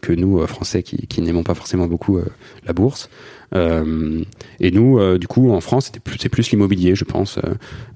[0.00, 2.18] que nous, Français, qui, qui n'aimons pas forcément beaucoup
[2.66, 3.10] la bourse.
[3.54, 4.22] Euh,
[4.60, 7.38] et nous, euh, du coup, en France, plus- c'est plus l'immobilier, je pense,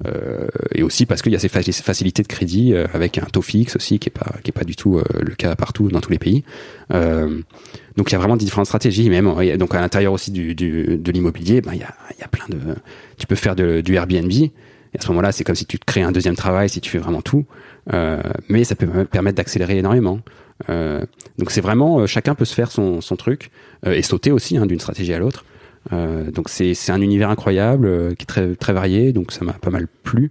[0.06, 3.26] euh, et aussi parce qu'il y a ces, fa- ces facilités de crédit avec un
[3.26, 6.00] taux fixe aussi, qui est pas qui est pas du tout le cas partout dans
[6.00, 6.42] tous les pays.
[7.96, 11.12] Donc il y a vraiment différentes stratégies, même donc à l'intérieur aussi du, du- de
[11.12, 12.58] l'immobilier, ben il y a, il y a plein de,
[13.18, 14.30] tu peux faire du Airbnb.
[14.94, 16.90] Et à ce moment-là, c'est comme si tu te crées un deuxième travail, si tu
[16.90, 17.46] fais vraiment tout.
[17.94, 20.20] Euh, mais ça peut me permettre d'accélérer énormément.
[20.68, 21.00] Euh,
[21.38, 23.50] donc c'est vraiment, euh, chacun peut se faire son, son truc
[23.86, 25.44] euh, et sauter aussi hein, d'une stratégie à l'autre.
[25.92, 29.12] Euh, donc c'est un univers incroyable qui est très très varié.
[29.14, 30.30] Donc ça m'a pas mal plu.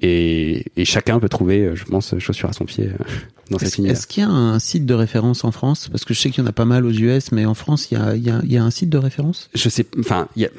[0.00, 3.04] Et, et chacun peut trouver, je pense, chaussure à son pied euh,
[3.50, 5.88] dans cet Est-ce est-ce qu'il y a un site de référence en France?
[5.88, 7.90] Parce que je sais qu'il y en a pas mal aux US, mais en France,
[7.90, 9.50] il y a, il y a- il y a un site de référence?
[9.54, 10.50] Je sais, enfin, il y a,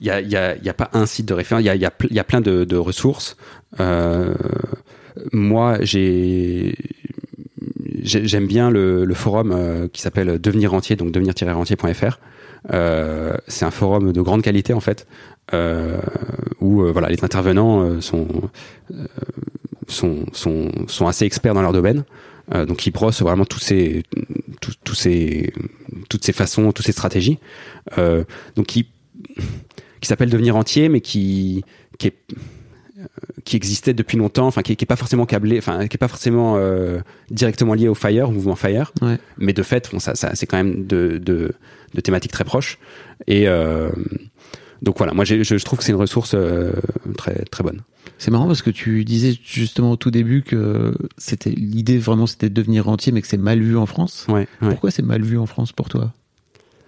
[0.00, 1.62] il a, il y a, il y a pas un site de référence.
[1.62, 3.36] Il y a, il y a, ple- il y a plein de, de ressources.
[3.78, 4.34] Euh,
[5.32, 6.74] moi, j'ai,
[8.02, 12.18] j'ai- j'aime bien le, le forum euh, qui s'appelle Devenir entier, donc devenir-entier.fr.
[12.72, 15.06] Euh, c'est un forum de grande qualité en fait,
[15.54, 16.00] euh,
[16.60, 18.26] où euh, voilà les intervenants euh, sont,
[18.92, 19.06] euh,
[19.88, 22.04] sont sont sont assez experts dans leur domaine.
[22.54, 24.02] Euh, donc ils brossent vraiment tous ces
[24.60, 25.52] tous, tous ces
[26.08, 27.38] toutes ces façons, toutes ces stratégies.
[27.98, 28.24] Euh,
[28.56, 28.88] donc qui
[30.00, 31.64] qui s'appelle devenir entier, mais qui
[31.98, 32.14] qui est
[33.44, 36.08] qui existait depuis longtemps, enfin qui, qui est pas forcément câblé, enfin qui est pas
[36.08, 36.98] forcément euh,
[37.30, 39.18] directement lié au Fire, au mouvement Fire, Ouais.
[39.38, 41.52] mais de fait, bon, ça, ça c'est quand même de, de,
[41.94, 42.78] de thématiques très proches.
[43.26, 43.90] Et euh,
[44.82, 46.72] donc voilà, moi je, je trouve que c'est une ressource euh,
[47.16, 47.80] très très bonne.
[48.18, 52.48] C'est marrant parce que tu disais justement au tout début que c'était l'idée vraiment c'était
[52.48, 54.26] de devenir entier, mais que c'est mal vu en France.
[54.28, 54.68] Ouais, ouais.
[54.70, 56.12] Pourquoi c'est mal vu en France pour toi?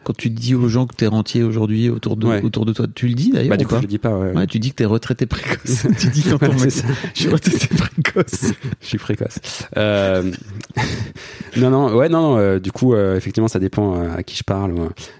[0.04, 2.40] Quand tu dis aux gens que t'es rentier aujourd'hui autour de Ouais.
[2.42, 4.46] autour de toi, tu le dis d'ailleurs Bah du coup, je le dis pas.
[4.46, 5.86] Tu dis que t'es retraité précoce.
[5.98, 6.86] tu dis c'est mail, ça.
[7.14, 8.52] je suis retraité précoce.
[8.80, 9.38] je suis précoce.
[9.76, 10.30] Euh,
[11.56, 12.22] non, non, ouais, non.
[12.34, 14.72] non, euh, du coup, effectivement, ça dépend à qui je parle.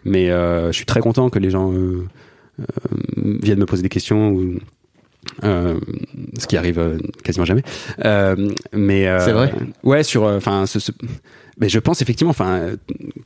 [0.05, 1.71] Mais je suis très content que les gens
[3.17, 4.31] viennent me poser des questions.
[4.33, 4.55] Ou,
[5.45, 5.79] euh,
[6.39, 7.63] ce qui arrive euh, quasiment jamais.
[8.05, 8.35] Euh,
[8.73, 9.53] mais euh, C'est vrai?
[9.83, 10.93] Ouais, sur, enfin, ce, ce-
[11.61, 12.77] mais je pense effectivement, enfin, euh,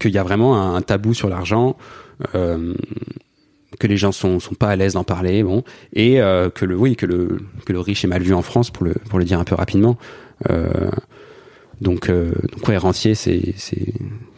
[0.00, 1.76] qu'il y a vraiment un, tabou sur l'argent.
[2.34, 2.74] Euh,
[3.78, 6.76] que les gens sont sont pas à l'aise d'en parler bon et euh, que le
[6.76, 9.24] oui que le que le riche est mal vu en France pour le pour le
[9.24, 9.98] dire un peu rapidement
[10.50, 10.90] euh,
[11.80, 13.94] donc euh, donc ouais rentier c'est c'est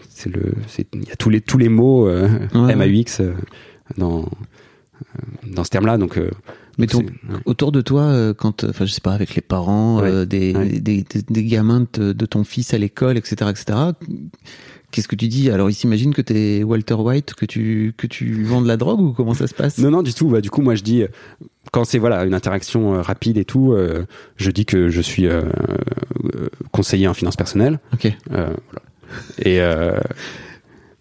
[0.08, 0.54] c'est le
[0.94, 3.32] il y a tous les tous les mots euh, Ouais, MAUX euh,
[3.98, 4.22] dans euh,
[5.46, 6.30] dans ce terme là donc euh,
[6.78, 7.40] Mais donc ton- ouais.
[7.44, 10.54] Autour de toi, euh, quand, enfin, je sais pas, avec les parents, Ouais, euh, des,
[10.54, 10.68] ouais.
[10.80, 13.78] des, des, des gamins de, de ton fils à l'école, etc., etc.
[14.90, 15.50] Qu'est-ce que tu dis?
[15.50, 19.00] Alors, ils s'imaginent que t'es Walter White, que tu que tu vends de la drogue
[19.00, 19.78] ou comment ça se passe?
[19.78, 20.28] Non, non, du tout.
[20.28, 21.02] Bah, du coup, moi, je dis,
[21.72, 24.04] quand c'est voilà une interaction rapide et tout, euh,
[24.36, 25.42] je dis que je suis euh,
[26.72, 27.80] conseiller en finances personnelles.
[27.92, 28.12] Ok.
[28.30, 28.50] Voilà.
[29.44, 29.60] Et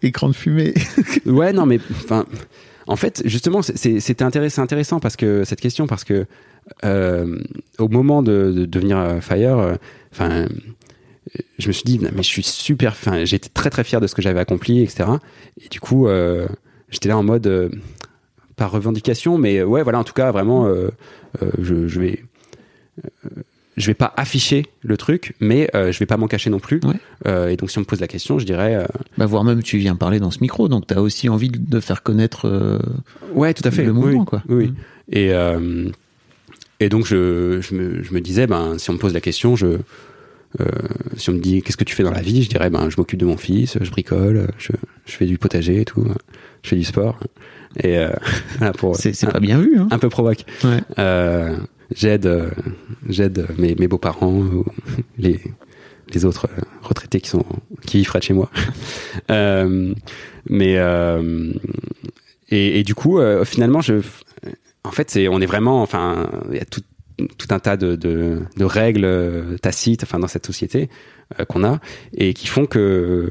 [0.02, 0.74] Écran de fumée.
[1.26, 2.26] ouais, non, mais enfin,
[2.86, 6.26] en fait, justement, c'est- intéressant, parce que cette question, parce que
[6.84, 7.38] euh,
[7.78, 9.74] au moment de, de devenir euh, Fire, euh,
[10.12, 10.46] enfin.
[11.58, 14.14] je me suis dit, mais je suis super, enfin, j'étais très très fier de ce
[14.14, 15.08] que j'avais accompli, etc.
[15.62, 16.06] Et du coup,
[16.90, 17.70] j'étais là en mode,
[18.56, 20.72] pas revendication, mais ouais, voilà, en tout cas, vraiment,
[21.58, 22.22] je, vais,
[23.76, 26.80] je vais pas afficher le truc, mais euh, je vais pas m'en cacher non plus.
[26.84, 26.94] Ouais.
[27.26, 28.84] Euh, et donc, si on me pose la question, je dirais, euh,
[29.18, 32.02] Bah, voire même, tu viens parler dans ce micro, donc t'as aussi envie de faire
[32.02, 32.78] connaître euh,
[33.34, 34.42] ouais, tout à fait, le mouvement, oui, quoi.
[34.48, 34.68] Oui, oui.
[34.68, 34.74] Mm.
[35.12, 39.20] Et, et donc, je, je, me, je me disais, ben, si on me pose la
[39.20, 39.78] question, je,
[41.16, 42.96] si on me dit qu'est-ce que tu fais dans la vie, je dirais, ben, je
[42.96, 44.72] m'occupe de mon fils, je bricole, je,
[45.06, 46.06] je fais du potager et tout,
[46.62, 47.18] je fais du sport.
[47.82, 47.98] Et
[48.94, 50.44] C'est pas bien vu, hein un peu provoque.
[50.62, 50.80] Ouais.
[51.90, 52.50] Euh, j'aide, euh,
[53.08, 54.64] j'aide mes, mes beaux-parents, ou
[55.18, 55.40] les,
[56.12, 57.44] les autres euh, retraités qui sont
[57.86, 58.50] qui vivent près de chez moi.
[59.30, 59.94] euh,
[60.48, 61.52] mais euh,
[62.50, 63.94] et, du coup, euh, finalement, je,
[64.84, 66.82] en fait, c'est, on est vraiment, enfin, il y a tout,
[67.16, 70.88] tout un tas de, de, règles euh, tacites, enfin, dans cette société
[71.40, 71.80] euh, qu'on a
[72.16, 73.30] et qui font que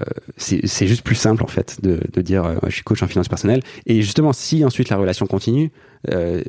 [0.00, 0.04] euh,
[0.36, 3.28] c'est juste plus simple en fait de, de dire euh, je suis coach en finance
[3.28, 5.70] personnelle et justement si ensuite la relation continue
[6.10, 6.40] euh,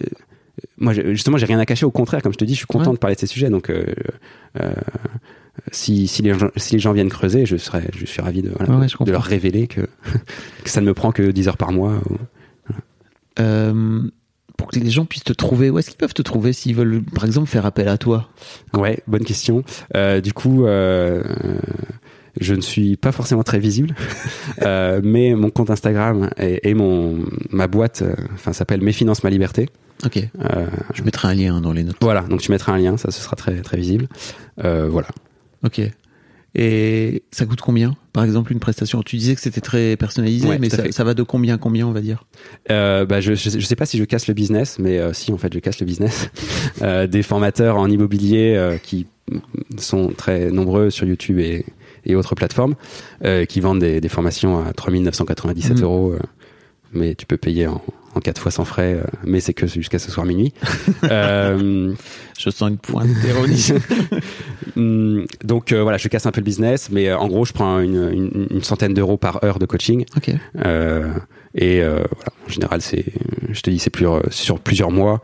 [0.78, 2.92] moi justement j'ai rien à cacher au contraire comme je te dis je suis content
[2.92, 2.96] Ouais.
[2.96, 3.86] de parler de ces sujets donc euh,
[4.62, 4.72] euh,
[5.72, 8.50] si, si, les gens, si les gens viennent creuser je serais je suis ravi de,
[8.58, 9.12] voilà, Ouais, je de comprends.
[9.14, 12.18] leur révéler que, que ça ne me prend que 10 heures par mois ou-
[13.40, 14.02] Euh,
[14.58, 17.02] pour que les gens puissent te trouver, où est-ce qu'ils peuvent te trouver s'ils veulent,
[17.04, 18.30] par exemple, faire appel à toi?
[18.76, 19.64] Ouais, bonne question.
[20.24, 20.66] Du coup,
[22.40, 23.96] je ne suis pas forcément très visible,
[24.62, 28.04] mais mon compte Instagram et, et mon ma boîte,
[28.36, 29.68] enfin, s'appelle Mes finances ma liberté.
[30.06, 30.18] Ok.
[30.18, 31.98] Euh, Je mettrai un lien dans les notes.
[32.02, 34.08] voilà, donc tu mettras un lien, ça ce sera très très visible.
[34.64, 35.08] Euh, voilà.
[35.66, 35.82] Ok.
[36.56, 39.02] Et ça coûte combien Par exemple, une prestation?
[39.02, 41.92] Tu disais que c'était très personnalisé, Ouais, mais ça, va de combien à combien, on
[41.94, 42.26] va dire?
[42.70, 45.38] Euh, bah, je, je, sais- pas si je casse le business, mais euh, si en
[45.40, 46.30] fait je casse le business.
[46.82, 49.06] Euh, des formateurs en immobilier qui
[49.78, 51.66] sont très nombreux sur YouTube et,
[52.06, 52.76] et autres plateformes,
[53.48, 55.84] qui vendent des, des formations à 3997 Mhm.
[55.84, 56.16] euros,
[56.92, 57.82] mais tu peux payer en,
[58.16, 60.54] en quatre fois sans frais, euh, mais c'est que jusqu'à ce soir minuit.
[61.04, 61.94] euh,
[62.38, 63.70] Je sens une pointe d'ironie.
[64.76, 67.54] hum, donc euh, voilà, je casse un peu le business, mais euh, en gros, je
[67.54, 70.06] prends une, une, une centaine d'euros par heure de coaching.
[71.56, 72.04] et voilà,
[72.48, 73.06] en général, c'est,
[73.52, 75.22] je te dis, c'est plus, sur plusieurs mois.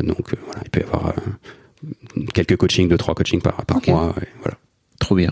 [0.00, 1.14] Donc voilà, il peut y avoir
[2.34, 4.14] quelques coachings, deux, trois coachings par, mois.
[4.20, 4.58] et voilà.
[5.00, 5.30] Trop bien.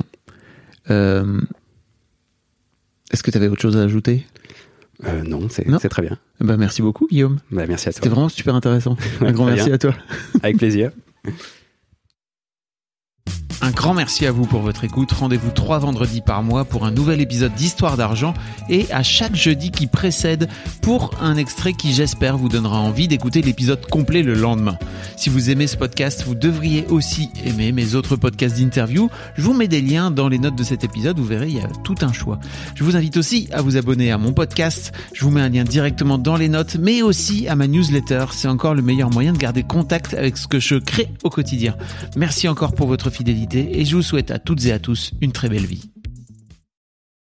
[3.12, 4.24] Est-ce que tu avais autre chose à ajouter?
[5.06, 6.18] Euh, non, c'est, très bien.
[6.40, 7.38] Ben, Merci beaucoup, Guillaume.
[7.50, 8.14] Bah, merci à C'était toi.
[8.16, 8.96] vraiment super intéressant.
[9.20, 9.94] Un grand merci à toi.
[10.42, 10.90] Avec plaisir.
[13.62, 15.12] Un grand merci à vous pour votre écoute.
[15.12, 18.32] Rendez-vous trois vendredis par mois pour un nouvel épisode d'Histoire d'argent
[18.70, 20.48] et à chaque jeudi qui précède
[20.80, 24.78] pour un extrait qui j'espère vous donnera envie d'écouter l'épisode complet le lendemain.
[25.16, 29.10] Si vous aimez ce podcast, vous devriez aussi aimer mes autres podcasts d'interview.
[29.36, 31.60] Je vous mets des liens dans les notes de cet épisode, vous verrez, il y
[31.60, 32.40] a tout un choix.
[32.74, 34.92] Je vous invite aussi à vous abonner à mon podcast.
[35.12, 38.24] Je vous mets un lien directement dans les notes, mais aussi à ma newsletter.
[38.32, 41.76] C'est encore le meilleur moyen de garder contact avec ce que je crée au quotidien.
[42.16, 45.32] Merci encore pour votre fidélité et je vous souhaite à toutes et à tous une
[45.32, 45.90] très belle vie.